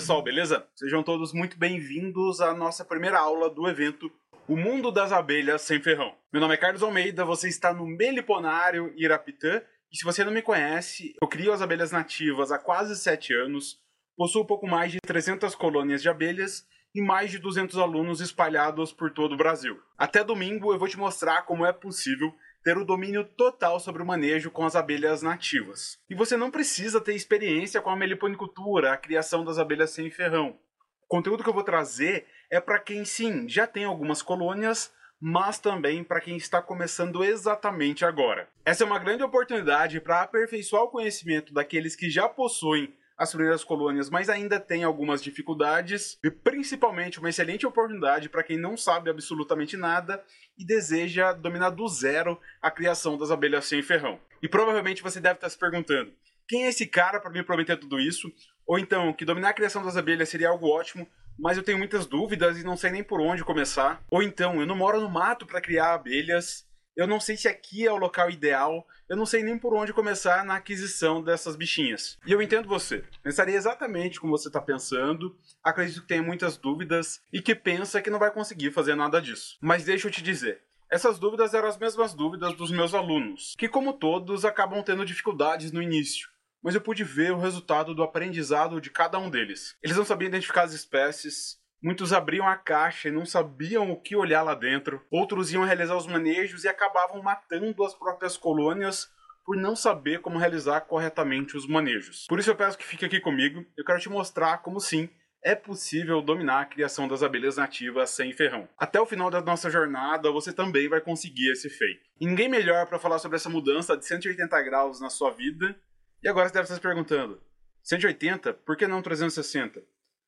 pessoal, 0.00 0.22
beleza? 0.22 0.66
Sejam 0.74 1.02
todos 1.02 1.34
muito 1.34 1.58
bem-vindos 1.58 2.40
à 2.40 2.54
nossa 2.54 2.82
primeira 2.82 3.18
aula 3.18 3.50
do 3.50 3.68
evento 3.68 4.10
O 4.48 4.56
Mundo 4.56 4.90
das 4.90 5.12
Abelhas 5.12 5.60
Sem 5.60 5.78
Ferrão. 5.78 6.16
Meu 6.32 6.40
nome 6.40 6.54
é 6.54 6.56
Carlos 6.56 6.82
Almeida, 6.82 7.22
você 7.22 7.50
está 7.50 7.74
no 7.74 7.84
Meliponário 7.84 8.94
Irapitã 8.96 9.60
e 9.92 9.98
se 9.98 10.02
você 10.02 10.24
não 10.24 10.32
me 10.32 10.40
conhece, 10.40 11.14
eu 11.20 11.28
crio 11.28 11.52
as 11.52 11.60
abelhas 11.60 11.92
nativas 11.92 12.50
há 12.50 12.58
quase 12.58 12.96
7 12.96 13.34
anos, 13.34 13.78
possuo 14.16 14.46
pouco 14.46 14.66
mais 14.66 14.90
de 14.90 15.00
300 15.02 15.54
colônias 15.54 16.00
de 16.00 16.08
abelhas 16.08 16.66
e 16.94 17.02
mais 17.02 17.30
de 17.30 17.38
200 17.38 17.76
alunos 17.76 18.22
espalhados 18.22 18.94
por 18.94 19.10
todo 19.10 19.34
o 19.34 19.36
Brasil. 19.36 19.78
Até 19.98 20.24
domingo 20.24 20.72
eu 20.72 20.78
vou 20.78 20.88
te 20.88 20.96
mostrar 20.96 21.42
como 21.42 21.66
é 21.66 21.74
possível 21.74 22.34
ter 22.62 22.76
o 22.76 22.84
domínio 22.84 23.24
total 23.24 23.80
sobre 23.80 24.02
o 24.02 24.06
manejo 24.06 24.50
com 24.50 24.64
as 24.64 24.76
abelhas 24.76 25.22
nativas. 25.22 25.98
E 26.08 26.14
você 26.14 26.36
não 26.36 26.50
precisa 26.50 27.00
ter 27.00 27.14
experiência 27.14 27.80
com 27.80 27.90
a 27.90 27.96
meliponicultura, 27.96 28.92
a 28.92 28.96
criação 28.96 29.44
das 29.44 29.58
abelhas 29.58 29.90
sem 29.90 30.10
ferrão. 30.10 30.58
O 31.04 31.08
conteúdo 31.08 31.42
que 31.42 31.48
eu 31.48 31.54
vou 31.54 31.64
trazer 31.64 32.26
é 32.50 32.60
para 32.60 32.78
quem 32.78 33.04
sim 33.04 33.48
já 33.48 33.66
tem 33.66 33.84
algumas 33.84 34.22
colônias, 34.22 34.92
mas 35.20 35.58
também 35.58 36.02
para 36.02 36.20
quem 36.20 36.36
está 36.36 36.62
começando 36.62 37.22
exatamente 37.24 38.04
agora. 38.04 38.48
Essa 38.64 38.84
é 38.84 38.86
uma 38.86 38.98
grande 38.98 39.22
oportunidade 39.22 40.00
para 40.00 40.22
aperfeiçoar 40.22 40.84
o 40.84 40.90
conhecimento 40.90 41.52
daqueles 41.52 41.94
que 41.94 42.08
já 42.08 42.28
possuem 42.28 42.94
as 43.20 43.34
primeiras 43.34 43.62
colônias, 43.62 44.08
mas 44.08 44.30
ainda 44.30 44.58
tem 44.58 44.82
algumas 44.82 45.22
dificuldades, 45.22 46.18
e 46.24 46.30
principalmente 46.30 47.18
uma 47.18 47.28
excelente 47.28 47.66
oportunidade 47.66 48.30
para 48.30 48.42
quem 48.42 48.56
não 48.56 48.78
sabe 48.78 49.10
absolutamente 49.10 49.76
nada 49.76 50.24
e 50.58 50.64
deseja 50.64 51.34
dominar 51.34 51.68
do 51.68 51.86
zero 51.86 52.40
a 52.62 52.70
criação 52.70 53.18
das 53.18 53.30
abelhas 53.30 53.66
sem 53.66 53.82
ferrão. 53.82 54.18
E 54.42 54.48
provavelmente 54.48 55.02
você 55.02 55.20
deve 55.20 55.34
estar 55.34 55.50
se 55.50 55.58
perguntando: 55.58 56.10
quem 56.48 56.64
é 56.64 56.70
esse 56.70 56.86
cara 56.86 57.20
para 57.20 57.30
me 57.30 57.42
prometer 57.42 57.76
tudo 57.76 58.00
isso? 58.00 58.32
Ou 58.66 58.78
então, 58.78 59.12
que 59.12 59.26
dominar 59.26 59.50
a 59.50 59.54
criação 59.54 59.84
das 59.84 59.98
abelhas 59.98 60.30
seria 60.30 60.48
algo 60.48 60.68
ótimo, 60.68 61.06
mas 61.38 61.58
eu 61.58 61.62
tenho 61.62 61.76
muitas 61.76 62.06
dúvidas 62.06 62.56
e 62.56 62.64
não 62.64 62.74
sei 62.74 62.90
nem 62.90 63.04
por 63.04 63.20
onde 63.20 63.44
começar. 63.44 64.02
Ou 64.10 64.22
então, 64.22 64.62
eu 64.62 64.66
não 64.66 64.76
moro 64.76 64.98
no 64.98 65.10
mato 65.10 65.44
para 65.44 65.60
criar 65.60 65.92
abelhas 65.92 66.66
eu 66.96 67.06
não 67.06 67.20
sei 67.20 67.36
se 67.36 67.48
aqui 67.48 67.86
é 67.86 67.92
o 67.92 67.96
local 67.96 68.30
ideal, 68.30 68.86
eu 69.08 69.16
não 69.16 69.26
sei 69.26 69.42
nem 69.42 69.58
por 69.58 69.74
onde 69.74 69.92
começar 69.92 70.44
na 70.44 70.56
aquisição 70.56 71.22
dessas 71.22 71.56
bichinhas. 71.56 72.18
E 72.26 72.32
eu 72.32 72.42
entendo 72.42 72.68
você. 72.68 73.04
Pensaria 73.22 73.56
exatamente 73.56 74.20
como 74.20 74.36
você 74.36 74.48
está 74.48 74.60
pensando, 74.60 75.36
acredito 75.62 76.02
que 76.02 76.08
tem 76.08 76.20
muitas 76.20 76.56
dúvidas 76.56 77.22
e 77.32 77.40
que 77.40 77.54
pensa 77.54 78.02
que 78.02 78.10
não 78.10 78.18
vai 78.18 78.30
conseguir 78.30 78.70
fazer 78.70 78.94
nada 78.94 79.20
disso. 79.20 79.56
Mas 79.60 79.84
deixa 79.84 80.08
eu 80.08 80.12
te 80.12 80.22
dizer, 80.22 80.62
essas 80.90 81.18
dúvidas 81.20 81.54
eram 81.54 81.68
as 81.68 81.78
mesmas 81.78 82.14
dúvidas 82.14 82.54
dos 82.54 82.72
meus 82.72 82.94
alunos, 82.94 83.54
que, 83.56 83.68
como 83.68 83.92
todos, 83.92 84.44
acabam 84.44 84.82
tendo 84.82 85.04
dificuldades 85.04 85.70
no 85.70 85.80
início. 85.80 86.28
Mas 86.60 86.74
eu 86.74 86.80
pude 86.80 87.04
ver 87.04 87.32
o 87.32 87.38
resultado 87.38 87.94
do 87.94 88.02
aprendizado 88.02 88.80
de 88.80 88.90
cada 88.90 89.16
um 89.18 89.30
deles. 89.30 89.76
Eles 89.82 89.96
não 89.96 90.04
sabiam 90.04 90.28
identificar 90.28 90.64
as 90.64 90.72
espécies, 90.72 91.59
Muitos 91.82 92.12
abriam 92.12 92.46
a 92.46 92.56
caixa 92.56 93.08
e 93.08 93.12
não 93.12 93.24
sabiam 93.24 93.90
o 93.90 94.00
que 94.00 94.14
olhar 94.14 94.42
lá 94.42 94.54
dentro. 94.54 95.00
Outros 95.10 95.52
iam 95.52 95.64
realizar 95.64 95.96
os 95.96 96.06
manejos 96.06 96.64
e 96.64 96.68
acabavam 96.68 97.22
matando 97.22 97.82
as 97.84 97.94
próprias 97.94 98.36
colônias 98.36 99.10
por 99.44 99.56
não 99.56 99.74
saber 99.74 100.20
como 100.20 100.38
realizar 100.38 100.82
corretamente 100.82 101.56
os 101.56 101.66
manejos. 101.66 102.26
Por 102.28 102.38
isso 102.38 102.50
eu 102.50 102.56
peço 102.56 102.76
que 102.76 102.84
fique 102.84 103.04
aqui 103.04 103.18
comigo. 103.18 103.64
Eu 103.76 103.84
quero 103.84 103.98
te 103.98 104.08
mostrar 104.08 104.58
como 104.58 104.78
sim 104.78 105.08
é 105.42 105.54
possível 105.54 106.20
dominar 106.20 106.60
a 106.60 106.66
criação 106.66 107.08
das 107.08 107.22
abelhas 107.22 107.56
nativas 107.56 108.10
sem 108.10 108.32
ferrão. 108.32 108.68
Até 108.76 109.00
o 109.00 109.06
final 109.06 109.30
da 109.30 109.40
nossa 109.40 109.70
jornada, 109.70 110.30
você 110.30 110.52
também 110.52 110.88
vai 110.88 111.00
conseguir 111.00 111.50
esse 111.50 111.70
feito. 111.70 112.04
E 112.20 112.26
ninguém 112.26 112.48
melhor 112.48 112.86
para 112.86 112.98
falar 112.98 113.18
sobre 113.18 113.36
essa 113.36 113.48
mudança 113.48 113.96
de 113.96 114.06
180 114.06 114.62
graus 114.62 115.00
na 115.00 115.08
sua 115.08 115.30
vida. 115.30 115.74
E 116.22 116.28
agora 116.28 116.48
você 116.48 116.54
deve 116.54 116.64
estar 116.64 116.74
se 116.74 116.80
perguntando: 116.80 117.40
180? 117.82 118.52
Por 118.52 118.76
que 118.76 118.86
não 118.86 119.00
360? 119.00 119.82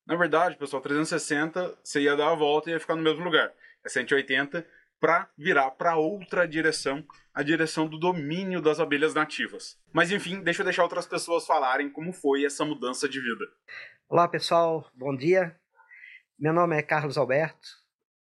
Na 0.07 0.17
verdade, 0.17 0.57
pessoal, 0.57 0.83
360 0.83 1.79
você 1.83 2.01
ia 2.01 2.17
dar 2.17 2.33
a 2.33 2.35
volta 2.35 2.69
e 2.69 2.73
ia 2.73 2.81
ficar 2.81 2.97
no 2.97 3.03
mesmo 3.03 3.23
lugar. 3.23 3.53
É 3.85 3.89
180 3.89 4.67
para 5.01 5.29
virar 5.37 5.71
para 5.73 5.97
outra 5.97 6.47
direção, 6.47 7.05
a 7.35 7.43
direção 7.43 7.89
do 7.89 7.99
domínio 7.99 8.61
das 8.61 8.79
abelhas 8.79 9.15
nativas. 9.15 9.77
Mas 9.93 10.13
enfim, 10.13 10.41
deixa 10.41 10.63
eu 10.63 10.65
deixar 10.65 10.85
outras 10.85 11.07
pessoas 11.07 11.47
falarem 11.47 11.91
como 11.91 12.13
foi 12.13 12.45
essa 12.45 12.65
mudança 12.65 13.09
de 13.09 13.21
vida. 13.21 13.45
Olá, 14.09 14.29
pessoal, 14.29 14.89
bom 14.95 15.17
dia. 15.17 15.57
Meu 16.39 16.53
nome 16.53 16.77
é 16.77 16.83
Carlos 16.83 17.17
Alberto. 17.17 17.69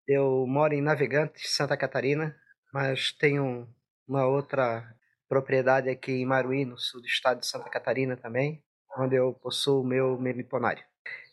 Eu 0.06 0.46
moro 0.46 0.74
em 0.74 0.82
Navegante, 0.82 1.46
Santa 1.46 1.76
Catarina, 1.76 2.36
mas 2.72 3.12
tenho 3.12 3.68
uma 4.06 4.26
outra 4.26 4.94
propriedade 5.28 5.88
aqui 5.88 6.12
em 6.12 6.26
Maruí, 6.26 6.64
no 6.64 6.78
sul 6.78 7.00
do 7.00 7.06
estado 7.06 7.40
de 7.40 7.46
Santa 7.46 7.68
Catarina 7.68 8.16
também, 8.16 8.62
onde 8.98 9.16
eu 9.16 9.34
possuo 9.34 9.82
o 9.82 9.86
meu 9.86 10.18
meliponário. 10.18 10.84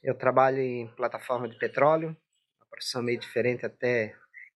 Eu 0.03 0.15
trabalho 0.15 0.59
em 0.59 0.87
plataforma 0.95 1.47
de 1.47 1.57
petróleo, 1.57 2.09
uma 2.57 2.67
profissão 2.69 3.01
meio 3.01 3.19
diferente 3.19 3.65
até 3.65 4.15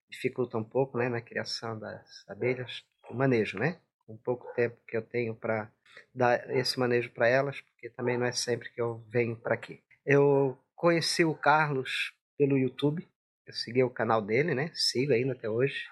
dificulta 0.09 0.57
um 0.57 0.63
pouco, 0.63 0.97
né, 0.97 1.09
na 1.09 1.21
criação 1.21 1.77
das 1.77 2.27
abelhas, 2.27 2.83
o 3.09 3.13
manejo, 3.13 3.57
né? 3.57 3.79
Um 4.07 4.17
pouco 4.17 4.51
tempo 4.53 4.77
que 4.87 4.95
eu 4.95 5.01
tenho 5.01 5.35
para 5.35 5.71
dar 6.13 6.49
esse 6.51 6.79
manejo 6.79 7.11
para 7.11 7.27
elas, 7.27 7.59
porque 7.61 7.89
também 7.89 8.17
não 8.17 8.25
é 8.25 8.31
sempre 8.31 8.69
que 8.69 8.81
eu 8.81 9.03
venho 9.09 9.35
para 9.35 9.53
aqui. 9.53 9.81
Eu 10.05 10.57
conheci 10.75 11.25
o 11.25 11.35
Carlos 11.35 12.13
pelo 12.37 12.57
YouTube, 12.57 13.07
eu 13.45 13.53
segui 13.53 13.83
o 13.83 13.89
canal 13.89 14.21
dele, 14.21 14.53
né? 14.53 14.71
Sigo 14.73 15.13
ainda 15.13 15.33
até 15.33 15.49
hoje. 15.49 15.85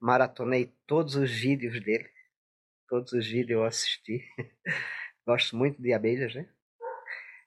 Maratonei 0.00 0.72
todos 0.86 1.16
os 1.16 1.30
vídeos 1.30 1.82
dele, 1.82 2.08
todos 2.88 3.12
os 3.12 3.26
vídeos 3.26 3.58
eu 3.58 3.64
assisti. 3.64 4.24
Gosto 5.26 5.56
muito 5.56 5.80
de 5.82 5.92
abelhas, 5.92 6.34
né? 6.34 6.48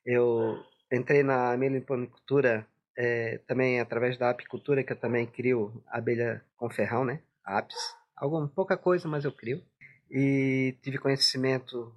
Eu 0.05 0.63
entrei 0.91 1.23
na 1.23 1.55
meliponicultura 1.57 2.67
é, 2.97 3.39
também 3.47 3.79
através 3.79 4.17
da 4.17 4.29
apicultura, 4.29 4.83
que 4.83 4.91
eu 4.91 4.99
também 4.99 5.25
crio 5.25 5.83
abelha 5.87 6.43
com 6.57 6.69
ferrão, 6.69 7.05
né? 7.05 7.21
Apis. 7.43 7.77
Alguma 8.15 8.47
pouca 8.47 8.77
coisa, 8.77 9.07
mas 9.07 9.25
eu 9.25 9.31
crio. 9.31 9.63
E 10.09 10.77
tive 10.81 10.97
conhecimento 10.97 11.95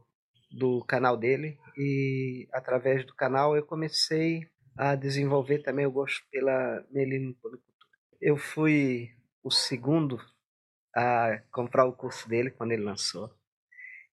do 0.50 0.84
canal 0.84 1.16
dele 1.16 1.59
e 1.77 2.49
através 2.53 3.05
do 3.05 3.15
canal 3.15 3.56
eu 3.56 3.66
comecei 3.66 4.49
a 4.77 4.94
desenvolver 4.94 5.59
também 5.62 5.84
o 5.84 5.91
gosto 5.91 6.25
pela 6.31 6.84
meliponicultura. 6.91 7.61
Eu 8.21 8.37
fui 8.37 9.11
o 9.43 9.50
segundo 9.50 10.19
a 10.94 11.43
comprar 11.50 11.84
o 11.87 11.93
curso 11.93 12.28
dele 12.28 12.50
quando 12.50 12.72
ele 12.72 12.84
lançou 12.84 13.31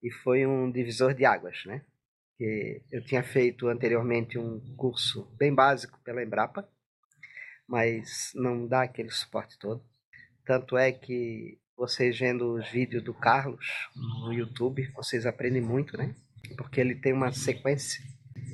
e 0.04 0.12
foi 0.12 0.46
um 0.48 0.72
divisor 0.72 1.14
de 1.14 1.26
águas, 1.26 1.64
né? 1.66 1.86
Que 2.42 2.82
eu 2.92 3.06
tinha 3.06 3.22
feito 3.22 3.68
anteriormente 3.68 4.40
um 4.40 4.60
curso 4.76 5.32
bem 5.38 5.54
básico 5.54 6.00
pela 6.04 6.24
Embrapa, 6.24 6.68
mas 7.68 8.32
não 8.34 8.66
dá 8.66 8.82
aquele 8.82 9.12
suporte 9.12 9.60
todo. 9.60 9.86
Tanto 10.44 10.76
é 10.76 10.92
que 10.92 11.60
vocês 11.78 12.18
vendo 12.18 12.56
os 12.56 12.68
vídeos 12.72 13.04
do 13.04 13.14
Carlos 13.14 13.64
no 13.96 14.34
YouTube, 14.34 14.92
vocês 14.96 15.28
aprendem 15.28 15.62
muito, 15.62 15.96
né? 15.96 16.16
Porque 16.58 16.82
ele 16.82 16.96
tem 16.96 17.14
uma 17.14 17.32
sequência 17.32 18.04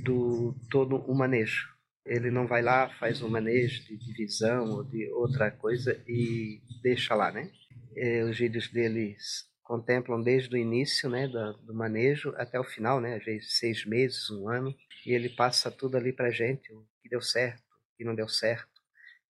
do 0.04 0.54
todo 0.70 0.98
o 1.10 1.16
manejo. 1.16 1.74
Ele 2.06 2.30
não 2.30 2.46
vai 2.46 2.62
lá, 2.62 2.90
faz 3.00 3.22
um 3.22 3.30
manejo 3.30 3.86
de 3.86 3.96
divisão 3.96 4.70
ou 4.70 4.84
de 4.84 5.10
outra 5.14 5.50
coisa 5.50 5.98
e 6.06 6.62
deixa 6.84 7.16
lá, 7.16 7.32
né? 7.32 7.50
E 7.96 8.22
os 8.24 8.38
vídeos 8.38 8.68
deles 8.68 9.46
contemplam 9.68 10.24
desde 10.24 10.56
o 10.56 10.58
início 10.58 11.10
né, 11.10 11.28
do, 11.28 11.54
do, 11.58 11.74
manejo 11.74 12.34
até 12.38 12.58
o 12.58 12.64
final, 12.64 13.02
né, 13.02 13.18
às 13.18 13.26
vezes 13.26 13.58
seis 13.58 13.86
meses, 13.86 14.30
um 14.30 14.48
ano, 14.48 14.74
e 15.06 15.12
ele 15.12 15.28
passa 15.28 15.70
tudo 15.70 15.98
ali 15.98 16.14
para 16.14 16.32
gente, 16.32 16.72
o 16.72 16.88
que 17.02 17.10
deu 17.10 17.22
certo, 17.22 17.60
o 17.60 17.98
que 17.98 18.06
não 18.06 18.16
deu 18.16 18.30
certo. 18.30 18.82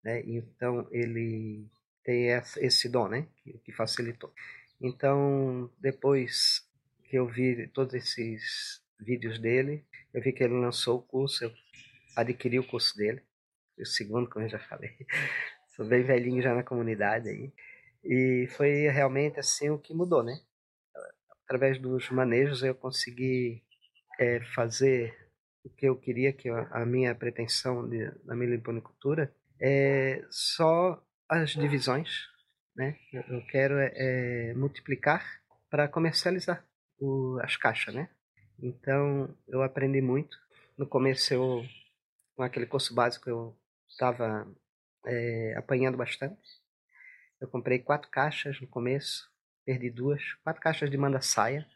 Né, 0.03 0.21
então 0.27 0.87
ele 0.91 1.65
tem 2.03 2.27
esse 2.57 2.87
dom 2.87 3.07
né, 3.07 3.27
que, 3.43 3.57
que 3.57 3.71
facilitou. 3.71 4.31
Então, 4.79 5.71
depois 5.79 6.61
que 7.05 7.15
eu 7.15 7.27
vi 7.27 7.67
todos 7.69 7.95
esses 7.95 8.79
vídeos 8.99 9.39
dele, 9.39 9.83
eu 10.13 10.21
vi 10.21 10.31
que 10.31 10.43
ele 10.43 10.53
lançou 10.53 10.99
o 10.99 11.01
curso, 11.01 11.45
eu 11.45 11.51
adquiri 12.15 12.59
o 12.59 12.67
curso 12.67 12.95
dele, 12.95 13.23
o 13.79 13.85
segundo, 13.85 14.29
como 14.29 14.45
eu 14.45 14.49
já 14.49 14.59
falei. 14.59 14.95
Sou 15.75 15.85
bem 15.85 16.03
velhinho 16.03 16.43
já 16.43 16.53
na 16.53 16.63
comunidade 16.63 17.27
aí. 17.27 17.51
E 18.03 18.47
foi 18.55 18.87
realmente 18.89 19.39
assim 19.39 19.69
o 19.69 19.77
que 19.77 19.93
mudou, 19.93 20.23
né? 20.23 20.39
Através 21.43 21.79
dos 21.79 22.09
manejos 22.09 22.63
eu 22.63 22.75
consegui 22.75 23.63
é, 24.19 24.41
fazer 24.53 25.15
o 25.63 25.69
que 25.69 25.85
eu 25.87 25.95
queria, 25.95 26.33
que 26.33 26.49
a 26.49 26.85
minha 26.85 27.13
pretensão 27.13 27.87
de, 27.87 28.09
da 28.23 28.35
meliponicultura 28.35 29.33
é 29.59 30.23
só 30.29 31.03
as 31.27 31.51
divisões, 31.51 32.09
né? 32.75 32.97
Eu 33.11 33.45
quero 33.47 33.77
é, 33.77 33.91
é 33.95 34.53
multiplicar 34.53 35.25
para 35.69 35.87
comercializar 35.87 36.65
o, 36.99 37.39
as 37.41 37.57
caixas, 37.57 37.93
né? 37.93 38.09
Então 38.59 39.35
eu 39.47 39.61
aprendi 39.61 40.01
muito. 40.01 40.37
No 40.77 40.87
começo 40.87 41.33
eu, 41.33 41.65
com 42.35 42.43
aquele 42.43 42.65
curso 42.65 42.93
básico 42.93 43.29
eu 43.29 43.57
estava 43.87 44.47
é, 45.05 45.55
apanhando 45.57 45.97
bastante 45.97 46.56
eu 47.39 47.47
comprei 47.47 47.79
quatro 47.79 48.09
caixas 48.09 48.59
no 48.61 48.67
começo, 48.67 49.29
perdi 49.65 49.89
duas, 49.89 50.33
quatro 50.43 50.61
caixas 50.61 50.89
de 50.89 50.97
manda 50.97 51.21
saia 51.21 51.67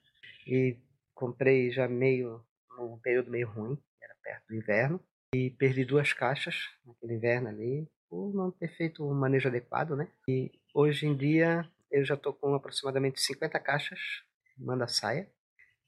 e 0.47 0.77
comprei 1.13 1.71
já 1.71 1.87
meio 1.87 2.43
num 2.77 2.97
período 2.99 3.29
meio 3.29 3.47
ruim, 3.49 3.77
era 4.01 4.15
perto 4.23 4.47
do 4.47 4.55
inverno. 4.55 4.99
e 5.33 5.49
perdi 5.49 5.85
duas 5.85 6.11
caixas 6.11 6.55
naquele 6.85 7.13
inverno 7.13 7.47
ali 7.47 7.87
por 8.09 8.33
não 8.33 8.51
ter 8.51 8.67
feito 8.75 9.07
um 9.07 9.13
manejo 9.13 9.47
adequado, 9.47 9.95
né? 9.95 10.11
E 10.27 10.51
hoje 10.73 11.07
em 11.07 11.15
dia 11.15 11.65
eu 11.89 12.03
já 12.03 12.15
estou 12.15 12.33
com 12.33 12.53
aproximadamente 12.53 13.21
50 13.21 13.57
caixas 13.59 13.99
manda 14.57 14.87
saia. 14.87 15.29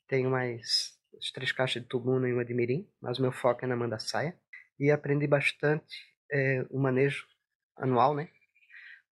Tenho 0.08 0.30
mais 0.30 0.98
três 1.34 1.52
caixas 1.52 1.82
de 1.82 1.88
tubuna 1.88 2.28
e 2.28 2.34
uma 2.34 2.46
de 2.46 2.54
mirim, 2.54 2.90
mas 3.02 3.20
o 3.20 3.22
meu 3.22 3.32
foco 3.32 3.64
é 3.64 3.68
na 3.68 3.76
manda 3.76 4.00
saia. 4.00 4.38
E 4.80 4.92
aprendi 4.92 5.28
bastante 5.28 5.98
é, 6.32 6.66
o 6.70 6.80
manejo 6.80 7.28
anual, 7.76 8.16
né? 8.16 8.30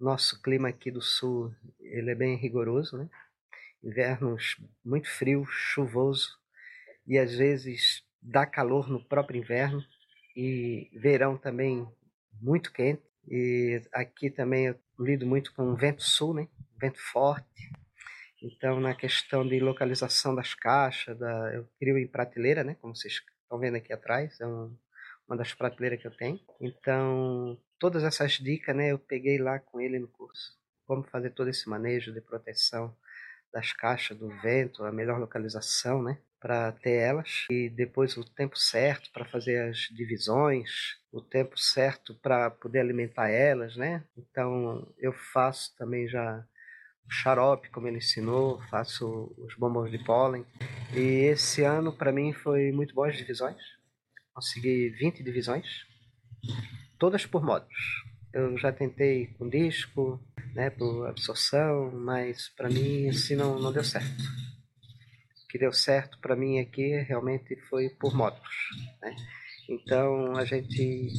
Nosso 0.02 0.42
clima 0.42 0.68
aqui 0.68 0.90
do 0.90 1.00
sul, 1.00 1.54
ele 1.80 2.10
é 2.10 2.16
bem 2.16 2.36
rigoroso, 2.36 2.98
né? 2.98 3.08
Invernos 3.84 4.58
muito 4.84 5.08
frio, 5.08 5.46
chuvoso 5.46 6.40
e 7.06 7.20
às 7.20 7.36
vezes 7.36 8.04
dá 8.20 8.48
calor 8.48 8.90
no 8.90 9.00
próprio 9.00 9.40
inverno 9.40 9.86
e 10.36 10.90
verão 10.92 11.38
também 11.38 11.88
muito 12.42 12.74
quente. 12.74 13.04
E 13.28 13.80
aqui 13.94 14.32
também 14.32 14.70
eu 14.70 14.80
lido 15.00 15.28
muito 15.28 15.54
com 15.54 15.76
vento 15.76 16.02
sul, 16.02 16.34
né? 16.34 16.48
Vento 16.80 17.00
forte. 17.00 17.72
Então, 18.42 18.80
na 18.80 18.96
questão 18.96 19.48
de 19.48 19.60
localização 19.60 20.34
das 20.34 20.56
caixas, 20.56 21.16
da, 21.20 21.54
eu 21.54 21.70
crio 21.80 22.00
em 22.00 22.08
prateleira, 22.08 22.64
né? 22.64 22.76
Como 22.82 22.96
vocês 22.96 23.22
estão 23.44 23.60
vendo 23.60 23.78
aqui 23.78 23.94
atrás, 23.94 24.42
é 24.42 24.48
um, 24.48 24.76
uma 25.28 25.38
das 25.38 25.54
prateleiras 25.54 26.02
que 26.02 26.08
eu 26.08 26.18
tenho. 26.18 26.40
Então, 26.60 27.56
todas 27.82 28.04
essas 28.04 28.34
dicas, 28.34 28.76
né? 28.76 28.92
Eu 28.92 29.00
peguei 29.00 29.38
lá 29.38 29.60
com 29.60 29.82
ele 29.82 30.00
no 30.00 30.08
curso. 30.08 30.58
Como 30.86 31.04
fazer 31.04 31.32
todo 31.32 31.50
esse 31.50 31.68
manejo 31.68 32.14
de 32.14 32.22
proteção 32.22 32.96
das 33.52 33.74
caixas, 33.74 34.18
do 34.18 34.30
vento, 34.42 34.86
a 34.86 34.92
melhor 34.92 35.20
localização, 35.20 36.02
né? 36.02 36.18
para 36.42 36.72
ter 36.72 36.94
elas 36.94 37.46
e 37.52 37.70
depois 37.70 38.18
o 38.18 38.26
tempo 38.26 38.58
certo 38.58 39.12
para 39.14 39.26
fazer 39.26 39.70
as 39.70 39.78
divisões, 39.96 40.72
o 41.12 41.22
tempo 41.22 41.56
certo 41.56 42.16
para 42.16 42.50
poder 42.50 42.80
alimentar 42.80 43.30
elas, 43.30 43.76
né? 43.76 44.04
Então 44.18 44.92
eu 44.98 45.14
faço 45.14 45.76
também 45.78 46.08
já 46.08 46.44
o 47.06 47.12
xarope, 47.12 47.70
como 47.70 47.88
ele 47.88 48.00
ensinou, 48.00 48.60
faço 48.72 49.32
os 49.38 49.56
bombons 49.56 49.92
de 49.92 50.04
pólen. 50.04 50.44
E 50.96 51.26
esse 51.26 51.64
ano 51.64 51.96
para 51.96 52.12
mim 52.12 52.34
foi 52.34 52.72
muito 52.72 52.96
bom 52.96 53.04
as 53.04 53.16
divisões. 53.16 53.62
Consegui 54.34 54.90
20 54.90 55.22
divisões, 55.22 55.68
todas 57.02 57.26
por 57.26 57.44
módulos. 57.44 58.06
Eu 58.32 58.56
já 58.60 58.72
tentei 58.72 59.26
com 59.40 59.50
disco, 59.50 60.22
né, 60.54 60.70
por 60.70 61.08
absorção, 61.08 61.92
mas 61.92 62.48
para 62.50 62.70
mim 62.70 63.10
assim 63.10 63.36
não, 63.36 63.58
não 63.60 63.74
deu 63.74 63.84
certo 63.84 64.24
que 65.50 65.58
deu 65.58 65.74
certo 65.74 66.18
para 66.20 66.34
mim 66.34 66.60
aqui 66.60 66.96
realmente 67.02 67.58
foi 67.70 67.90
por 67.90 68.16
módulos. 68.16 68.70
Né? 69.02 69.14
Então 69.68 70.38
a 70.38 70.46
gente 70.46 71.12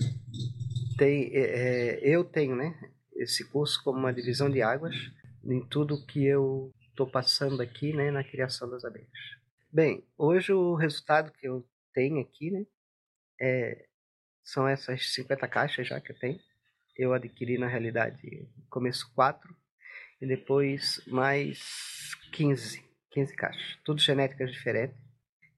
tem, 0.96 1.30
é, 1.34 1.40
é, 1.40 2.00
eu 2.02 2.24
tenho 2.24 2.56
né, 2.56 2.74
esse 3.14 3.44
curso 3.44 3.84
como 3.84 3.98
uma 3.98 4.12
divisão 4.12 4.48
de 4.48 4.62
águas 4.62 4.96
em 5.44 5.60
tudo 5.60 6.06
que 6.06 6.24
eu 6.24 6.72
estou 6.88 7.06
passando 7.06 7.60
aqui 7.60 7.92
né, 7.92 8.10
na 8.10 8.24
criação 8.24 8.70
das 8.70 8.86
abelhas. 8.86 9.10
Bem, 9.70 10.02
hoje 10.16 10.52
o 10.52 10.74
resultado 10.76 11.30
que 11.32 11.46
eu 11.46 11.66
tenho 11.92 12.18
aqui 12.18 12.50
né, 12.50 12.64
é, 13.38 13.86
são 14.44 14.66
essas 14.66 15.14
50 15.14 15.46
caixas 15.48 15.88
já 15.88 16.00
que 16.00 16.12
eu 16.12 16.18
tenho. 16.18 16.40
Eu 16.96 17.12
adquiri 17.12 17.58
na 17.58 17.68
realidade 17.68 18.48
começo 18.68 19.12
4 19.14 19.56
e 20.20 20.26
depois 20.26 21.02
mais 21.06 22.14
15 22.32 22.92
15 23.12 23.34
caixas, 23.36 23.78
tudo 23.84 24.00
genéticas 24.00 24.50
diferentes. 24.50 24.96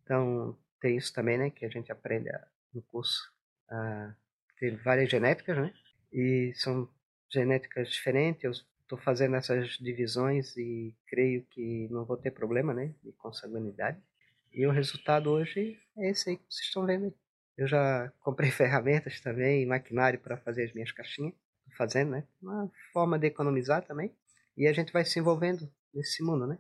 Então, 0.03 0.59
tem 0.81 0.97
isso 0.97 1.13
também, 1.13 1.39
né, 1.39 1.51
que 1.51 1.65
a 1.65 1.69
gente 1.69 1.91
aprende 1.91 2.31
no 2.75 2.83
curso. 2.83 3.33
a 3.71 4.15
ter 4.59 4.77
várias 4.83 5.11
genéticas, 5.11 5.57
né? 5.57 5.73
E 6.13 6.53
são 6.55 6.89
genéticas 7.33 7.89
diferentes. 7.91 8.45
Eu 8.45 8.51
estou 8.51 8.99
fazendo 8.99 9.37
essas 9.37 9.71
divisões 9.79 10.57
e 10.57 10.95
creio 11.07 11.45
que 11.47 11.89
não 11.91 12.05
vou 12.05 12.17
ter 12.17 12.31
problema, 12.31 12.75
né, 12.75 12.95
de 13.03 13.13
consanguinidade. 13.13 14.01
E 14.53 14.67
o 14.67 14.71
resultado 14.71 15.31
hoje 15.31 15.81
é 15.97 16.11
esse 16.11 16.31
aí 16.31 16.37
que 16.37 16.45
vocês 16.49 16.67
estão 16.67 16.87
vendo. 16.87 17.07
Aí. 17.07 17.24
Eu 17.57 17.67
já 17.67 18.13
comprei 18.21 18.51
ferramentas 18.53 19.21
também, 19.21 19.67
maquinário 19.67 20.19
para 20.21 20.37
fazer 20.39 20.65
as 20.65 20.73
minhas 20.73 20.93
caixinhas. 20.93 21.35
fazendo, 21.77 22.11
né? 22.13 22.25
Uma 22.43 22.71
forma 22.93 23.19
de 23.19 23.27
economizar 23.27 23.83
também. 23.83 24.15
E 24.57 24.67
a 24.67 24.73
gente 24.73 24.93
vai 24.93 25.05
se 25.05 25.19
envolvendo 25.19 25.69
nesse 25.93 26.23
mundo, 26.23 26.47
né? 26.47 26.59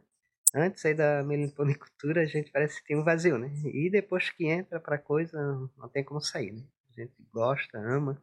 antes 0.54 0.84
aí 0.86 0.94
da 0.94 1.22
meliponicultura 1.24 2.22
a 2.22 2.26
gente 2.26 2.50
parece 2.52 2.80
que 2.80 2.86
tem 2.86 2.96
um 2.96 3.02
vazio, 3.02 3.36
né? 3.36 3.50
E 3.64 3.90
depois 3.90 4.30
que 4.30 4.46
entra 4.46 4.78
pra 4.78 4.96
coisa, 4.96 5.36
não 5.76 5.88
tem 5.88 6.04
como 6.04 6.20
sair, 6.20 6.52
né? 6.52 6.62
A 6.90 7.00
gente 7.00 7.12
gosta, 7.32 7.76
ama. 7.78 8.22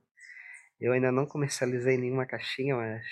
Eu 0.80 0.94
ainda 0.94 1.12
não 1.12 1.26
comercializei 1.26 1.98
nenhuma 1.98 2.26
caixinha, 2.26 2.76
mas 2.76 3.06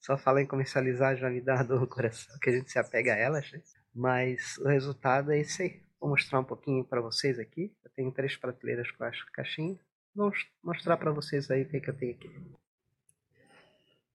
só 0.00 0.18
falar 0.18 0.42
em 0.42 0.46
comercializar 0.46 1.16
já 1.16 1.30
me 1.30 1.40
dá 1.40 1.54
uma 1.54 1.64
dor 1.64 1.80
no 1.80 1.86
coração, 1.86 2.36
que 2.40 2.50
a 2.50 2.52
gente 2.52 2.70
se 2.70 2.78
apega 2.78 3.14
a 3.14 3.16
elas, 3.16 3.50
né? 3.52 3.62
Mas 3.94 4.58
o 4.58 4.68
resultado 4.68 5.32
é 5.32 5.38
esse 5.38 5.62
aí. 5.62 5.87
Vou 6.00 6.10
mostrar 6.10 6.40
um 6.40 6.44
pouquinho 6.44 6.84
para 6.84 7.00
vocês 7.00 7.38
aqui. 7.38 7.74
Eu 7.84 7.90
tenho 7.90 8.12
três 8.12 8.36
prateleiras 8.36 8.90
com 8.90 9.04
as 9.04 9.20
caixinhas. 9.24 9.78
Vou 10.14 10.32
mostrar 10.62 10.96
para 10.96 11.10
vocês 11.10 11.50
aí 11.50 11.62
o 11.62 11.68
que, 11.68 11.80
que 11.80 11.90
eu 11.90 11.96
tenho 11.96 12.14
aqui. 12.14 12.30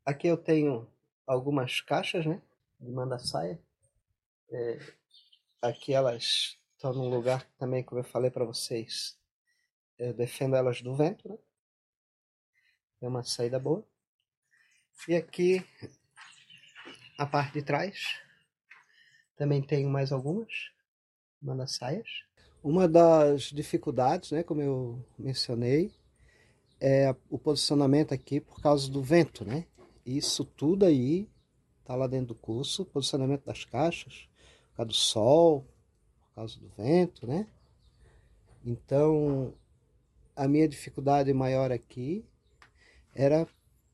Aqui 0.06 0.28
eu 0.28 0.38
tenho 0.38 0.88
algumas 1.28 1.82
caixas, 1.82 2.26
né? 2.26 2.42
De 2.80 2.92
manda-saia. 2.92 3.60
É, 4.50 4.80
aqui 5.62 5.94
elas 5.94 6.58
estão 6.76 6.94
num 6.94 7.10
lugar 7.10 7.44
também, 7.58 7.84
como 7.84 8.00
eu 8.02 8.04
falei 8.04 8.30
para 8.30 8.44
vocês, 8.44 9.18
eu 9.98 10.14
defendo 10.14 10.56
elas 10.56 10.82
do 10.82 10.96
vento, 10.96 11.30
né? 11.30 11.38
É 13.02 13.08
uma 13.08 13.24
saída 13.24 13.60
boa. 13.60 13.86
E 15.08 15.16
aqui, 15.16 15.66
a 17.18 17.26
parte 17.26 17.54
de 17.54 17.64
trás, 17.64 18.22
também 19.36 19.62
tenho 19.62 19.90
mais 19.90 20.12
algumas 20.12 20.73
manda-saias. 21.44 22.08
Uma 22.64 22.88
das 22.88 23.44
dificuldades, 23.44 24.32
né, 24.32 24.42
como 24.42 24.62
eu 24.62 25.06
mencionei, 25.20 25.92
é 26.80 27.14
o 27.30 27.38
posicionamento 27.38 28.14
aqui 28.14 28.40
por 28.40 28.62
causa 28.62 28.90
do 28.90 29.02
vento, 29.02 29.46
né? 29.46 29.66
Isso 30.06 30.44
tudo 30.44 30.86
aí 30.86 31.30
tá 31.86 31.96
lá 31.96 32.08
dentro 32.08 32.28
do 32.28 32.36
curso, 32.36 32.86
posicionamento 32.86 33.46
das 33.46 33.66
caixas, 33.66 34.28
por 34.72 34.78
causa 34.78 34.88
do 34.88 34.94
sol, 34.94 35.68
por 36.22 36.36
causa 36.36 36.60
do 36.60 36.70
vento, 36.70 37.28
né? 37.28 37.48
Então, 38.66 39.54
a 40.36 40.48
minha 40.48 40.68
dificuldade 40.68 41.34
maior 41.34 41.72
aqui 41.72 42.26
era 43.14 43.48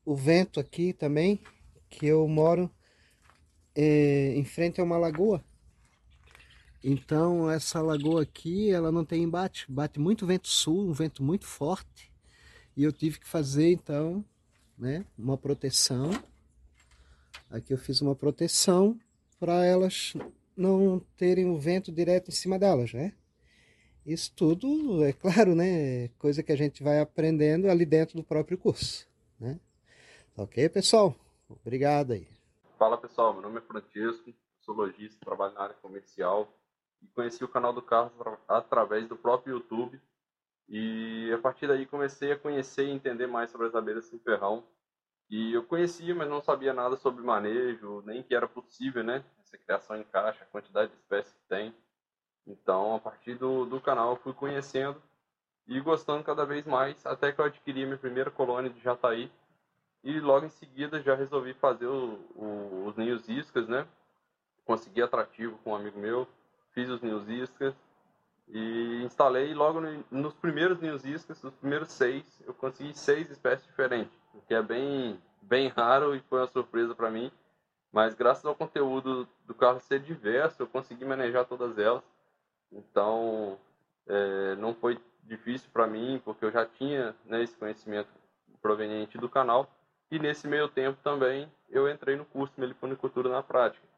o 0.05 0.15
vento 0.15 0.59
aqui 0.59 0.93
também, 0.93 1.41
que 1.89 2.05
eu 2.05 2.27
moro 2.27 2.71
é, 3.75 4.33
em 4.35 4.45
frente 4.45 4.79
a 4.79 4.83
uma 4.83 4.97
lagoa. 4.97 5.43
Então, 6.83 7.49
essa 7.51 7.81
lagoa 7.81 8.21
aqui, 8.21 8.71
ela 8.71 8.91
não 8.91 9.03
tem 9.03 9.23
embate, 9.23 9.69
bate 9.69 9.99
muito 9.99 10.25
vento 10.25 10.47
sul, 10.47 10.89
um 10.89 10.93
vento 10.93 11.21
muito 11.21 11.45
forte. 11.45 12.09
E 12.75 12.83
eu 12.83 12.93
tive 12.93 13.19
que 13.19 13.27
fazer, 13.27 13.71
então, 13.71 14.23
né, 14.77 15.05
uma 15.17 15.37
proteção. 15.37 16.11
Aqui 17.49 17.73
eu 17.73 17.77
fiz 17.77 17.99
uma 17.99 18.15
proteção 18.15 18.97
para 19.37 19.65
elas 19.65 20.13
não 20.55 21.01
terem 21.17 21.49
o 21.49 21.57
vento 21.57 21.91
direto 21.91 22.29
em 22.29 22.33
cima 22.33 22.57
delas, 22.57 22.93
né? 22.93 23.13
Isso 24.05 24.31
tudo, 24.33 25.03
é 25.03 25.11
claro, 25.11 25.55
né? 25.55 26.07
Coisa 26.17 26.41
que 26.41 26.51
a 26.51 26.55
gente 26.55 26.81
vai 26.81 26.99
aprendendo 26.99 27.69
ali 27.69 27.85
dentro 27.85 28.15
do 28.15 28.23
próprio 28.23 28.57
curso, 28.57 29.05
né? 29.37 29.59
Ok, 30.37 30.69
pessoal? 30.69 31.13
Obrigado 31.49 32.13
aí. 32.13 32.27
Fala, 32.77 32.97
pessoal. 32.97 33.33
Meu 33.33 33.41
nome 33.41 33.57
é 33.57 33.61
Francisco, 33.61 34.33
sou 34.61 34.73
lojista, 34.73 35.19
trabalho 35.25 35.53
na 35.53 35.61
área 35.61 35.75
comercial 35.75 36.53
e 37.01 37.07
conheci 37.07 37.43
o 37.43 37.47
canal 37.47 37.73
do 37.73 37.81
Carlos 37.81 38.13
através 38.47 39.07
do 39.07 39.15
próprio 39.15 39.57
YouTube. 39.57 40.01
E 40.67 41.31
a 41.33 41.37
partir 41.39 41.67
daí 41.67 41.85
comecei 41.85 42.31
a 42.31 42.37
conhecer 42.37 42.85
e 42.85 42.91
entender 42.91 43.27
mais 43.27 43.49
sobre 43.49 43.67
as 43.67 43.75
abelhas 43.75 44.05
sem 44.05 44.19
ferrão. 44.19 44.63
E 45.29 45.53
eu 45.53 45.63
conhecia, 45.63 46.13
mas 46.15 46.29
não 46.29 46.41
sabia 46.41 46.73
nada 46.73 46.95
sobre 46.95 47.23
manejo, 47.23 48.01
nem 48.05 48.23
que 48.23 48.33
era 48.33 48.47
possível, 48.47 49.03
né? 49.03 49.23
essa 49.49 49.57
criação 49.57 49.97
em 49.97 50.03
caixa, 50.03 50.43
a 50.43 50.47
quantidade 50.47 50.91
de 50.91 50.97
espécies 50.97 51.33
que 51.33 51.47
tem. 51.47 51.73
Então, 52.45 52.95
a 52.95 52.99
partir 52.99 53.35
do, 53.35 53.65
do 53.65 53.81
canal, 53.81 54.11
eu 54.11 54.15
fui 54.17 54.33
conhecendo 54.33 55.01
e 55.67 55.79
gostando 55.79 56.23
cada 56.23 56.45
vez 56.45 56.65
mais, 56.65 57.05
até 57.05 57.31
que 57.31 57.39
eu 57.39 57.45
adquiri 57.45 57.85
minha 57.85 57.97
primeira 57.97 58.31
colônia 58.31 58.69
de 58.69 58.79
Jataí. 58.79 59.31
E 60.03 60.19
logo 60.19 60.45
em 60.45 60.49
seguida 60.49 61.01
já 61.01 61.13
resolvi 61.13 61.53
fazer 61.53 61.87
o, 61.87 62.13
o, 62.35 62.85
os 62.87 62.95
ninhos 62.95 63.27
iscas, 63.27 63.67
né? 63.67 63.85
Consegui 64.65 65.01
atrativo 65.01 65.57
com 65.59 65.71
um 65.71 65.75
amigo 65.75 65.99
meu, 65.99 66.27
fiz 66.79 66.89
os 66.89 67.01
ninhos 67.01 67.27
iscas 67.27 67.75
e 68.47 69.03
instalei 69.03 69.53
logo 69.53 69.81
no, 69.81 70.05
nos 70.09 70.33
primeiros 70.33 70.79
ninhos 70.79 71.03
iscas, 71.03 71.43
os 71.43 71.53
primeiros 71.55 71.91
seis, 71.91 72.41
eu 72.47 72.53
consegui 72.53 72.97
seis 72.97 73.29
espécies 73.29 73.67
diferentes, 73.67 74.11
o 74.33 74.41
que 74.41 74.53
é 74.53 74.61
bem, 74.61 75.19
bem 75.41 75.67
raro 75.67 76.15
e 76.15 76.21
foi 76.21 76.39
uma 76.39 76.47
surpresa 76.47 76.95
para 76.95 77.11
mim. 77.11 77.31
Mas 77.91 78.13
graças 78.13 78.45
ao 78.45 78.55
conteúdo 78.55 79.27
do 79.45 79.53
carro 79.53 79.79
ser 79.81 79.99
diverso, 79.99 80.61
eu 80.61 80.67
consegui 80.67 81.03
manejar 81.03 81.43
todas 81.45 81.77
elas. 81.77 82.03
Então, 82.71 83.57
é, 84.07 84.55
não 84.55 84.75
foi 84.75 84.99
difícil 85.23 85.69
para 85.73 85.87
mim, 85.87 86.21
porque 86.23 86.45
eu 86.45 86.51
já 86.51 86.65
tinha 86.65 87.15
né, 87.25 87.41
esse 87.41 87.55
conhecimento 87.55 88.09
proveniente 88.61 89.17
do 89.17 89.27
canal. 89.27 89.67
E 90.11 90.19
nesse 90.19 90.47
meio 90.47 90.67
tempo 90.67 90.99
também 91.03 91.51
eu 91.67 91.89
entrei 91.89 92.15
no 92.15 92.25
curso 92.25 92.53
Meliponicultura 92.57 93.29
na 93.29 93.41
Prática. 93.41 93.88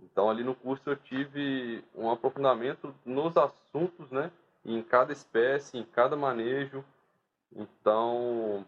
Então 0.00 0.30
ali 0.30 0.44
no 0.44 0.54
curso 0.54 0.88
eu 0.90 0.96
tive 0.96 1.84
um 1.94 2.10
aprofundamento 2.10 2.94
nos 3.04 3.36
assuntos, 3.36 4.10
né, 4.10 4.30
em 4.64 4.82
cada 4.82 5.12
espécie, 5.12 5.78
em 5.78 5.84
cada 5.84 6.16
manejo. 6.16 6.84
Então, 7.54 8.66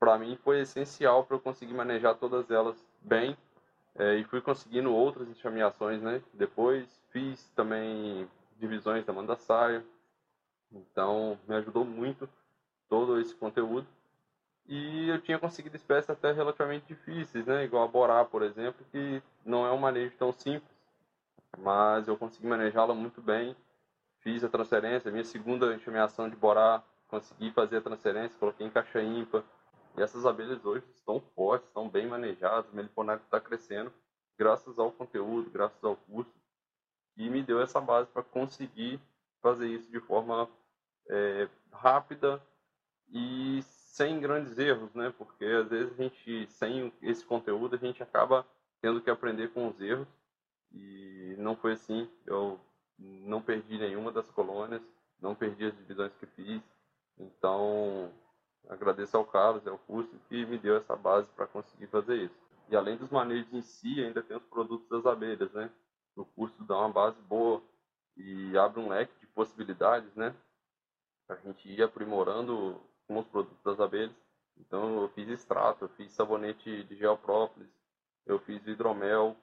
para 0.00 0.18
mim 0.18 0.38
foi 0.42 0.60
essencial 0.60 1.24
para 1.24 1.36
eu 1.36 1.40
conseguir 1.40 1.74
manejar 1.74 2.14
todas 2.14 2.50
elas 2.50 2.76
bem 3.00 3.36
é, 3.94 4.16
e 4.16 4.24
fui 4.24 4.40
conseguindo 4.40 4.92
outras 4.92 5.28
enxameações, 5.28 6.02
né? 6.02 6.22
Depois 6.32 7.00
fiz 7.10 7.48
também 7.54 8.28
divisões 8.58 9.04
da 9.04 9.12
manda 9.12 9.36
saia, 9.36 9.84
então 10.72 11.38
me 11.46 11.54
ajudou 11.56 11.84
muito 11.84 12.28
todo 12.88 13.20
esse 13.20 13.34
conteúdo. 13.34 13.86
E 14.66 15.08
eu 15.08 15.20
tinha 15.20 15.38
conseguido 15.38 15.76
espécies 15.76 16.08
até 16.08 16.32
relativamente 16.32 16.86
difíceis, 16.86 17.46
né? 17.46 17.64
Igual 17.64 17.84
a 17.84 17.88
Borá, 17.88 18.24
por 18.24 18.42
exemplo, 18.42 18.84
que 18.90 19.22
não 19.44 19.66
é 19.66 19.72
um 19.72 19.78
manejo 19.78 20.16
tão 20.16 20.32
simples, 20.32 20.70
mas 21.58 22.08
eu 22.08 22.16
consegui 22.16 22.46
manejá-la 22.46 22.94
muito 22.94 23.20
bem. 23.20 23.54
Fiz 24.20 24.42
a 24.42 24.48
transferência, 24.48 25.10
minha 25.10 25.24
segunda 25.24 25.74
enxameação 25.74 26.30
de 26.30 26.36
Borá, 26.36 26.82
consegui 27.08 27.50
fazer 27.52 27.76
a 27.76 27.82
transferência, 27.82 28.38
coloquei 28.38 28.66
em 28.66 28.70
caixa 28.70 29.02
ímpar, 29.02 29.44
e 29.96 30.02
essas 30.02 30.24
abelhas 30.24 30.64
hoje 30.64 30.84
estão 30.94 31.20
fortes, 31.34 31.68
estão 31.68 31.88
bem 31.88 32.06
manejadas, 32.06 32.70
o 32.72 32.74
meliponário 32.74 33.22
está 33.22 33.38
crescendo, 33.38 33.92
graças 34.38 34.78
ao 34.78 34.90
conteúdo, 34.90 35.50
graças 35.50 35.82
ao 35.84 35.94
curso, 35.94 36.32
e 37.16 37.28
me 37.28 37.42
deu 37.42 37.60
essa 37.60 37.80
base 37.80 38.08
para 38.08 38.22
conseguir 38.22 38.98
fazer 39.42 39.68
isso 39.68 39.90
de 39.90 40.00
forma 40.00 40.48
é, 41.08 41.48
rápida 41.70 42.42
e 43.10 43.62
sem 43.94 44.20
grandes 44.20 44.58
erros, 44.58 44.92
né? 44.94 45.12
Porque 45.16 45.44
às 45.44 45.68
vezes 45.68 45.92
a 45.92 46.02
gente, 46.02 46.46
sem 46.50 46.92
esse 47.02 47.24
conteúdo, 47.24 47.76
a 47.76 47.78
gente 47.78 48.02
acaba 48.02 48.46
tendo 48.80 49.00
que 49.00 49.10
aprender 49.10 49.48
com 49.52 49.68
os 49.68 49.80
erros, 49.80 50.08
e 50.72 51.36
não 51.38 51.56
foi 51.56 51.72
assim. 51.72 52.10
Eu 52.26 52.58
não 52.98 53.40
perdi 53.40 53.78
nenhuma 53.78 54.12
das 54.12 54.30
colônias, 54.30 54.82
não 55.20 55.34
perdi 55.34 55.66
as 55.66 55.76
divisões 55.76 56.12
que 56.16 56.26
fiz, 56.26 56.62
então 57.18 58.12
Agradeço 58.68 59.16
ao 59.16 59.26
Carlos 59.26 59.66
ao 59.66 59.78
curso 59.78 60.18
que 60.28 60.46
me 60.46 60.58
deu 60.58 60.76
essa 60.76 60.96
base 60.96 61.28
para 61.32 61.46
conseguir 61.46 61.86
fazer 61.88 62.16
isso. 62.16 62.34
E 62.70 62.76
além 62.76 62.96
dos 62.96 63.10
manejos 63.10 63.52
em 63.52 63.60
si, 63.60 64.02
ainda 64.02 64.22
tem 64.22 64.36
os 64.36 64.44
produtos 64.44 64.88
das 64.88 65.04
abelhas, 65.04 65.52
né? 65.52 65.70
O 66.16 66.24
curso 66.24 66.64
dá 66.64 66.78
uma 66.78 66.88
base 66.88 67.20
boa 67.22 67.62
e 68.16 68.56
abre 68.56 68.80
um 68.80 68.88
leque 68.88 69.12
de 69.20 69.26
possibilidades, 69.26 70.14
né? 70.14 70.34
A 71.28 71.34
gente 71.36 71.68
ir 71.68 71.82
aprimorando 71.82 72.80
com 73.06 73.18
os 73.18 73.26
produtos 73.26 73.62
das 73.62 73.80
abelhas. 73.80 74.14
Então 74.58 75.02
eu 75.02 75.08
fiz 75.10 75.28
extrato, 75.28 75.84
eu 75.84 75.88
fiz 75.90 76.12
sabonete 76.12 76.84
de 76.84 76.96
gel 76.96 77.16
própolis, 77.16 77.68
eu 78.26 78.38
fiz 78.40 78.64
hidromel. 78.66 79.36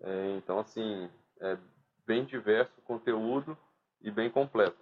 É, 0.00 0.36
então 0.36 0.58
assim, 0.58 1.10
é 1.40 1.56
bem 2.06 2.24
diverso 2.24 2.72
o 2.78 2.82
conteúdo 2.82 3.56
e 4.00 4.10
bem 4.10 4.30
completo. 4.30 4.78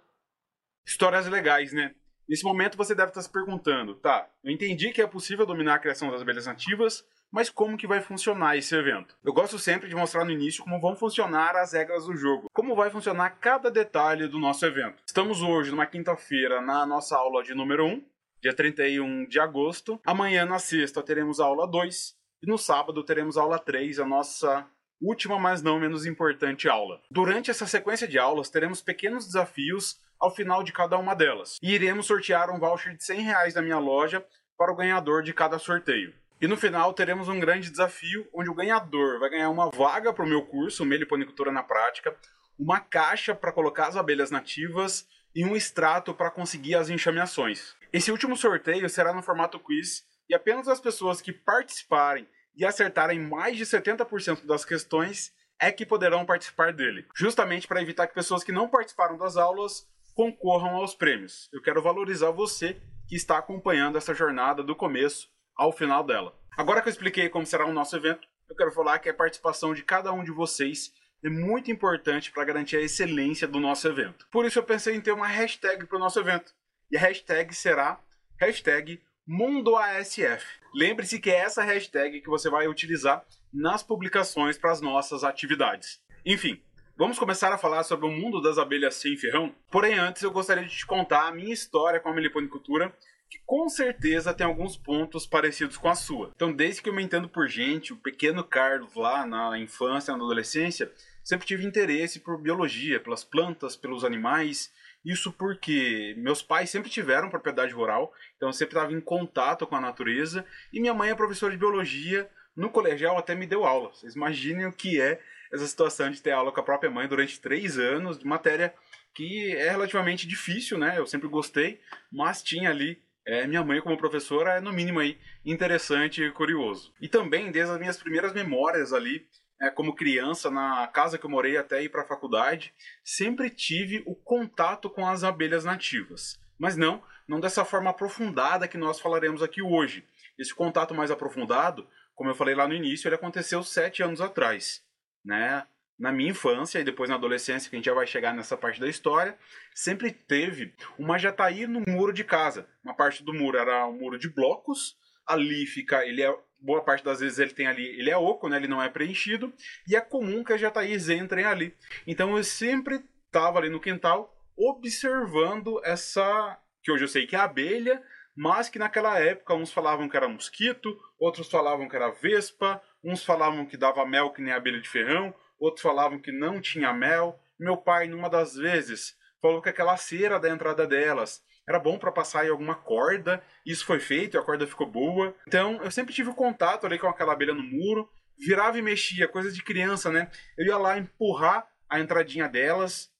Histórias 0.85 1.27
legais, 1.27 1.71
né? 1.71 1.95
Nesse 2.27 2.43
momento 2.43 2.77
você 2.77 2.95
deve 2.95 3.09
estar 3.09 3.21
se 3.21 3.29
perguntando, 3.29 3.95
tá, 3.95 4.29
eu 4.43 4.51
entendi 4.51 4.91
que 4.91 5.01
é 5.01 5.07
possível 5.07 5.45
dominar 5.45 5.75
a 5.75 5.79
criação 5.79 6.09
das 6.09 6.21
abelhas 6.21 6.45
nativas, 6.45 7.05
mas 7.31 7.49
como 7.49 7.77
que 7.77 7.87
vai 7.87 8.01
funcionar 8.01 8.57
esse 8.57 8.75
evento? 8.75 9.15
Eu 9.23 9.33
gosto 9.33 9.57
sempre 9.57 9.87
de 9.87 9.95
mostrar 9.95 10.25
no 10.25 10.31
início 10.31 10.63
como 10.63 10.79
vão 10.79 10.95
funcionar 10.95 11.55
as 11.55 11.71
regras 11.71 12.05
do 12.05 12.15
jogo, 12.15 12.49
como 12.53 12.75
vai 12.75 12.89
funcionar 12.89 13.29
cada 13.39 13.71
detalhe 13.71 14.27
do 14.27 14.37
nosso 14.37 14.65
evento. 14.65 15.01
Estamos 15.07 15.41
hoje 15.41 15.71
numa 15.71 15.85
quinta-feira 15.85 16.61
na 16.61 16.85
nossa 16.85 17.15
aula 17.15 17.41
de 17.41 17.55
número 17.55 17.85
1, 17.85 18.05
dia 18.41 18.53
31 18.53 19.25
de 19.27 19.39
agosto. 19.39 19.99
Amanhã 20.05 20.45
na 20.45 20.59
sexta 20.59 21.01
teremos 21.01 21.39
a 21.39 21.45
aula 21.45 21.65
2 21.65 22.13
e 22.43 22.47
no 22.47 22.57
sábado 22.57 23.03
teremos 23.03 23.37
a 23.37 23.41
aula 23.41 23.57
3, 23.57 23.99
a 23.99 24.05
nossa 24.05 24.67
última, 25.01 25.39
mas 25.39 25.61
não 25.61 25.79
menos 25.79 26.05
importante 26.05 26.67
aula. 26.67 27.01
Durante 27.09 27.49
essa 27.49 27.65
sequência 27.65 28.07
de 28.07 28.19
aulas 28.19 28.49
teremos 28.49 28.81
pequenos 28.81 29.25
desafios 29.25 29.99
ao 30.19 30.33
final 30.33 30.61
de 30.63 30.71
cada 30.71 30.97
uma 30.97 31.15
delas. 31.15 31.57
E 31.61 31.73
iremos 31.73 32.05
sortear 32.05 32.51
um 32.51 32.59
voucher 32.59 32.95
de 32.95 33.03
100 33.03 33.21
reais 33.21 33.53
da 33.53 33.61
minha 33.61 33.79
loja 33.79 34.23
para 34.55 34.71
o 34.71 34.75
ganhador 34.75 35.23
de 35.23 35.33
cada 35.33 35.57
sorteio. 35.57 36.13
E 36.41 36.47
no 36.47 36.57
final 36.57 36.91
teremos 36.91 37.29
um 37.29 37.39
grande 37.39 37.69
desafio, 37.69 38.27
onde 38.33 38.49
o 38.49 38.55
ganhador 38.55 39.19
vai 39.19 39.29
ganhar 39.29 39.51
uma 39.51 39.69
vaga 39.69 40.11
para 40.11 40.25
o 40.25 40.27
meu 40.27 40.43
curso, 40.43 40.83
Meliponicultura 40.83 41.51
na 41.51 41.61
Prática, 41.61 42.17
uma 42.57 42.79
caixa 42.79 43.35
para 43.35 43.51
colocar 43.51 43.85
as 43.85 43.95
abelhas 43.95 44.31
nativas 44.31 45.07
e 45.35 45.45
um 45.45 45.55
extrato 45.55 46.15
para 46.15 46.31
conseguir 46.31 46.73
as 46.73 46.89
enxameações. 46.89 47.75
Esse 47.93 48.11
último 48.11 48.35
sorteio 48.35 48.89
será 48.89 49.13
no 49.13 49.21
formato 49.21 49.59
quiz 49.59 50.03
e 50.27 50.33
apenas 50.33 50.67
as 50.67 50.81
pessoas 50.81 51.21
que 51.21 51.31
participarem 51.31 52.27
e 52.55 52.65
acertarem 52.65 53.19
mais 53.19 53.55
de 53.55 53.63
70% 53.63 54.43
das 54.47 54.65
questões 54.65 55.31
é 55.59 55.71
que 55.71 55.85
poderão 55.85 56.25
participar 56.25 56.73
dele, 56.73 57.05
justamente 57.15 57.67
para 57.67 57.83
evitar 57.83 58.07
que 58.07 58.15
pessoas 58.15 58.43
que 58.43 58.51
não 58.51 58.67
participaram 58.67 59.15
das 59.15 59.37
aulas 59.37 59.87
concorram 60.15 60.75
aos 60.75 60.95
prêmios. 60.95 61.47
Eu 61.53 61.61
quero 61.61 61.83
valorizar 61.83 62.31
você 62.31 62.81
que 63.07 63.15
está 63.15 63.37
acompanhando 63.37 63.99
essa 63.99 64.15
jornada 64.15 64.63
do 64.63 64.75
começo 64.75 65.29
ao 65.55 65.71
final 65.71 66.03
dela. 66.03 66.35
Agora 66.57 66.81
que 66.81 66.87
eu 66.87 66.91
expliquei 66.91 67.29
como 67.29 67.45
será 67.45 67.65
o 67.65 67.73
nosso 67.73 67.95
evento, 67.95 68.27
eu 68.49 68.55
quero 68.55 68.71
falar 68.71 68.99
que 68.99 69.09
a 69.09 69.13
participação 69.13 69.73
de 69.73 69.83
cada 69.83 70.11
um 70.11 70.23
de 70.23 70.31
vocês 70.31 70.93
é 71.23 71.29
muito 71.29 71.71
importante 71.71 72.31
para 72.31 72.43
garantir 72.43 72.77
a 72.77 72.81
excelência 72.81 73.47
do 73.47 73.59
nosso 73.59 73.87
evento. 73.87 74.27
Por 74.31 74.45
isso 74.45 74.59
eu 74.59 74.63
pensei 74.63 74.95
em 74.95 75.01
ter 75.01 75.11
uma 75.11 75.27
hashtag 75.27 75.85
para 75.85 75.97
o 75.97 75.99
nosso 75.99 76.19
evento. 76.19 76.53
E 76.91 76.97
a 76.97 76.99
hashtag 76.99 77.53
será 77.55 77.99
hashtag 78.39 79.01
MundoASF. 79.25 80.43
Lembre-se 80.73 81.19
que 81.19 81.29
é 81.29 81.35
essa 81.35 81.63
hashtag 81.63 82.21
que 82.21 82.29
você 82.29 82.49
vai 82.49 82.67
utilizar 82.67 83.25
nas 83.53 83.83
publicações 83.83 84.57
para 84.57 84.71
as 84.71 84.81
nossas 84.81 85.23
atividades. 85.23 86.01
Enfim, 86.25 86.61
Vamos 86.97 87.17
começar 87.17 87.51
a 87.51 87.57
falar 87.57 87.81
sobre 87.81 88.05
o 88.05 88.11
mundo 88.11 88.39
das 88.39 88.59
abelhas 88.59 88.93
sem 88.93 89.17
ferrão? 89.17 89.55
Porém, 89.71 89.97
antes 89.97 90.21
eu 90.21 90.29
gostaria 90.29 90.65
de 90.65 90.77
te 90.77 90.85
contar 90.85 91.27
a 91.27 91.31
minha 91.31 91.51
história 91.51 91.99
com 91.99 92.09
a 92.09 92.13
meliponicultura, 92.13 92.95
que 93.31 93.39
com 93.45 93.69
certeza 93.69 94.33
tem 94.33 94.45
alguns 94.45 94.75
pontos 94.75 95.25
parecidos 95.25 95.77
com 95.77 95.87
a 95.87 95.95
sua. 95.95 96.33
Então, 96.35 96.51
desde 96.51 96.81
que 96.81 96.89
eu 96.89 96.93
me 96.93 97.01
entendo 97.01 97.29
por 97.29 97.47
gente, 97.47 97.93
o 97.93 97.95
pequeno 97.95 98.43
Carlos 98.43 98.93
lá 98.93 99.25
na 99.25 99.57
infância, 99.57 100.11
na 100.11 100.21
adolescência, 100.21 100.91
sempre 101.23 101.47
tive 101.47 101.65
interesse 101.65 102.19
por 102.19 102.37
biologia, 102.37 102.99
pelas 102.99 103.23
plantas, 103.23 103.77
pelos 103.77 104.03
animais. 104.03 104.69
Isso 105.05 105.31
porque 105.31 106.13
meus 106.17 106.43
pais 106.43 106.69
sempre 106.69 106.89
tiveram 106.89 107.29
propriedade 107.29 107.73
rural, 107.73 108.13
então 108.35 108.49
eu 108.49 108.53
sempre 108.53 108.75
estava 108.75 108.91
em 108.91 108.99
contato 108.99 109.65
com 109.65 109.77
a 109.77 109.81
natureza, 109.81 110.45
e 110.71 110.81
minha 110.81 110.93
mãe 110.93 111.09
é 111.09 111.15
professora 111.15 111.53
de 111.53 111.57
biologia, 111.57 112.29
no 112.53 112.69
colegial 112.69 113.17
até 113.17 113.33
me 113.33 113.47
deu 113.47 113.63
aula. 113.63 113.93
Vocês 113.93 114.13
imaginem 114.13 114.65
o 114.65 114.73
que 114.73 114.99
é 115.01 115.21
essa 115.53 115.65
situação 115.65 116.11
de 116.11 116.21
ter 116.21 116.31
aula 116.31 116.51
com 116.51 116.59
a 116.59 116.63
própria 116.63 116.91
mãe 116.91 117.07
durante 117.07 117.39
três 117.39 117.79
anos, 117.79 118.19
de 118.19 118.25
matéria 118.25 118.73
que 119.13 119.55
é 119.55 119.69
relativamente 119.69 120.27
difícil, 120.27 120.77
né? 120.77 120.97
Eu 120.97 121.07
sempre 121.07 121.27
gostei, 121.27 121.79
mas 122.11 122.43
tinha 122.43 122.69
ali 122.69 123.01
é, 123.25 123.45
minha 123.47 123.63
mãe 123.63 123.81
como 123.81 123.97
professora 123.97 124.53
é 124.53 124.61
no 124.61 124.73
mínimo 124.73 124.99
aí 124.99 125.17
interessante 125.45 126.23
e 126.23 126.31
curioso. 126.31 126.93
E 127.01 127.07
também 127.07 127.51
desde 127.51 127.73
as 127.73 127.79
minhas 127.79 127.97
primeiras 127.97 128.33
memórias 128.33 128.93
ali, 128.93 129.27
é, 129.61 129.69
como 129.69 129.95
criança 129.95 130.49
na 130.49 130.87
casa 130.87 131.17
que 131.17 131.25
eu 131.25 131.29
morei 131.29 131.57
até 131.57 131.83
ir 131.83 131.89
para 131.89 132.01
a 132.01 132.07
faculdade, 132.07 132.73
sempre 133.03 133.49
tive 133.49 134.03
o 134.05 134.15
contato 134.15 134.89
com 134.89 135.05
as 135.05 135.23
abelhas 135.23 135.63
nativas. 135.63 136.39
Mas 136.57 136.75
não, 136.75 137.03
não 137.27 137.39
dessa 137.39 137.65
forma 137.65 137.89
aprofundada 137.89 138.67
que 138.67 138.77
nós 138.77 138.99
falaremos 138.99 139.43
aqui 139.43 139.61
hoje. 139.61 140.03
Esse 140.37 140.53
contato 140.53 140.93
mais 140.93 141.11
aprofundado, 141.11 141.87
como 142.15 142.29
eu 142.29 142.35
falei 142.35 142.55
lá 142.55 142.67
no 142.67 142.73
início, 142.73 143.07
ele 143.07 143.15
aconteceu 143.15 143.63
sete 143.63 144.01
anos 144.01 144.21
atrás 144.21 144.83
né? 145.23 145.65
Na 146.01 146.11
minha 146.11 146.31
infância 146.31 146.79
e 146.79 146.83
depois 146.83 147.07
na 147.07 147.15
adolescência, 147.15 147.69
que 147.69 147.75
a 147.75 147.77
gente 147.77 147.85
já 147.85 147.93
vai 147.93 148.07
chegar 148.07 148.33
nessa 148.33 148.57
parte 148.57 148.79
da 148.79 148.87
história, 148.87 149.37
sempre 149.75 150.11
teve 150.11 150.73
uma 150.97 151.19
jataí 151.19 151.67
no 151.67 151.79
muro 151.87 152.11
de 152.11 152.23
casa. 152.23 152.67
Uma 152.83 152.95
parte 152.95 153.23
do 153.23 153.31
muro 153.31 153.55
era 153.55 153.85
um 153.85 153.99
muro 153.99 154.17
de 154.17 154.27
blocos, 154.27 154.97
ali 155.27 155.67
fica, 155.67 156.03
ele 156.03 156.23
é 156.23 156.35
boa 156.59 156.83
parte 156.83 157.03
das 157.03 157.19
vezes 157.19 157.37
ele 157.37 157.53
tem 157.53 157.67
ali, 157.67 157.85
ele 157.99 158.09
é 158.09 158.17
oco, 158.17 158.49
né? 158.49 158.57
Ele 158.57 158.67
não 158.67 158.81
é 158.81 158.89
preenchido 158.89 159.53
e 159.87 159.95
é 159.95 160.01
comum 160.01 160.43
que 160.43 160.53
as 160.53 160.59
jataís 160.59 161.07
entrem 161.07 161.45
ali. 161.45 161.75
Então 162.07 162.35
eu 162.35 162.43
sempre 162.43 163.03
estava 163.27 163.59
ali 163.59 163.69
no 163.69 163.79
quintal 163.79 164.35
observando 164.57 165.79
essa 165.83 166.59
que 166.81 166.91
hoje 166.91 167.03
eu 167.03 167.07
sei 167.07 167.27
que 167.27 167.35
é 167.35 167.39
abelha, 167.39 168.01
mas 168.35 168.69
que 168.69 168.79
naquela 168.79 169.19
época 169.19 169.53
uns 169.53 169.71
falavam 169.71 170.09
que 170.09 170.17
era 170.17 170.27
mosquito, 170.27 170.99
outros 171.19 171.47
falavam 171.47 171.87
que 171.87 171.95
era 171.95 172.09
vespa, 172.09 172.81
uns 173.03 173.23
falavam 173.23 173.67
que 173.67 173.77
dava 173.77 174.03
mel 174.03 174.31
que 174.31 174.41
nem 174.41 174.51
abelha 174.51 174.81
de 174.81 174.89
ferrão, 174.89 175.33
outros 175.61 175.83
falavam 175.83 176.19
que 176.19 176.31
não 176.31 176.59
tinha 176.59 176.91
mel. 176.91 177.39
Meu 177.59 177.77
pai, 177.77 178.07
numa 178.07 178.29
das 178.29 178.55
vezes, 178.55 179.15
falou 179.41 179.61
que 179.61 179.69
aquela 179.69 179.95
cera 179.95 180.39
da 180.39 180.49
entrada 180.49 180.87
delas 180.87 181.41
era 181.67 181.79
bom 181.79 181.97
para 181.97 182.11
passar 182.11 182.45
em 182.45 182.49
alguma 182.49 182.75
corda. 182.75 183.41
Isso 183.65 183.85
foi 183.85 183.99
feito 183.99 184.35
e 184.35 184.39
a 184.39 184.41
corda 184.41 184.65
ficou 184.65 184.87
boa. 184.87 185.35
Então, 185.47 185.81
eu 185.83 185.91
sempre 185.91 186.13
tive 186.13 186.33
contato 186.33 186.85
ali 186.85 186.97
com 186.97 187.07
aquela 187.07 187.33
abelha 187.33 187.53
no 187.53 187.63
muro, 187.63 188.09
virava 188.37 188.77
e 188.79 188.81
mexia, 188.81 189.27
coisa 189.27 189.51
de 189.51 189.63
criança, 189.63 190.11
né? 190.11 190.29
Eu 190.57 190.65
ia 190.65 190.77
lá 190.77 190.97
empurrar 190.97 191.67
a 191.87 191.99
entradinha 191.99 192.49
delas, 192.49 193.11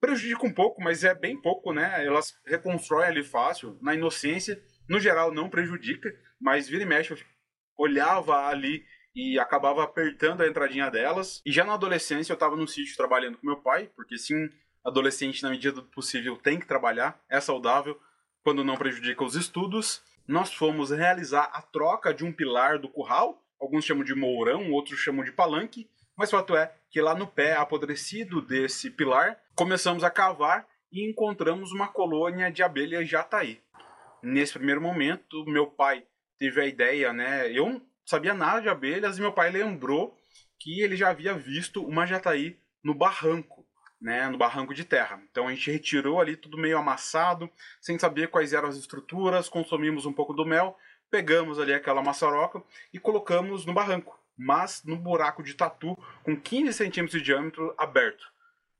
prejudica 0.00 0.46
um 0.46 0.52
pouco, 0.52 0.82
mas 0.82 1.02
é 1.02 1.14
bem 1.14 1.40
pouco, 1.40 1.72
né? 1.72 2.04
Elas 2.04 2.38
reconstroem 2.44 3.08
ali 3.08 3.24
fácil, 3.24 3.78
na 3.80 3.94
inocência. 3.94 4.62
No 4.88 5.00
geral, 5.00 5.32
não 5.32 5.48
prejudica, 5.48 6.12
mas 6.40 6.68
vira 6.68 6.82
e 6.82 6.86
mexe, 6.86 7.12
eu 7.12 7.18
olhava 7.78 8.46
ali 8.46 8.84
e 9.16 9.38
acabava 9.38 9.82
apertando 9.82 10.42
a 10.42 10.46
entradinha 10.46 10.90
delas. 10.90 11.40
E 11.46 11.50
já 11.50 11.64
na 11.64 11.72
adolescência, 11.72 12.32
eu 12.32 12.34
estava 12.34 12.54
no 12.54 12.68
sítio 12.68 12.94
trabalhando 12.94 13.38
com 13.38 13.46
meu 13.46 13.56
pai, 13.56 13.90
porque 13.96 14.18
sim, 14.18 14.50
adolescente, 14.84 15.42
na 15.42 15.48
medida 15.48 15.80
do 15.80 15.84
possível, 15.84 16.36
tem 16.36 16.60
que 16.60 16.66
trabalhar, 16.66 17.18
é 17.30 17.40
saudável, 17.40 17.98
quando 18.44 18.62
não 18.62 18.76
prejudica 18.76 19.24
os 19.24 19.34
estudos. 19.34 20.02
Nós 20.28 20.52
fomos 20.52 20.90
realizar 20.90 21.44
a 21.44 21.62
troca 21.62 22.12
de 22.12 22.26
um 22.26 22.32
pilar 22.32 22.78
do 22.78 22.90
curral, 22.90 23.42
alguns 23.58 23.86
chamam 23.86 24.04
de 24.04 24.14
mourão, 24.14 24.70
outros 24.70 24.98
chamam 24.98 25.24
de 25.24 25.32
palanque, 25.32 25.88
mas 26.14 26.30
fato 26.30 26.54
é 26.54 26.74
que 26.90 27.00
lá 27.00 27.14
no 27.14 27.26
pé 27.26 27.56
apodrecido 27.56 28.42
desse 28.42 28.90
pilar, 28.90 29.40
começamos 29.54 30.04
a 30.04 30.10
cavar 30.10 30.68
e 30.92 31.08
encontramos 31.08 31.72
uma 31.72 31.88
colônia 31.88 32.52
de 32.52 32.62
abelhas 32.62 33.08
jataí. 33.08 33.62
Nesse 34.22 34.52
primeiro 34.52 34.80
momento, 34.82 35.42
meu 35.46 35.66
pai 35.66 36.04
teve 36.38 36.60
a 36.60 36.66
ideia, 36.66 37.14
né? 37.14 37.50
Eu 37.50 37.80
sabia 38.06 38.32
nada 38.32 38.62
de 38.62 38.70
abelhas 38.70 39.18
e 39.18 39.20
meu 39.20 39.32
pai 39.32 39.50
lembrou 39.50 40.16
que 40.58 40.80
ele 40.80 40.96
já 40.96 41.10
havia 41.10 41.34
visto 41.34 41.84
uma 41.84 42.06
jataí 42.06 42.58
no 42.82 42.94
barranco, 42.94 43.66
né, 44.00 44.28
no 44.30 44.38
barranco 44.38 44.72
de 44.72 44.84
terra. 44.84 45.20
Então 45.30 45.46
a 45.46 45.50
gente 45.50 45.70
retirou 45.70 46.18
ali 46.18 46.36
tudo 46.36 46.56
meio 46.56 46.78
amassado, 46.78 47.50
sem 47.80 47.98
saber 47.98 48.28
quais 48.28 48.54
eram 48.54 48.68
as 48.68 48.76
estruturas, 48.76 49.48
consumimos 49.48 50.06
um 50.06 50.12
pouco 50.12 50.32
do 50.32 50.46
mel, 50.46 50.78
pegamos 51.10 51.58
ali 51.58 51.74
aquela 51.74 52.02
maçaroca 52.02 52.62
e 52.92 52.98
colocamos 52.98 53.66
no 53.66 53.74
barranco 53.74 54.18
mas 54.36 54.82
no 54.84 54.96
buraco 54.96 55.42
de 55.42 55.54
tatu 55.54 55.96
com 56.22 56.38
15 56.38 56.72
centímetros 56.72 57.18
de 57.18 57.24
diâmetro 57.24 57.74
aberto. 57.78 58.24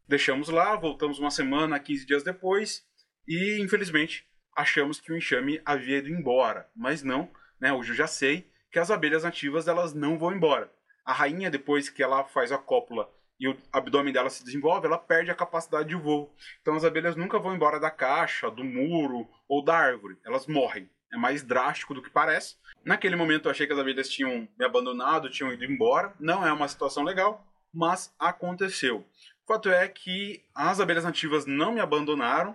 Deixamos 0.07 0.49
lá, 0.49 0.77
voltamos 0.77 1.19
uma 1.19 1.31
semana, 1.31 1.81
15 1.81 2.07
dias 2.07 2.23
depois 2.23 2.85
e 3.27 3.61
infelizmente 3.61 4.27
achamos 4.55 5.01
que 5.01 5.13
o 5.13 5.17
enxame 5.17 5.61
havia 5.65 5.99
ido 5.99 6.11
embora, 6.11 6.69
mas 6.75 7.03
não, 7.03 7.31
né? 7.59 7.73
Hoje 7.73 7.93
eu 7.93 7.97
já 7.97 8.07
sei 8.07 8.51
que 8.77 8.81
as 8.81 8.91
abelhas 8.91 9.23
nativas 9.25 9.67
elas 9.67 9.95
não 9.95 10.19
vão 10.19 10.35
embora. 10.35 10.71
A 11.03 11.11
rainha 11.11 11.51
depois 11.51 11.89
que 11.89 12.03
ela 12.03 12.25
faz 12.25 12.53
a 12.53 12.59
cópula 12.59 13.11
e 13.41 13.49
o 13.49 13.57
abdômen 13.73 14.13
dela 14.13 14.29
se 14.29 14.45
desenvolve, 14.45 14.87
ela 14.87 14.99
perde 14.99 15.31
a 15.31 15.35
capacidade 15.35 15.89
de 15.89 15.95
voo. 15.95 16.31
Então 16.61 16.77
as 16.77 16.85
abelhas 16.85 17.17
nunca 17.17 17.39
vão 17.39 17.55
embora 17.55 17.81
da 17.81 17.91
caixa, 17.91 18.51
do 18.51 18.63
muro 18.63 19.27
ou 19.49 19.65
da 19.65 19.75
árvore, 19.75 20.19
elas 20.27 20.47
morrem 20.47 20.91
é 21.11 21.17
mais 21.17 21.43
drástico 21.43 21.95
do 21.95 22.03
que 22.03 22.11
parece. 22.11 22.57
Naquele 22.85 23.17
momento 23.17 23.47
eu 23.47 23.51
achei 23.51 23.67
que 23.67 23.73
as 23.73 23.79
abelhas 23.79 24.11
tinham 24.11 24.47
me 24.59 24.65
abandonado, 24.67 25.31
tinham 25.31 25.51
ido 25.51 25.65
embora. 25.65 26.13
Não 26.21 26.47
é 26.47 26.53
uma 26.53 26.69
situação 26.69 27.03
legal, 27.03 27.47
mas 27.73 28.15
aconteceu. 28.19 29.07
O 29.43 29.47
fato 29.47 29.71
é 29.71 29.89
que 29.89 30.45
as 30.55 30.81
abelhas 30.81 31.05
nativas 31.05 31.47
não 31.47 31.73
me 31.73 31.81
abandonaram. 31.81 32.55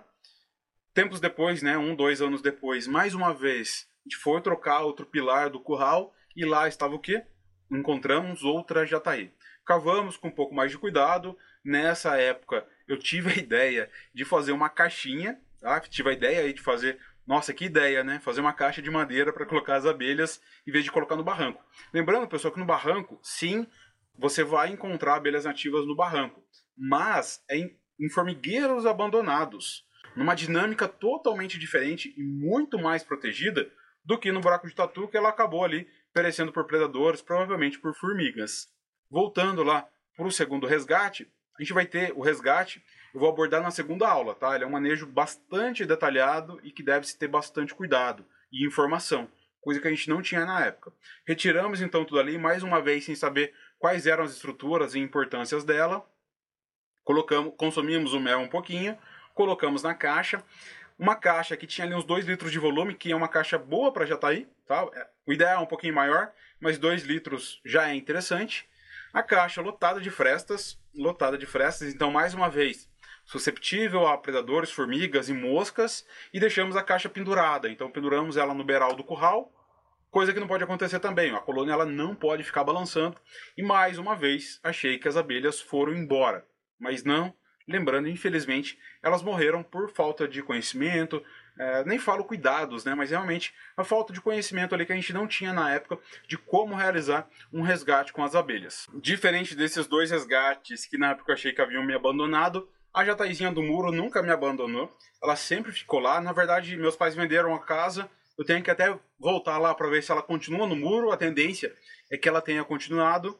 Tempos 0.94 1.18
depois, 1.18 1.62
né, 1.62 1.76
um, 1.76 1.96
dois 1.96 2.22
anos 2.22 2.40
depois, 2.40 2.86
mais 2.86 3.12
uma 3.12 3.34
vez, 3.34 3.90
a 4.02 4.08
gente 4.08 4.16
foi 4.16 4.40
trocar 4.40 4.80
outro 4.80 5.06
pilar 5.06 5.48
do 5.48 5.60
curral 5.60 6.12
e 6.34 6.44
lá 6.44 6.66
estava 6.66 6.94
o 6.94 6.98
quê? 6.98 7.24
Encontramos 7.70 8.42
outra 8.42 8.84
jataí. 8.84 9.32
Cavamos 9.64 10.16
com 10.16 10.28
um 10.28 10.32
pouco 10.32 10.54
mais 10.54 10.70
de 10.70 10.78
cuidado. 10.78 11.38
Nessa 11.64 12.16
época, 12.16 12.66
eu 12.88 12.98
tive 12.98 13.30
a 13.30 13.36
ideia 13.38 13.88
de 14.12 14.24
fazer 14.24 14.52
uma 14.52 14.68
caixinha, 14.68 15.40
tá? 15.60 15.80
tive 15.80 16.10
a 16.10 16.12
ideia 16.12 16.52
de 16.52 16.60
fazer 16.60 16.98
nossa, 17.24 17.54
que 17.54 17.66
ideia, 17.66 18.02
né? 18.02 18.18
Fazer 18.18 18.40
uma 18.40 18.52
caixa 18.52 18.82
de 18.82 18.90
madeira 18.90 19.32
para 19.32 19.46
colocar 19.46 19.76
as 19.76 19.86
abelhas 19.86 20.42
em 20.66 20.72
vez 20.72 20.84
de 20.84 20.90
colocar 20.90 21.14
no 21.14 21.22
barranco. 21.22 21.64
Lembrando, 21.94 22.26
pessoal, 22.26 22.52
que 22.52 22.58
no 22.58 22.66
barranco, 22.66 23.20
sim, 23.22 23.64
você 24.18 24.42
vai 24.42 24.70
encontrar 24.70 25.14
abelhas 25.14 25.44
nativas 25.44 25.86
no 25.86 25.94
barranco, 25.94 26.44
mas 26.76 27.42
é 27.48 27.58
em, 27.58 27.78
em 28.00 28.08
formigueiros 28.08 28.86
abandonados, 28.86 29.86
numa 30.16 30.34
dinâmica 30.34 30.88
totalmente 30.88 31.58
diferente 31.58 32.12
e 32.16 32.24
muito 32.24 32.76
mais 32.76 33.04
protegida 33.04 33.70
do 34.04 34.18
que 34.18 34.32
no 34.32 34.40
buraco 34.40 34.68
de 34.68 34.74
tatu 34.74 35.08
que 35.08 35.16
ela 35.16 35.28
acabou 35.28 35.64
ali 35.64 35.88
perecendo 36.12 36.52
por 36.52 36.66
predadores, 36.66 37.22
provavelmente 37.22 37.78
por 37.78 37.94
formigas. 37.94 38.68
Voltando 39.10 39.62
lá 39.62 39.88
para 40.16 40.26
o 40.26 40.32
segundo 40.32 40.66
resgate, 40.66 41.30
a 41.58 41.62
gente 41.62 41.72
vai 41.72 41.86
ter 41.86 42.12
o 42.14 42.22
resgate 42.22 42.82
eu 43.14 43.20
vou 43.20 43.28
abordar 43.28 43.62
na 43.62 43.70
segunda 43.70 44.08
aula, 44.08 44.34
tá? 44.34 44.54
Ele 44.54 44.64
é 44.64 44.66
um 44.66 44.70
manejo 44.70 45.06
bastante 45.06 45.84
detalhado 45.84 46.58
e 46.62 46.70
que 46.70 46.82
deve-se 46.82 47.18
ter 47.18 47.28
bastante 47.28 47.74
cuidado 47.74 48.24
e 48.50 48.66
informação, 48.66 49.28
coisa 49.60 49.80
que 49.80 49.86
a 49.86 49.90
gente 49.90 50.08
não 50.08 50.22
tinha 50.22 50.46
na 50.46 50.64
época. 50.64 50.92
Retiramos 51.26 51.82
então 51.82 52.06
tudo 52.06 52.20
ali, 52.20 52.38
mais 52.38 52.62
uma 52.62 52.80
vez 52.80 53.04
sem 53.04 53.14
saber 53.14 53.52
quais 53.78 54.06
eram 54.06 54.24
as 54.24 54.32
estruturas 54.32 54.94
e 54.94 54.98
importâncias 54.98 55.62
dela. 55.62 56.06
Colocamos, 57.04 57.52
consumimos 57.56 58.14
o 58.14 58.20
mel 58.20 58.38
um 58.38 58.48
pouquinho, 58.48 58.96
colocamos 59.34 59.82
na 59.82 59.94
caixa. 59.94 60.42
Uma 61.02 61.16
caixa 61.16 61.56
que 61.56 61.66
tinha 61.66 61.84
ali 61.84 61.96
uns 61.96 62.04
2 62.04 62.26
litros 62.26 62.52
de 62.52 62.60
volume, 62.60 62.94
que 62.94 63.10
é 63.10 63.16
uma 63.16 63.26
caixa 63.26 63.58
boa 63.58 63.90
para 63.90 64.06
Jataí, 64.06 64.46
tá? 64.64 64.88
É, 64.94 65.08
o 65.26 65.32
ideal 65.32 65.58
é 65.58 65.58
um 65.58 65.66
pouquinho 65.66 65.92
maior, 65.92 66.30
mas 66.60 66.78
2 66.78 67.02
litros 67.02 67.60
já 67.64 67.88
é 67.88 67.94
interessante. 67.96 68.70
A 69.12 69.20
caixa 69.20 69.60
lotada 69.60 70.00
de 70.00 70.12
frestas, 70.12 70.80
lotada 70.94 71.36
de 71.36 71.44
frestas, 71.44 71.92
então 71.92 72.12
mais 72.12 72.34
uma 72.34 72.48
vez 72.48 72.88
susceptível 73.24 74.06
a 74.06 74.16
predadores, 74.16 74.70
formigas 74.70 75.28
e 75.28 75.32
moscas, 75.32 76.06
e 76.32 76.38
deixamos 76.38 76.76
a 76.76 76.84
caixa 76.84 77.08
pendurada. 77.08 77.68
Então 77.68 77.90
penduramos 77.90 78.36
ela 78.36 78.54
no 78.54 78.62
beiral 78.62 78.94
do 78.94 79.02
curral, 79.02 79.52
coisa 80.08 80.32
que 80.32 80.38
não 80.38 80.46
pode 80.46 80.62
acontecer 80.62 81.00
também. 81.00 81.34
A 81.34 81.40
colônia 81.40 81.72
ela 81.72 81.84
não 81.84 82.14
pode 82.14 82.44
ficar 82.44 82.62
balançando. 82.62 83.16
E 83.56 83.62
mais 83.64 83.98
uma 83.98 84.14
vez 84.14 84.60
achei 84.62 84.98
que 84.98 85.08
as 85.08 85.16
abelhas 85.16 85.60
foram 85.60 85.94
embora, 85.94 86.46
mas 86.78 87.02
não. 87.02 87.34
Lembrando, 87.66 88.08
infelizmente, 88.08 88.78
elas 89.02 89.22
morreram 89.22 89.62
por 89.62 89.90
falta 89.90 90.26
de 90.26 90.42
conhecimento, 90.42 91.22
é, 91.58 91.84
nem 91.84 91.98
falo 91.98 92.24
cuidados, 92.24 92.84
né, 92.84 92.94
mas 92.94 93.10
realmente 93.10 93.54
a 93.76 93.84
falta 93.84 94.12
de 94.12 94.20
conhecimento 94.20 94.74
ali 94.74 94.86
que 94.86 94.92
a 94.92 94.96
gente 94.96 95.12
não 95.12 95.26
tinha 95.26 95.52
na 95.52 95.72
época 95.72 95.98
de 96.26 96.38
como 96.38 96.74
realizar 96.74 97.28
um 97.52 97.62
resgate 97.62 98.12
com 98.12 98.24
as 98.24 98.34
abelhas. 98.34 98.88
Diferente 98.94 99.54
desses 99.54 99.86
dois 99.86 100.10
resgates 100.10 100.86
que 100.86 100.98
na 100.98 101.10
época 101.10 101.30
eu 101.30 101.34
achei 101.34 101.52
que 101.52 101.60
haviam 101.60 101.84
me 101.84 101.94
abandonado, 101.94 102.68
a 102.94 103.04
Jataizinha 103.04 103.50
do 103.50 103.62
Muro 103.62 103.90
nunca 103.90 104.22
me 104.22 104.30
abandonou. 104.30 104.94
Ela 105.22 105.34
sempre 105.34 105.72
ficou 105.72 105.98
lá. 105.98 106.20
Na 106.20 106.32
verdade, 106.32 106.76
meus 106.76 106.94
pais 106.94 107.14
venderam 107.14 107.54
a 107.54 107.58
casa. 107.58 108.08
Eu 108.38 108.44
tenho 108.44 108.62
que 108.62 108.70
até 108.70 108.94
voltar 109.18 109.56
lá 109.56 109.74
para 109.74 109.88
ver 109.88 110.02
se 110.02 110.12
ela 110.12 110.22
continua 110.22 110.66
no 110.66 110.76
muro. 110.76 111.10
A 111.10 111.16
tendência 111.16 111.74
é 112.10 112.18
que 112.18 112.28
ela 112.28 112.42
tenha 112.42 112.62
continuado. 112.64 113.38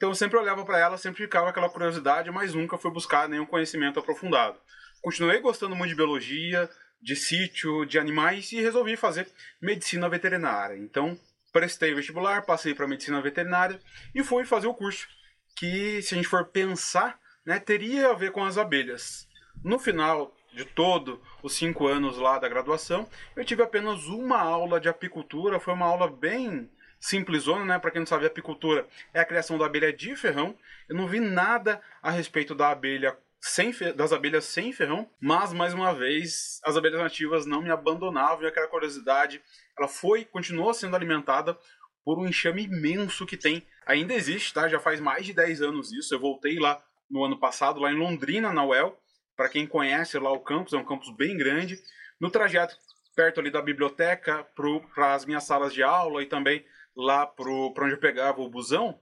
Então 0.00 0.08
eu 0.08 0.14
sempre 0.14 0.38
olhava 0.38 0.64
para 0.64 0.78
ela, 0.78 0.96
sempre 0.96 1.22
ficava 1.22 1.50
aquela 1.50 1.68
curiosidade, 1.68 2.30
mas 2.30 2.54
nunca 2.54 2.78
fui 2.78 2.90
buscar 2.90 3.28
nenhum 3.28 3.44
conhecimento 3.44 4.00
aprofundado. 4.00 4.58
Continuei 5.02 5.40
gostando 5.40 5.76
muito 5.76 5.90
de 5.90 5.94
biologia, 5.94 6.70
de 7.02 7.14
sítio, 7.14 7.84
de 7.84 7.98
animais 7.98 8.50
e 8.50 8.62
resolvi 8.62 8.96
fazer 8.96 9.28
medicina 9.60 10.08
veterinária. 10.08 10.74
Então 10.78 11.20
prestei 11.52 11.92
vestibular, 11.92 12.46
passei 12.46 12.74
para 12.74 12.88
medicina 12.88 13.20
veterinária 13.20 13.78
e 14.14 14.24
fui 14.24 14.46
fazer 14.46 14.68
o 14.68 14.74
curso. 14.74 15.06
Que 15.54 16.00
se 16.00 16.14
a 16.14 16.16
gente 16.16 16.28
for 16.28 16.46
pensar 16.46 17.20
né, 17.44 17.60
teria 17.60 18.08
a 18.08 18.14
ver 18.14 18.32
com 18.32 18.42
as 18.42 18.56
abelhas. 18.56 19.28
No 19.62 19.78
final 19.78 20.34
de 20.54 20.64
todo 20.64 21.20
os 21.42 21.52
cinco 21.52 21.86
anos 21.86 22.16
lá 22.16 22.38
da 22.38 22.48
graduação, 22.48 23.06
eu 23.36 23.44
tive 23.44 23.62
apenas 23.62 24.06
uma 24.06 24.40
aula 24.40 24.80
de 24.80 24.88
apicultura, 24.88 25.60
foi 25.60 25.74
uma 25.74 25.84
aula 25.84 26.10
bem 26.10 26.70
simplesona, 27.00 27.64
né? 27.64 27.78
Para 27.78 27.90
quem 27.90 28.00
não 28.00 28.06
sabe, 28.06 28.26
apicultura 28.26 28.86
é 29.14 29.20
a 29.20 29.24
criação 29.24 29.56
da 29.56 29.64
abelha 29.64 29.92
de 29.92 30.14
ferrão. 30.14 30.56
Eu 30.88 30.94
não 30.94 31.08
vi 31.08 31.18
nada 31.18 31.80
a 32.02 32.10
respeito 32.10 32.54
da 32.54 32.70
abelha 32.70 33.16
sem 33.40 33.72
das 33.96 34.12
abelhas 34.12 34.44
sem 34.44 34.70
ferrão, 34.70 35.08
mas 35.18 35.54
mais 35.54 35.72
uma 35.72 35.94
vez 35.94 36.60
as 36.62 36.76
abelhas 36.76 37.00
nativas 37.00 37.46
não 37.46 37.62
me 37.62 37.70
abandonavam 37.70 38.44
e 38.44 38.46
aquela 38.46 38.68
curiosidade, 38.68 39.42
ela 39.78 39.88
foi, 39.88 40.26
continuou 40.26 40.74
sendo 40.74 40.94
alimentada 40.94 41.58
por 42.04 42.18
um 42.18 42.28
enxame 42.28 42.64
imenso 42.64 43.24
que 43.24 43.38
tem. 43.38 43.66
Ainda 43.86 44.12
existe, 44.12 44.52
tá? 44.52 44.68
Já 44.68 44.78
faz 44.78 45.00
mais 45.00 45.24
de 45.24 45.32
10 45.32 45.62
anos 45.62 45.90
isso. 45.90 46.14
Eu 46.14 46.20
voltei 46.20 46.58
lá 46.58 46.82
no 47.10 47.24
ano 47.24 47.38
passado, 47.40 47.80
lá 47.80 47.90
em 47.90 47.96
Londrina, 47.96 48.52
na 48.52 48.64
UEL. 48.64 48.98
Para 49.34 49.48
quem 49.48 49.66
conhece 49.66 50.18
lá 50.18 50.30
o 50.30 50.40
campus, 50.40 50.74
é 50.74 50.76
um 50.76 50.84
campus 50.84 51.10
bem 51.16 51.36
grande. 51.36 51.78
No 52.20 52.30
trajeto 52.30 52.76
perto 53.16 53.40
ali 53.40 53.50
da 53.50 53.60
biblioteca 53.60 54.46
para 54.94 55.14
as 55.14 55.24
minhas 55.24 55.44
salas 55.44 55.74
de 55.74 55.82
aula 55.82 56.22
e 56.22 56.26
também 56.26 56.64
lá 56.96 57.26
para 57.26 57.50
onde 57.50 57.94
eu 57.94 58.00
pegava 58.00 58.40
o 58.40 58.48
busão, 58.48 58.98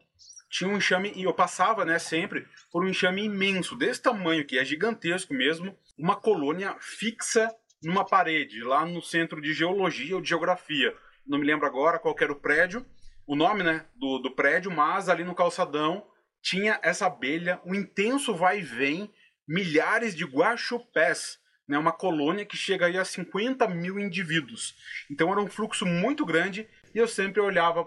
tinha 0.50 0.70
um 0.70 0.76
enxame, 0.76 1.12
e 1.14 1.24
eu 1.24 1.34
passava 1.34 1.84
né, 1.84 1.98
sempre 1.98 2.46
por 2.72 2.84
um 2.84 2.88
enxame 2.88 3.24
imenso, 3.24 3.76
desse 3.76 4.02
tamanho 4.02 4.46
que 4.46 4.58
é 4.58 4.64
gigantesco 4.64 5.34
mesmo, 5.34 5.76
uma 5.98 6.16
colônia 6.16 6.76
fixa 6.80 7.54
numa 7.82 8.04
parede, 8.04 8.62
lá 8.62 8.84
no 8.84 9.02
centro 9.02 9.40
de 9.40 9.52
geologia 9.52 10.16
ou 10.16 10.22
de 10.22 10.28
geografia. 10.28 10.94
Não 11.26 11.38
me 11.38 11.44
lembro 11.44 11.66
agora 11.66 11.98
qual 11.98 12.16
era 12.18 12.32
o 12.32 12.40
prédio, 12.40 12.84
o 13.26 13.36
nome 13.36 13.62
né, 13.62 13.84
do, 13.94 14.18
do 14.18 14.34
prédio, 14.34 14.70
mas 14.70 15.08
ali 15.08 15.22
no 15.22 15.34
calçadão 15.34 16.06
tinha 16.42 16.80
essa 16.82 17.06
abelha, 17.06 17.60
um 17.64 17.74
intenso 17.74 18.34
vai 18.34 18.60
e 18.60 18.62
vem, 18.62 19.12
milhares 19.46 20.14
de 20.14 20.24
guaxupés, 20.24 21.38
né, 21.68 21.78
uma 21.78 21.92
colônia 21.92 22.46
que 22.46 22.56
chega 22.56 22.86
aí 22.86 22.96
a 22.96 23.04
50 23.04 23.68
mil 23.68 24.00
indivíduos. 24.00 24.74
Então 25.10 25.30
era 25.30 25.40
um 25.40 25.46
fluxo 25.46 25.84
muito 25.84 26.24
grande 26.24 26.66
e 26.94 26.98
eu 26.98 27.06
sempre 27.06 27.40
olhava 27.40 27.86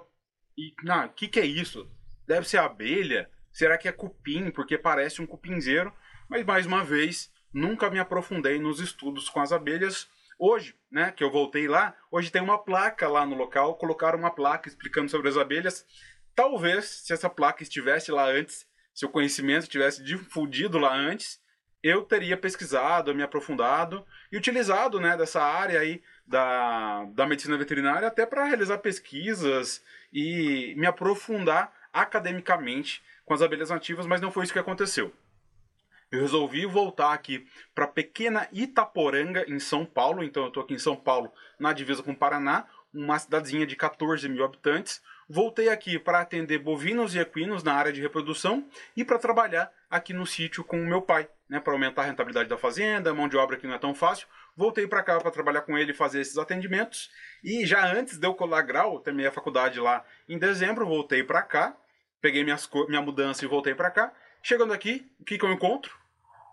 e, 0.58 0.74
o 0.84 1.10
que, 1.10 1.28
que 1.28 1.40
é 1.40 1.46
isso? 1.46 1.90
Deve 2.28 2.48
ser 2.48 2.58
abelha? 2.58 3.30
Será 3.52 3.78
que 3.78 3.88
é 3.88 3.92
cupim? 3.92 4.52
Porque 4.52 4.78
parece 4.78 5.22
um 5.22 5.26
cupinzeiro. 5.26 5.92
Mas 6.30 6.46
mais 6.46 6.66
uma 6.66 6.84
vez, 6.84 7.32
nunca 7.54 7.90
me 7.90 8.00
aprofundei 8.00 8.60
nos 8.60 8.80
estudos 8.80 9.28
com 9.28 9.40
as 9.40 9.52
abelhas. 9.52 10.08
Hoje, 10.38 10.76
né, 10.90 11.12
que 11.12 11.24
eu 11.24 11.32
voltei 11.32 11.68
lá, 11.68 11.96
hoje 12.12 12.32
tem 12.32 12.42
uma 12.42 12.58
placa 12.58 13.08
lá 13.08 13.26
no 13.26 13.36
local, 13.36 13.76
colocaram 13.76 14.20
uma 14.20 14.34
placa 14.34 14.70
explicando 14.70 15.10
sobre 15.10 15.30
as 15.30 15.38
abelhas. 15.38 15.86
Talvez, 16.36 16.86
se 16.86 17.14
essa 17.14 17.30
placa 17.30 17.64
estivesse 17.64 18.12
lá 18.12 18.30
antes, 18.30 18.68
se 18.94 19.06
o 19.06 19.10
conhecimento 19.10 19.68
tivesse 19.68 20.04
difundido 20.04 20.78
lá 20.78 20.96
antes, 20.96 21.41
eu 21.84 22.04
teria 22.04 22.38
pesquisado, 22.38 23.14
me 23.14 23.24
aprofundado 23.24 24.06
e 24.32 24.38
utilizado 24.38 25.00
né, 25.00 25.18
dessa 25.18 25.42
área 25.42 25.80
aí 25.80 26.02
da, 26.26 27.06
da 27.14 27.26
medicina 27.26 27.58
veterinária 27.58 28.08
até 28.08 28.26
para 28.26 28.46
realizar 28.46 28.78
pesquisas 28.78 29.84
e 30.14 30.74
me 30.78 30.86
aprofundar 30.86 31.74
academicamente 31.92 33.04
com 33.26 33.34
as 33.34 33.42
abelhas 33.42 33.70
nativas, 33.70 34.06
mas 34.06 34.22
não 34.22 34.32
foi 34.32 34.44
isso 34.44 34.54
que 34.54 34.60
aconteceu. 34.60 35.12
Eu 36.12 36.20
resolvi 36.20 36.66
voltar 36.66 37.14
aqui 37.14 37.48
para 37.74 37.88
pequena 37.88 38.48
Itaporanga, 38.52 39.46
em 39.48 39.60
São 39.60 39.86
Paulo. 39.86 40.22
Então, 40.22 40.44
eu 40.44 40.48
estou 40.50 40.62
aqui 40.62 40.74
em 40.74 40.80
São 40.80 40.96
Paulo, 40.96 41.32
na 41.58 41.72
divisa 41.72 42.04
com 42.04 42.12
o 42.12 42.16
Paraná, 42.16 42.68
uma 42.94 43.18
cidadezinha 43.18 43.66
de 43.66 43.76
14 43.76 44.28
mil 44.28 44.44
habitantes. 44.44 45.02
Voltei 45.30 45.70
aqui 45.70 45.98
para 45.98 46.20
atender 46.20 46.60
bovinos 46.60 47.16
e 47.16 47.20
equinos 47.20 47.64
na 47.64 47.74
área 47.74 47.94
de 47.94 48.02
reprodução 48.02 48.68
e 48.96 49.06
para 49.06 49.18
trabalhar 49.18 49.72
aqui 49.90 50.14
no 50.14 50.26
sítio 50.26 50.64
com 50.64 50.82
o 50.82 50.86
meu 50.86 51.02
pai, 51.02 51.30
né, 51.50 51.60
para 51.60 51.74
aumentar 51.74 52.02
a 52.02 52.06
rentabilidade 52.06 52.50
da 52.50 52.58
fazenda, 52.58 53.14
mão 53.14 53.30
de 53.30 53.38
obra 53.38 53.58
que 53.58 53.66
não 53.66 53.74
é 53.74 53.80
tão 53.80 53.96
fácil. 53.96 54.28
Voltei 54.56 54.86
para 54.88 55.04
cá 55.04 55.20
para 55.20 55.32
trabalhar 55.32 55.62
com 55.62 55.78
ele 55.78 55.92
e 55.92 55.96
fazer 55.96 56.20
esses 56.20 56.38
atendimentos. 56.38 57.10
E 57.44 57.66
já 57.66 57.86
antes 57.94 58.18
de 58.18 58.28
eu 58.28 58.34
colar 58.34 58.62
grau, 58.62 59.00
terminei 59.00 59.28
a 59.28 59.32
faculdade 59.32 59.80
lá 59.80 60.04
em 60.28 60.38
dezembro, 60.38 60.86
voltei 60.86 61.24
para 61.24 61.42
cá, 61.42 61.76
peguei 62.20 62.44
minhas, 62.44 62.70
minha 62.90 63.02
mudança 63.02 63.46
e 63.46 63.48
voltei 63.48 63.74
para 63.74 63.90
cá. 63.90 64.14
Chegando 64.44 64.74
aqui, 64.74 65.10
o 65.20 65.24
que, 65.24 65.38
que 65.38 65.46
eu 65.46 65.52
encontro? 65.52 65.96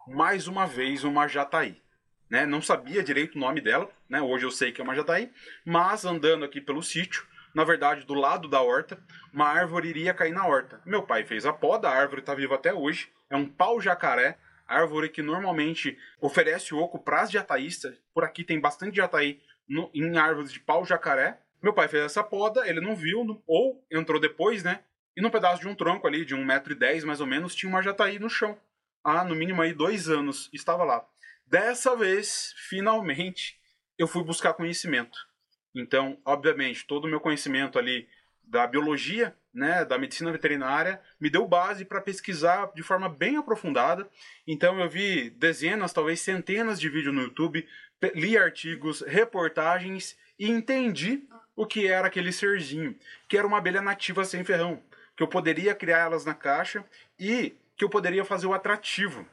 Mais 0.07 0.47
uma 0.47 0.67
vez 0.67 1.03
uma 1.03 1.27
jataí. 1.27 1.83
Né? 2.31 2.45
Não 2.47 2.61
sabia 2.61 3.03
direito 3.03 3.37
o 3.37 3.39
nome 3.39 3.61
dela, 3.61 3.91
né? 4.09 4.21
hoje 4.21 4.45
eu 4.45 4.51
sei 4.51 4.73
que 4.73 4.81
é 4.81 4.85
uma 4.85 4.95
jataí, 4.95 5.31
mas 5.65 6.05
andando 6.05 6.45
aqui 6.45 6.61
pelo 6.61 6.83
sítio, 6.83 7.27
na 7.55 7.65
verdade, 7.65 8.05
do 8.05 8.15
lado 8.15 8.49
da 8.49 8.61
horta, 8.61 9.03
uma 9.33 9.47
árvore 9.47 9.89
iria 9.89 10.15
cair 10.15 10.33
na 10.33 10.47
horta. 10.47 10.81
Meu 10.85 11.03
pai 11.03 11.25
fez 11.25 11.47
a 11.47 11.53
poda, 11.53 11.89
a 11.89 11.95
árvore 11.95 12.21
está 12.21 12.35
viva 12.35 12.55
até 12.55 12.73
hoje, 12.73 13.11
é 13.31 13.37
um 13.37 13.47
pau-jacaré, 13.47 14.39
árvore 14.67 15.09
que 15.09 15.23
normalmente 15.23 15.97
oferece 16.21 16.75
oco 16.75 16.99
para 16.99 17.23
as 17.23 17.31
jataístas. 17.31 17.97
Por 18.13 18.23
aqui 18.23 18.45
tem 18.45 18.61
bastante 18.61 18.97
jataí 18.97 19.41
no, 19.67 19.91
em 19.95 20.19
árvores 20.19 20.53
de 20.53 20.61
pau-jacaré. 20.61 21.41
Meu 21.63 21.73
pai 21.73 21.89
fez 21.89 22.05
essa 22.05 22.23
poda, 22.23 22.69
ele 22.69 22.81
não 22.81 22.95
viu, 22.95 23.43
ou 23.47 23.85
entrou 23.91 24.21
depois, 24.21 24.63
né? 24.63 24.81
E 25.17 25.21
num 25.21 25.31
pedaço 25.31 25.61
de 25.61 25.69
um 25.69 25.75
tronco 25.75 26.07
ali, 26.07 26.25
de 26.25 26.37
1,10m 26.37 27.05
mais 27.05 27.21
ou 27.21 27.27
menos, 27.27 27.55
tinha 27.55 27.69
uma 27.69 27.83
jataí 27.83 28.19
no 28.19 28.31
chão. 28.31 28.57
Há, 29.03 29.25
no 29.25 29.35
mínimo, 29.35 29.63
aí 29.63 29.73
dois 29.73 30.09
anos 30.09 30.51
estava 30.53 30.85
lá. 30.85 31.05
Dessa 31.51 31.97
vez, 31.97 32.55
finalmente, 32.69 33.59
eu 33.97 34.07
fui 34.07 34.23
buscar 34.23 34.53
conhecimento. 34.53 35.19
Então, 35.75 36.21
obviamente, 36.23 36.87
todo 36.87 37.07
o 37.07 37.09
meu 37.09 37.21
conhecimento 37.21 37.79
ali 37.79 38.07
da 38.45 38.67
biologia, 38.67 39.35
né, 39.53 39.83
da 39.83 39.97
medicina 39.97 40.31
veterinária, 40.31 41.01
me 41.19 41.31
deu 41.31 41.49
base 41.49 41.87
para 41.87 42.03
pesquisar 42.03 42.71
de 42.75 42.83
forma 42.83 43.09
bem 43.09 43.39
aprofundada. 43.39 44.07
Então, 44.47 44.79
eu 44.79 44.91
vi 44.91 45.31
dezenas, 45.31 45.91
talvez 45.91 46.21
centenas 46.21 46.79
de 46.79 46.91
vídeos 46.91 47.15
no 47.15 47.23
YouTube, 47.23 47.67
li 48.15 48.37
artigos, 48.37 49.01
reportagens 49.01 50.19
e 50.39 50.51
entendi 50.51 51.27
o 51.57 51.65
que 51.65 51.87
era 51.87 52.09
aquele 52.09 52.31
serzinho, 52.31 52.95
que 53.27 53.39
era 53.39 53.47
uma 53.47 53.57
abelha 53.57 53.81
nativa 53.81 54.23
sem 54.23 54.45
ferrão, 54.45 54.83
que 55.17 55.23
eu 55.23 55.29
poderia 55.29 55.75
criar 55.75 56.01
elas 56.01 56.27
na 56.27 56.35
caixa 56.35 56.85
e 57.19 57.57
que 57.75 57.85
eu 57.85 57.89
poderia 57.89 58.25
fazer 58.25 58.47
o 58.47 58.53
atrativo. 58.53 59.27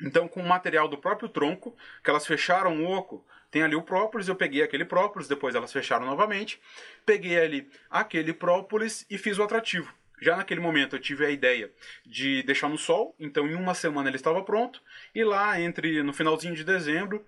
Então, 0.00 0.26
com 0.26 0.40
o 0.40 0.46
material 0.46 0.88
do 0.88 0.98
próprio 0.98 1.28
tronco, 1.28 1.76
que 2.02 2.10
elas 2.10 2.26
fecharam 2.26 2.82
o 2.82 2.90
oco, 2.90 3.24
tem 3.50 3.62
ali 3.62 3.76
o 3.76 3.82
própolis, 3.82 4.26
eu 4.26 4.34
peguei 4.34 4.62
aquele 4.62 4.84
própolis, 4.84 5.28
depois 5.28 5.54
elas 5.54 5.72
fecharam 5.72 6.04
novamente, 6.04 6.60
peguei 7.06 7.38
ali 7.38 7.70
aquele 7.88 8.32
própolis 8.32 9.06
e 9.08 9.16
fiz 9.16 9.38
o 9.38 9.42
atrativo. 9.44 9.94
Já 10.20 10.36
naquele 10.36 10.60
momento 10.60 10.96
eu 10.96 11.00
tive 11.00 11.24
a 11.24 11.30
ideia 11.30 11.70
de 12.04 12.42
deixar 12.42 12.68
no 12.68 12.78
sol, 12.78 13.14
então 13.18 13.46
em 13.46 13.54
uma 13.54 13.74
semana 13.74 14.08
ele 14.08 14.16
estava 14.16 14.42
pronto, 14.42 14.82
e 15.14 15.22
lá 15.22 15.60
entre 15.60 16.02
no 16.02 16.12
finalzinho 16.12 16.54
de 16.54 16.64
dezembro, 16.64 17.24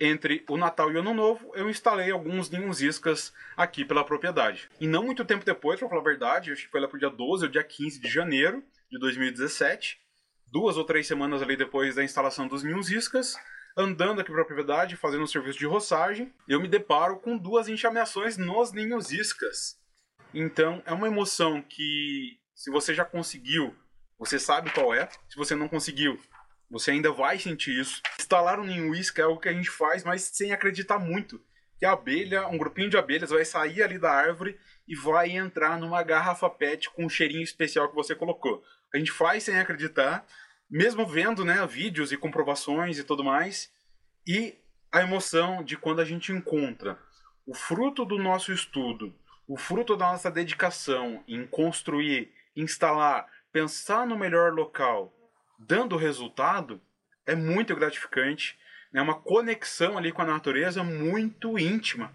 entre 0.00 0.44
o 0.48 0.56
Natal 0.56 0.90
e 0.90 0.96
o 0.96 1.00
Ano 1.00 1.12
Novo, 1.12 1.52
eu 1.54 1.68
instalei 1.68 2.10
alguns 2.10 2.50
ninhos 2.50 2.80
iscas 2.80 3.32
aqui 3.56 3.84
pela 3.84 4.04
propriedade. 4.04 4.68
E 4.80 4.86
não 4.86 5.04
muito 5.04 5.24
tempo 5.24 5.44
depois, 5.44 5.78
para 5.78 5.88
falar 5.88 6.00
a 6.00 6.04
verdade, 6.04 6.52
acho 6.52 6.64
que 6.64 6.70
foi 6.70 6.80
lá 6.80 6.88
pro 6.88 6.98
dia 6.98 7.10
12 7.10 7.44
ou 7.44 7.50
dia 7.50 7.64
15 7.64 8.00
de 8.00 8.08
janeiro 8.08 8.64
de 8.90 8.98
2017, 8.98 10.00
duas 10.50 10.76
ou 10.76 10.84
três 10.84 11.06
semanas 11.06 11.42
ali 11.42 11.56
depois 11.56 11.94
da 11.94 12.04
instalação 12.04 12.46
dos 12.48 12.62
ninhos 12.62 12.90
iscas, 12.90 13.36
andando 13.76 14.20
aqui 14.20 14.32
para 14.32 14.42
a 14.42 14.44
propriedade, 14.44 14.96
fazendo 14.96 15.22
um 15.22 15.26
serviço 15.26 15.58
de 15.58 15.66
roçagem, 15.66 16.32
eu 16.48 16.60
me 16.60 16.68
deparo 16.68 17.18
com 17.18 17.36
duas 17.36 17.68
enxameações 17.68 18.36
nos 18.36 18.72
ninhos 18.72 19.12
iscas. 19.12 19.78
Então, 20.34 20.82
é 20.84 20.92
uma 20.92 21.06
emoção 21.06 21.62
que, 21.62 22.38
se 22.54 22.70
você 22.70 22.92
já 22.92 23.04
conseguiu, 23.04 23.74
você 24.18 24.38
sabe 24.38 24.70
qual 24.70 24.92
é. 24.92 25.08
Se 25.28 25.36
você 25.36 25.54
não 25.54 25.68
conseguiu, 25.68 26.18
você 26.70 26.90
ainda 26.90 27.12
vai 27.12 27.38
sentir 27.38 27.78
isso. 27.78 28.02
Instalar 28.18 28.58
um 28.58 28.64
ninho 28.64 28.94
isca 28.94 29.22
é 29.22 29.24
algo 29.24 29.40
que 29.40 29.48
a 29.48 29.52
gente 29.52 29.70
faz, 29.70 30.04
mas 30.04 30.22
sem 30.22 30.52
acreditar 30.52 30.98
muito. 30.98 31.40
Que 31.78 31.86
a 31.86 31.92
abelha, 31.92 32.48
um 32.48 32.58
grupinho 32.58 32.90
de 32.90 32.96
abelhas, 32.96 33.30
vai 33.30 33.44
sair 33.44 33.82
ali 33.82 33.98
da 33.98 34.10
árvore 34.10 34.58
e 34.86 34.96
vai 34.96 35.30
entrar 35.30 35.78
numa 35.78 36.02
garrafa 36.02 36.50
PET 36.50 36.90
com 36.90 37.06
um 37.06 37.08
cheirinho 37.08 37.44
especial 37.44 37.88
que 37.88 37.94
você 37.94 38.14
colocou. 38.14 38.62
A 38.94 38.98
gente 38.98 39.10
faz 39.10 39.44
sem 39.44 39.58
acreditar, 39.58 40.26
mesmo 40.70 41.06
vendo 41.06 41.44
né, 41.44 41.66
vídeos 41.66 42.12
e 42.12 42.16
comprovações 42.16 42.98
e 42.98 43.04
tudo 43.04 43.24
mais, 43.24 43.72
e 44.26 44.56
a 44.90 45.02
emoção 45.02 45.62
de 45.62 45.76
quando 45.76 46.00
a 46.00 46.04
gente 46.04 46.32
encontra 46.32 46.98
o 47.46 47.54
fruto 47.54 48.04
do 48.04 48.18
nosso 48.18 48.52
estudo, 48.52 49.14
o 49.46 49.56
fruto 49.56 49.96
da 49.96 50.12
nossa 50.12 50.30
dedicação 50.30 51.24
em 51.26 51.46
construir, 51.46 52.32
instalar, 52.54 53.26
pensar 53.50 54.06
no 54.06 54.18
melhor 54.18 54.52
local, 54.52 55.12
dando 55.58 55.96
resultado, 55.96 56.80
é 57.26 57.34
muito 57.34 57.74
gratificante. 57.74 58.58
É 58.92 59.02
uma 59.02 59.20
conexão 59.20 59.98
ali 59.98 60.10
com 60.10 60.22
a 60.22 60.26
natureza 60.26 60.82
muito 60.82 61.58
íntima. 61.58 62.12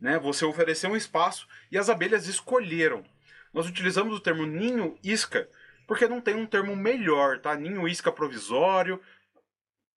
Né? 0.00 0.18
Você 0.18 0.44
ofereceu 0.44 0.90
um 0.90 0.96
espaço 0.96 1.46
e 1.70 1.76
as 1.76 1.90
abelhas 1.90 2.26
escolheram. 2.26 3.04
Nós 3.52 3.68
utilizamos 3.68 4.16
o 4.16 4.20
termo 4.20 4.46
ninho 4.46 4.98
isca 5.02 5.48
porque 5.86 6.08
não 6.08 6.20
tem 6.20 6.34
um 6.34 6.46
termo 6.46 6.74
melhor, 6.74 7.40
tá? 7.40 7.54
Ninho 7.54 7.86
isca 7.88 8.12
provisório. 8.12 9.00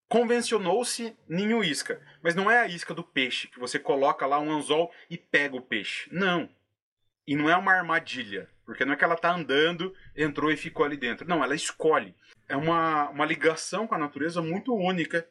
Convencionou-se 0.10 1.18
ninho 1.28 1.64
isca, 1.64 2.02
mas 2.24 2.34
não 2.34 2.50
é 2.50 2.60
a 2.60 2.68
isca 2.68 2.94
do 2.94 3.04
peixe, 3.04 3.50
que 3.50 3.60
você 3.60 3.78
coloca 3.78 4.26
lá 4.26 4.40
um 4.40 4.52
anzol 4.52 4.90
e 5.10 5.18
pega 5.18 5.56
o 5.56 5.62
peixe. 5.62 6.10
Não. 6.14 6.50
E 7.28 7.36
não 7.36 7.50
é 7.50 7.58
uma 7.58 7.74
armadilha, 7.74 8.50
porque 8.66 8.86
não 8.86 8.94
é 8.94 8.96
que 8.96 9.04
ela 9.04 9.16
está 9.16 9.34
andando, 9.34 9.94
entrou 10.16 10.50
e 10.50 10.56
ficou 10.56 10.86
ali 10.86 10.96
dentro. 10.96 11.28
Não, 11.28 11.44
ela 11.44 11.54
escolhe. 11.54 12.16
É 12.48 12.56
uma, 12.56 13.10
uma 13.10 13.26
ligação 13.26 13.86
com 13.86 13.96
a 13.96 13.98
natureza 13.98 14.42
muito 14.42 14.74
única. 14.74 15.28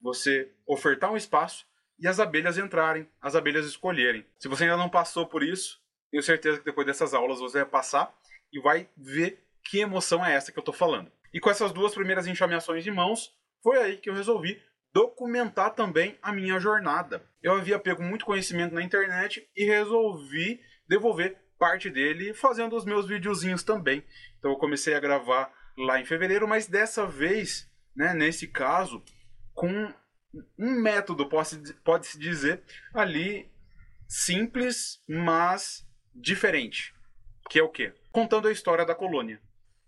Você 0.00 0.52
ofertar 0.64 1.10
um 1.10 1.16
espaço 1.16 1.66
e 1.98 2.06
as 2.06 2.20
abelhas 2.20 2.56
entrarem, 2.56 3.08
as 3.20 3.34
abelhas 3.34 3.66
escolherem. 3.66 4.24
Se 4.38 4.46
você 4.46 4.62
ainda 4.64 4.76
não 4.76 4.88
passou 4.88 5.26
por 5.26 5.42
isso, 5.42 5.80
tenho 6.10 6.22
certeza 6.22 6.58
que 6.58 6.64
depois 6.64 6.86
dessas 6.86 7.12
aulas 7.12 7.40
você 7.40 7.58
vai 7.58 7.68
passar 7.68 8.14
e 8.52 8.60
vai 8.60 8.88
ver 8.96 9.44
que 9.64 9.80
emoção 9.80 10.24
é 10.24 10.34
essa 10.34 10.52
que 10.52 10.58
eu 10.58 10.62
estou 10.62 10.74
falando. 10.74 11.10
E 11.32 11.40
com 11.40 11.50
essas 11.50 11.72
duas 11.72 11.94
primeiras 11.94 12.26
enxameações 12.26 12.82
de 12.82 12.90
mãos, 12.90 13.32
foi 13.62 13.78
aí 13.78 13.96
que 13.96 14.10
eu 14.10 14.14
resolvi 14.14 14.60
documentar 14.92 15.74
também 15.74 16.18
a 16.20 16.32
minha 16.32 16.58
jornada. 16.58 17.24
Eu 17.42 17.52
havia 17.52 17.78
pego 17.78 18.02
muito 18.02 18.24
conhecimento 18.24 18.74
na 18.74 18.82
internet 18.82 19.48
e 19.56 19.64
resolvi 19.64 20.60
devolver 20.88 21.36
parte 21.58 21.90
dele 21.90 22.34
fazendo 22.34 22.74
os 22.74 22.84
meus 22.84 23.06
videozinhos 23.06 23.62
também. 23.62 24.04
Então 24.38 24.50
eu 24.50 24.56
comecei 24.56 24.94
a 24.94 25.00
gravar 25.00 25.52
lá 25.76 26.00
em 26.00 26.04
fevereiro, 26.04 26.48
mas 26.48 26.66
dessa 26.66 27.06
vez, 27.06 27.70
né, 27.94 28.14
nesse 28.14 28.48
caso, 28.48 29.02
com 29.54 29.92
um 30.58 30.80
método, 30.80 31.28
pode-se 31.28 32.18
dizer, 32.18 32.62
ali 32.94 33.50
simples, 34.08 35.02
mas 35.08 35.86
diferente. 36.14 36.94
Que 37.48 37.58
é 37.58 37.62
o 37.62 37.68
quê? 37.68 37.92
Contando 38.10 38.48
a 38.48 38.52
história 38.52 38.84
da 38.84 38.94
colônia. 38.94 39.40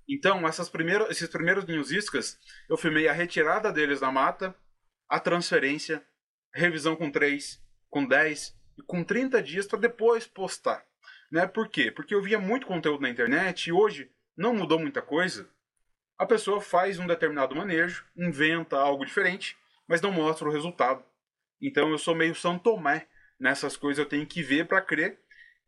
Então, 0.08 0.46
essas 0.46 0.68
primeiras, 0.68 1.10
esses 1.10 1.28
primeiros 1.28 1.64
ninhos 1.64 1.90
iscas, 1.90 2.38
eu 2.68 2.76
filmei 2.76 3.08
a 3.08 3.12
retirada 3.12 3.72
deles 3.72 4.00
da 4.00 4.10
mata, 4.10 4.54
a 5.08 5.20
transferência, 5.20 6.04
revisão 6.54 6.96
com 6.96 7.10
3, 7.10 7.62
com 7.88 8.06
10 8.06 8.56
e 8.78 8.82
com 8.82 9.04
30 9.04 9.42
dias 9.42 9.66
para 9.66 9.78
depois 9.78 10.26
postar. 10.26 10.84
Né? 11.30 11.46
Por 11.46 11.68
quê? 11.68 11.90
Porque 11.90 12.14
eu 12.14 12.22
via 12.22 12.38
muito 12.38 12.66
conteúdo 12.66 13.02
na 13.02 13.10
internet 13.10 13.66
e 13.66 13.72
hoje 13.72 14.10
não 14.36 14.54
mudou 14.54 14.78
muita 14.78 15.00
coisa. 15.00 15.48
A 16.18 16.26
pessoa 16.26 16.60
faz 16.60 16.98
um 16.98 17.06
determinado 17.06 17.54
manejo, 17.54 18.04
inventa 18.16 18.76
algo 18.76 19.04
diferente, 19.04 19.56
mas 19.88 20.00
não 20.00 20.12
mostra 20.12 20.48
o 20.48 20.52
resultado. 20.52 21.04
Então 21.60 21.90
eu 21.90 21.98
sou 21.98 22.14
meio 22.14 22.34
São 22.34 22.58
Tomé 22.58 23.06
nessas 23.38 23.76
coisas, 23.76 23.98
eu 23.98 24.08
tenho 24.08 24.26
que 24.26 24.42
ver 24.42 24.66
para 24.66 24.80
crer. 24.80 25.18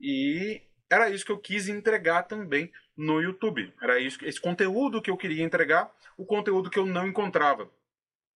E 0.01 0.62
era 0.94 1.11
isso 1.11 1.24
que 1.24 1.33
eu 1.33 1.38
quis 1.38 1.68
entregar 1.68 2.22
também 2.22 2.72
no 2.96 3.20
YouTube. 3.20 3.72
Era 3.83 3.98
isso, 3.98 4.24
esse 4.24 4.40
conteúdo 4.40 5.02
que 5.02 5.11
eu 5.11 5.16
queria 5.16 5.42
entregar, 5.42 5.90
o 6.16 6.24
conteúdo 6.24 6.70
que 6.70 6.78
eu 6.78 6.87
não 6.87 7.07
encontrava. 7.07 7.68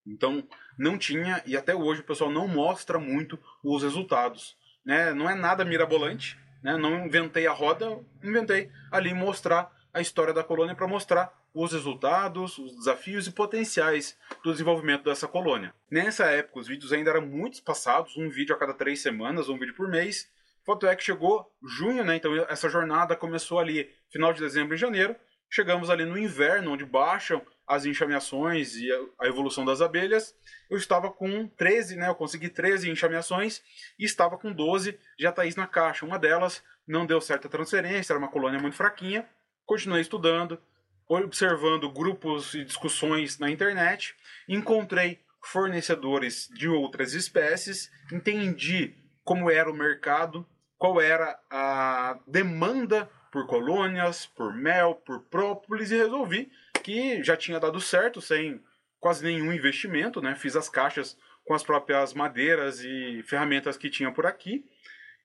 Então, 0.07 0.43
não 0.77 0.99
tinha 0.99 1.43
e 1.47 1.57
até 1.57 1.75
hoje 1.75 2.01
o 2.01 2.05
pessoal 2.05 2.31
não 2.31 2.49
mostra 2.49 2.99
muito 2.99 3.39
os 3.63 3.83
resultados. 3.83 4.57
Né? 4.85 5.13
Não 5.13 5.29
é 5.29 5.35
nada 5.35 5.65
mirabolante, 5.65 6.39
né? 6.63 6.77
não 6.77 7.07
inventei 7.07 7.47
a 7.47 7.53
roda, 7.53 7.99
inventei 8.23 8.71
ali 8.91 9.15
mostrar 9.15 9.71
a 9.93 10.01
história 10.01 10.33
da 10.33 10.43
colônia 10.43 10.75
para 10.75 10.89
mostrar 10.89 11.33
os 11.55 11.73
resultados, 11.73 12.59
os 12.59 12.77
desafios 12.77 13.27
e 13.27 13.33
potenciais 13.33 14.17
do 14.45 14.53
desenvolvimento 14.53 15.05
dessa 15.05 15.27
colônia. 15.27 15.75
Nessa 15.91 16.27
época, 16.27 16.61
os 16.61 16.69
vídeos 16.69 16.93
ainda 16.93 17.11
eram 17.11 17.27
muito 17.27 17.55
espaçados, 17.55 18.17
um 18.17 18.29
vídeo 18.29 18.55
a 18.55 18.59
cada 18.59 18.75
três 18.75 19.01
semanas, 19.01 19.49
um 19.49 19.59
vídeo 19.59 19.75
por 19.75 19.89
mês. 19.89 20.31
Fato 20.69 20.87
é 20.87 20.95
que 20.95 21.03
chegou 21.03 21.51
junho, 21.67 22.05
né? 22.05 22.17
Então 22.17 22.35
essa 22.47 22.69
jornada 22.69 23.17
começou 23.17 23.59
ali 23.59 23.91
final 24.13 24.35
de 24.35 24.41
dezembro 24.41 24.75
e 24.75 24.79
janeiro. 24.79 25.17
Chegamos 25.49 25.89
ali 25.89 26.05
no 26.05 26.19
inverno, 26.19 26.73
onde 26.73 26.85
baixam 26.85 27.41
as 27.67 27.87
enxameações 27.87 28.77
e 28.77 28.87
a 29.19 29.27
evolução 29.27 29.65
das 29.65 29.81
abelhas. 29.81 30.37
Eu 30.69 30.77
estava 30.77 31.11
com 31.11 31.49
13, 31.49 31.97
né? 31.97 32.07
Eu 32.07 32.15
consegui 32.15 32.51
13 32.51 32.91
enxameações 32.91 33.63
e 33.99 34.05
estava 34.05 34.37
com 34.37 34.53
12 34.53 35.01
jataís 35.19 35.57
na 35.57 35.67
caixa. 35.67 36.05
Uma 36.05 36.19
delas 36.19 36.63
não 36.87 37.07
deu 37.07 37.19
certa 37.19 37.49
transferência, 37.49 38.13
era 38.13 38.19
uma 38.19 38.31
colônia 38.31 38.61
muito 38.61 38.77
fraquinha. 38.77 39.27
Continuei 39.65 40.03
estudando, 40.03 40.61
observando 41.09 41.91
grupos 41.91 42.53
e 42.53 42.63
discussões 42.63 43.39
na 43.39 43.51
internet, 43.51 44.15
encontrei 44.47 45.19
fornecedores 45.43 46.47
de 46.53 46.69
outras 46.69 47.15
espécies, 47.15 47.91
entendi 48.13 48.95
como 49.25 49.51
era 49.51 49.71
o 49.71 49.75
mercado, 49.75 50.47
qual 50.79 51.01
era 51.01 51.39
a 51.51 52.19
demanda 52.27 53.11
por 53.31 53.47
colônias, 53.47 54.27
por 54.27 54.55
mel, 54.55 54.95
por 54.95 55.21
própolis 55.25 55.91
e 55.91 55.97
resolvi 55.97 56.51
que 56.83 57.23
já 57.23 57.37
tinha 57.37 57.61
dado 57.61 57.81
certo 57.81 58.21
sem 58.21 58.63
quase 59.01 59.25
nenhum 59.25 59.53
investimento, 59.53 60.23
né? 60.23 60.35
Fiz 60.35 60.57
as 60.57 60.69
caixas 60.69 61.19
com 61.45 61.55
as 61.55 61.63
próprias 61.63 62.15
madeiras 62.15 62.81
e 62.81 63.23
ferramentas 63.27 63.77
que 63.77 63.91
tinha 63.91 64.13
por 64.13 64.27
aqui 64.27 64.65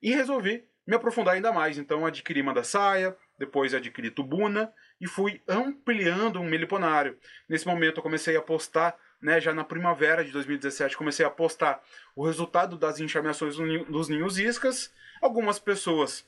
e 0.01 0.13
resolvi 0.13 0.65
me 0.85 0.95
aprofundar 0.95 1.35
ainda 1.35 1.51
mais. 1.51 1.77
Então 1.77 2.05
adquiri 2.05 2.43
manda 2.43 2.63
saia, 2.63 3.15
depois 3.37 3.73
adquiri 3.73 4.09
tubuna 4.09 4.71
e 4.99 5.07
fui 5.07 5.41
ampliando 5.47 6.39
um 6.39 6.49
meliponário. 6.49 7.17
Nesse 7.47 7.67
momento 7.67 7.97
eu 7.97 8.03
comecei 8.03 8.35
a 8.35 8.41
postar, 8.41 8.95
né, 9.21 9.39
já 9.39 9.53
na 9.53 9.63
primavera 9.63 10.23
de 10.23 10.31
2017, 10.31 10.97
comecei 10.97 11.25
a 11.25 11.29
postar 11.29 11.81
o 12.15 12.25
resultado 12.25 12.77
das 12.77 12.99
enxameações 12.99 13.55
dos 13.55 14.09
ninhos 14.09 14.37
iscas. 14.37 14.93
Algumas 15.23 15.57
pessoas 15.57 16.27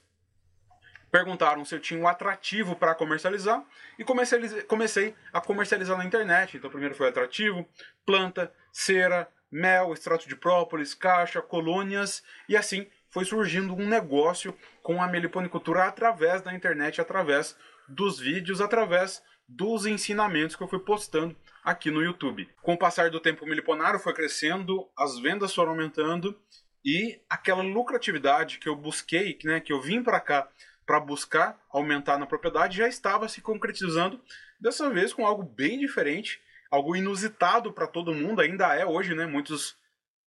perguntaram 1.12 1.66
se 1.66 1.76
eu 1.76 1.82
tinha 1.82 2.00
um 2.00 2.08
atrativo 2.08 2.78
para 2.78 2.96
comercializar 2.96 3.62
e 4.00 4.06
comecei, 4.06 5.14
a 5.34 5.42
comercializar 5.42 5.98
na 5.98 6.06
internet. 6.06 6.56
Então, 6.56 6.70
primeiro 6.70 6.96
foi 6.96 7.10
atrativo, 7.10 7.68
planta, 8.06 8.54
cera, 8.72 9.28
mel, 9.52 9.92
extrato 9.92 10.30
de 10.30 10.36
própolis, 10.38 10.94
caixa, 10.94 11.42
colônias 11.42 12.24
e 12.48 12.56
assim 12.56 12.88
foi 13.10 13.26
surgindo 13.26 13.74
um 13.74 13.86
negócio 13.86 14.58
com 14.82 15.02
a 15.02 15.08
meliponicultura 15.08 15.84
através 15.84 16.42
da 16.42 16.54
internet, 16.54 17.02
através 17.02 17.54
dos 17.90 18.18
vídeos, 18.18 18.62
através 18.62 19.22
dos 19.46 19.86
ensinamentos 19.86 20.56
que 20.56 20.64
eu 20.64 20.70
fui 20.70 20.80
postando 20.80 21.36
aqui 21.66 21.92
no 21.92 22.02
YouTube. 22.02 22.50
Com 22.62 22.76
o 22.76 22.78
passar 22.78 23.10
do 23.10 23.20
tempo, 23.20 23.44
o 23.44 23.48
meliponário 23.48 24.00
foi 24.00 24.14
crescendo, 24.14 24.90
as 24.98 25.20
vendas 25.20 25.54
foram 25.54 25.72
aumentando 25.72 26.40
e 26.86 27.20
aquela 27.28 27.64
lucratividade 27.64 28.60
que 28.60 28.70
eu 28.70 28.76
busquei, 28.76 29.38
né, 29.44 29.60
que 29.60 29.74
eu 29.74 29.82
vim 29.82 30.04
para 30.04 30.20
cá 30.20 30.48
para 30.86 31.00
buscar 31.00 31.60
aumentar 31.72 32.20
na 32.20 32.28
propriedade, 32.28 32.78
já 32.78 32.88
estava 32.88 33.28
se 33.28 33.42
concretizando, 33.42 34.22
dessa 34.60 34.88
vez 34.88 35.12
com 35.12 35.26
algo 35.26 35.42
bem 35.42 35.80
diferente, 35.80 36.40
algo 36.70 36.96
inusitado 36.96 37.74
para 37.74 37.88
todo 37.88 38.14
mundo, 38.14 38.40
ainda 38.40 38.76
é 38.76 38.86
hoje, 38.86 39.16
né? 39.16 39.26
Muitos 39.26 39.76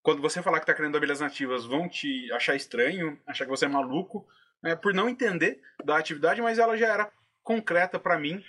quando 0.02 0.22
você 0.22 0.42
falar 0.42 0.58
que 0.58 0.64
está 0.64 0.74
criando 0.74 0.96
abelhas 0.96 1.20
nativas, 1.20 1.64
vão 1.64 1.88
te 1.88 2.32
achar 2.32 2.56
estranho, 2.56 3.20
achar 3.26 3.44
que 3.44 3.50
você 3.50 3.66
é 3.66 3.68
maluco, 3.68 4.26
né, 4.62 4.74
por 4.74 4.94
não 4.94 5.08
entender 5.08 5.60
da 5.84 5.98
atividade, 5.98 6.40
mas 6.40 6.58
ela 6.58 6.76
já 6.76 6.86
era 6.86 7.12
concreta 7.42 7.98
para 7.98 8.18
mim. 8.18 8.42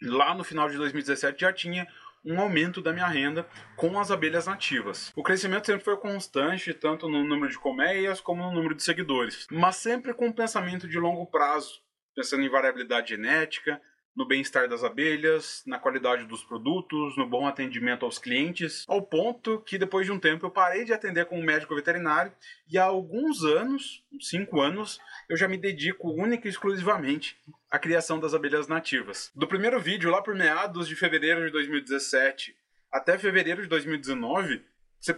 Lá 0.00 0.34
no 0.34 0.44
final 0.44 0.68
de 0.68 0.76
2017 0.76 1.40
já 1.40 1.52
tinha 1.52 1.86
um 2.24 2.40
aumento 2.40 2.80
da 2.80 2.92
minha 2.92 3.06
renda 3.06 3.46
com 3.76 3.98
as 3.98 4.10
abelhas 4.10 4.46
nativas. 4.46 5.12
O 5.14 5.22
crescimento 5.22 5.66
sempre 5.66 5.84
foi 5.84 5.96
constante, 5.96 6.72
tanto 6.72 7.08
no 7.08 7.22
número 7.22 7.50
de 7.50 7.58
colmeias 7.58 8.20
como 8.20 8.42
no 8.42 8.52
número 8.52 8.74
de 8.74 8.82
seguidores, 8.82 9.46
mas 9.50 9.76
sempre 9.76 10.14
com 10.14 10.26
um 10.26 10.32
pensamento 10.32 10.88
de 10.88 10.98
longo 10.98 11.26
prazo, 11.26 11.82
pensando 12.14 12.42
em 12.42 12.48
variabilidade 12.48 13.10
genética, 13.10 13.80
no 14.16 14.26
bem-estar 14.26 14.68
das 14.68 14.84
abelhas, 14.84 15.62
na 15.66 15.78
qualidade 15.78 16.24
dos 16.24 16.44
produtos, 16.44 17.16
no 17.16 17.28
bom 17.28 17.46
atendimento 17.46 18.04
aos 18.04 18.18
clientes, 18.18 18.84
ao 18.86 19.02
ponto 19.02 19.60
que 19.60 19.76
depois 19.76 20.06
de 20.06 20.12
um 20.12 20.18
tempo 20.18 20.46
eu 20.46 20.50
parei 20.50 20.84
de 20.84 20.92
atender 20.92 21.24
como 21.26 21.42
médico 21.42 21.74
veterinário 21.74 22.32
e 22.68 22.78
há 22.78 22.84
alguns 22.84 23.42
anos, 23.44 24.04
cinco 24.20 24.60
anos, 24.60 25.00
eu 25.28 25.36
já 25.36 25.48
me 25.48 25.56
dedico 25.56 26.12
única 26.12 26.46
e 26.46 26.50
exclusivamente 26.50 27.36
à 27.70 27.78
criação 27.78 28.20
das 28.20 28.34
abelhas 28.34 28.68
nativas. 28.68 29.32
Do 29.34 29.48
primeiro 29.48 29.80
vídeo, 29.80 30.10
lá 30.10 30.22
por 30.22 30.34
meados 30.34 30.86
de 30.86 30.94
fevereiro 30.94 31.44
de 31.44 31.50
2017 31.50 32.56
até 32.92 33.18
fevereiro 33.18 33.62
de 33.62 33.68
2019, 33.68 34.64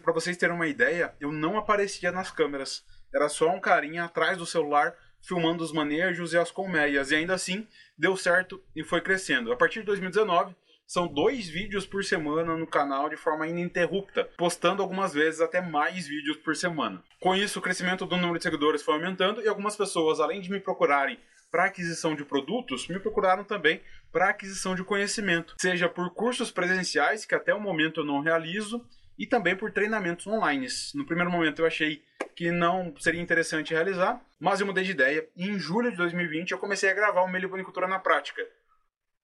para 0.02 0.12
vocês 0.14 0.36
terem 0.36 0.56
uma 0.56 0.66
ideia, 0.66 1.14
eu 1.20 1.30
não 1.30 1.58
aparecia 1.58 2.10
nas 2.10 2.30
câmeras. 2.30 2.82
Era 3.14 3.28
só 3.28 3.50
um 3.50 3.60
carinha 3.60 4.04
atrás 4.04 4.38
do 4.38 4.46
celular 4.46 4.96
filmando 5.22 5.62
os 5.62 5.72
manejos 5.72 6.32
e 6.32 6.38
as 6.38 6.50
colmeias. 6.50 7.10
E 7.10 7.16
ainda 7.16 7.34
assim, 7.34 7.66
deu 7.98 8.16
certo 8.16 8.62
e 8.74 8.84
foi 8.84 9.00
crescendo. 9.00 9.52
A 9.52 9.56
partir 9.56 9.80
de 9.80 9.86
2019, 9.86 10.54
são 10.86 11.08
dois 11.08 11.48
vídeos 11.48 11.84
por 11.84 12.04
semana 12.04 12.56
no 12.56 12.66
canal 12.66 13.08
de 13.08 13.16
forma 13.16 13.48
ininterrupta, 13.48 14.24
postando 14.36 14.82
algumas 14.82 15.12
vezes 15.12 15.40
até 15.40 15.60
mais 15.60 16.06
vídeos 16.06 16.36
por 16.36 16.54
semana. 16.54 17.02
Com 17.20 17.34
isso, 17.34 17.58
o 17.58 17.62
crescimento 17.62 18.06
do 18.06 18.16
número 18.16 18.38
de 18.38 18.44
seguidores 18.44 18.82
foi 18.82 18.94
aumentando 18.94 19.42
e 19.42 19.48
algumas 19.48 19.74
pessoas, 19.74 20.20
além 20.20 20.40
de 20.40 20.50
me 20.50 20.60
procurarem 20.60 21.18
para 21.50 21.64
aquisição 21.64 22.14
de 22.14 22.24
produtos, 22.24 22.86
me 22.88 23.00
procuraram 23.00 23.42
também 23.42 23.80
para 24.12 24.28
aquisição 24.28 24.74
de 24.74 24.84
conhecimento, 24.84 25.54
seja 25.60 25.88
por 25.88 26.10
cursos 26.10 26.50
presenciais, 26.50 27.24
que 27.24 27.34
até 27.34 27.54
o 27.54 27.60
momento 27.60 28.00
eu 28.00 28.04
não 28.04 28.20
realizo, 28.20 28.84
e 29.18 29.26
também 29.26 29.56
por 29.56 29.72
treinamentos 29.72 30.26
online. 30.26 30.66
No 30.94 31.06
primeiro 31.06 31.30
momento 31.30 31.60
eu 31.60 31.66
achei 31.66 32.02
que 32.34 32.50
não 32.50 32.94
seria 32.98 33.20
interessante 33.20 33.72
realizar, 33.72 34.20
mas 34.38 34.60
eu 34.60 34.66
mudei 34.66 34.84
de 34.84 34.90
ideia 34.90 35.28
e 35.34 35.48
em 35.48 35.58
julho 35.58 35.90
de 35.90 35.96
2020 35.96 36.50
eu 36.50 36.58
comecei 36.58 36.90
a 36.90 36.94
gravar 36.94 37.22
o 37.22 37.28
Meliponicultura 37.28 37.88
na 37.88 37.98
Prática. 37.98 38.46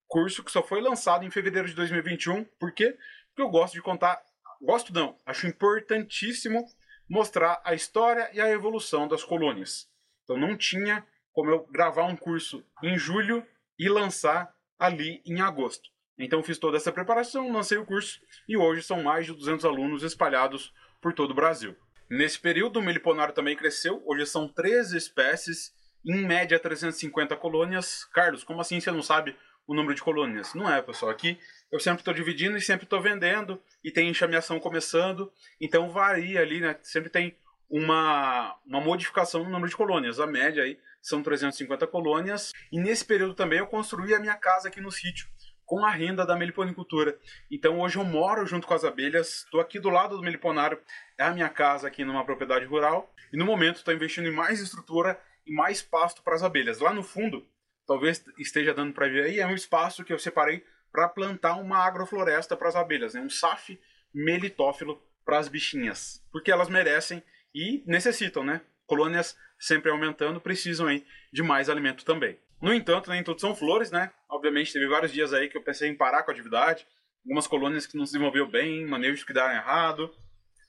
Curso 0.09 0.43
que 0.43 0.51
só 0.51 0.63
foi 0.63 0.81
lançado 0.81 1.25
em 1.25 1.31
fevereiro 1.31 1.69
de 1.69 1.75
2021, 1.75 2.45
por 2.59 2.73
quê? 2.73 2.97
Porque 3.29 3.43
eu 3.43 3.51
gosto 3.51 3.75
de 3.75 3.83
contar, 3.83 4.23
gosto 4.61 4.93
não, 4.93 5.19
acho 5.27 5.47
importantíssimo 5.47 6.67
mostrar 7.09 7.61
a 7.65 7.75
história 7.75 8.31
e 8.33 8.41
a 8.41 8.49
evolução 8.51 9.07
das 9.07 9.25
colônias. 9.25 9.89
Então 10.25 10.37
não 10.37 10.57
tinha 10.57 11.07
como 11.33 11.51
eu 11.51 11.67
gravar 11.67 12.05
um 12.05 12.17
curso 12.17 12.65
em 12.83 12.97
julho 12.99 13.47
e 13.79 13.89
lançar 13.89 14.55
ali 14.79 15.23
em 15.25 15.41
agosto. 15.41 15.91
Então 16.23 16.41
fiz 16.41 16.57
toda 16.57 16.77
essa 16.77 16.93
preparação, 16.93 17.53
lancei 17.53 17.77
o 17.77 17.85
curso 17.85 18.21
e 18.49 18.57
hoje 18.57 18.81
são 18.81 19.03
mais 19.03 19.27
de 19.27 19.33
200 19.33 19.65
alunos 19.65 20.05
espalhados 20.05 20.73
por 21.01 21.13
todo 21.13 21.33
o 21.33 21.35
Brasil. 21.35 21.77
Nesse 22.09 22.39
período, 22.39 22.79
o 22.79 22.83
meliponário 22.83 23.35
também 23.35 23.57
cresceu, 23.57 24.01
hoje 24.07 24.25
são 24.27 24.47
13 24.47 24.97
espécies, 24.97 25.75
em 26.07 26.25
média 26.25 26.61
350 26.61 27.35
colônias. 27.37 28.05
Carlos, 28.05 28.45
como 28.45 28.61
assim 28.61 28.79
você 28.79 28.93
não 28.93 29.03
sabe 29.03 29.35
o 29.67 29.75
número 29.75 29.97
de 29.97 30.03
colônias? 30.03 30.55
Não 30.55 30.73
é, 30.73 30.81
pessoal. 30.81 31.11
Aqui 31.11 31.41
eu 31.73 31.81
sempre 31.81 32.03
estou 32.03 32.15
dividindo 32.15 32.57
e 32.57 32.61
sempre 32.61 32.85
estou 32.85 33.01
vendendo, 33.01 33.61
e 33.83 33.91
tem 33.91 34.09
enxameação 34.09 34.61
começando, 34.61 35.33
então 35.61 35.91
varia 35.91 36.41
ali, 36.41 36.61
né? 36.61 36.79
Sempre 36.83 37.11
tem 37.11 37.37
uma, 37.69 38.57
uma 38.65 38.81
modificação 38.81 39.43
no 39.43 39.51
número 39.51 39.71
de 39.71 39.77
colônias. 39.77 40.21
A 40.21 40.27
média 40.27 40.63
aí 40.63 40.79
são 41.01 41.21
350 41.21 41.85
colônias. 41.89 42.53
E 42.71 42.79
nesse 42.79 43.05
período 43.05 43.35
também 43.35 43.59
eu 43.59 43.67
construí 43.67 44.15
a 44.15 44.21
minha 44.21 44.37
casa 44.37 44.69
aqui 44.69 44.81
no 44.81 44.93
sítio 44.93 45.32
com 45.73 45.87
a 45.87 45.91
renda 45.91 46.27
da 46.27 46.37
meliponicultura. 46.37 47.19
Então 47.51 47.81
hoje 47.81 47.97
eu 47.97 48.05
moro 48.05 48.45
junto 48.45 48.67
com 48.67 48.75
as 48.75 48.85
abelhas, 48.85 49.45
estou 49.45 49.59
aqui 49.59 49.81
do 49.81 49.89
lado 49.89 50.19
do 50.19 50.23
meliponário, 50.23 50.79
é 51.17 51.25
a 51.25 51.33
minha 51.33 51.49
casa 51.49 51.89
aqui 51.89 52.05
numa 52.05 52.27
propriedade 52.27 52.67
rural, 52.67 53.11
e 53.33 53.39
no 53.39 53.47
momento 53.47 53.77
estou 53.77 53.95
investindo 53.95 54.29
em 54.29 54.33
mais 54.33 54.61
estrutura 54.61 55.19
e 55.47 55.55
mais 55.55 55.81
pasto 55.81 56.23
para 56.23 56.35
as 56.35 56.43
abelhas. 56.43 56.79
Lá 56.79 56.93
no 56.93 57.03
fundo, 57.03 57.47
talvez 57.87 58.23
esteja 58.37 58.75
dando 58.75 58.93
para 58.93 59.09
ver 59.09 59.25
aí, 59.25 59.41
é 59.41 59.47
um 59.47 59.55
espaço 59.55 60.05
que 60.05 60.13
eu 60.13 60.19
separei 60.19 60.63
para 60.93 61.09
plantar 61.09 61.55
uma 61.55 61.79
agrofloresta 61.79 62.55
para 62.55 62.69
as 62.69 62.77
abelhas, 62.77 63.15
né? 63.15 63.23
um 63.23 63.31
SAF 63.31 63.81
melitófilo 64.13 65.03
para 65.25 65.39
as 65.39 65.49
bichinhas, 65.49 66.23
porque 66.31 66.53
elas 66.53 66.69
merecem 66.69 67.23
e 67.55 67.83
necessitam, 67.87 68.45
né? 68.45 68.61
Colônias 68.85 69.39
sempre 69.59 69.91
aumentando, 69.91 70.39
precisam 70.39 70.87
aí 70.87 71.03
de 71.33 71.43
mais 71.43 71.71
alimento 71.71 72.05
também. 72.05 72.39
No 72.63 72.73
entanto, 72.73 73.11
nem 73.11 73.25
tudo 73.25 73.41
são 73.41 73.57
flores, 73.57 73.91
né? 73.91 74.13
Obviamente, 74.31 74.73
teve 74.73 74.87
vários 74.87 75.13
dias 75.13 75.33
aí 75.33 75.49
que 75.49 75.59
eu 75.59 75.63
pensei 75.65 75.91
em 75.91 75.97
parar 75.97 76.23
com 76.23 76.31
a 76.31 76.35
atividade. 76.35 76.87
Algumas 77.25 77.49
colônias 77.49 77.87
que 77.87 77.97
não 77.97 78.07
se 78.07 78.13
desenvolveu 78.13 78.49
bem, 78.49 78.87
manejos 78.87 79.25
que 79.25 79.33
deram 79.33 79.53
errado, 79.53 80.15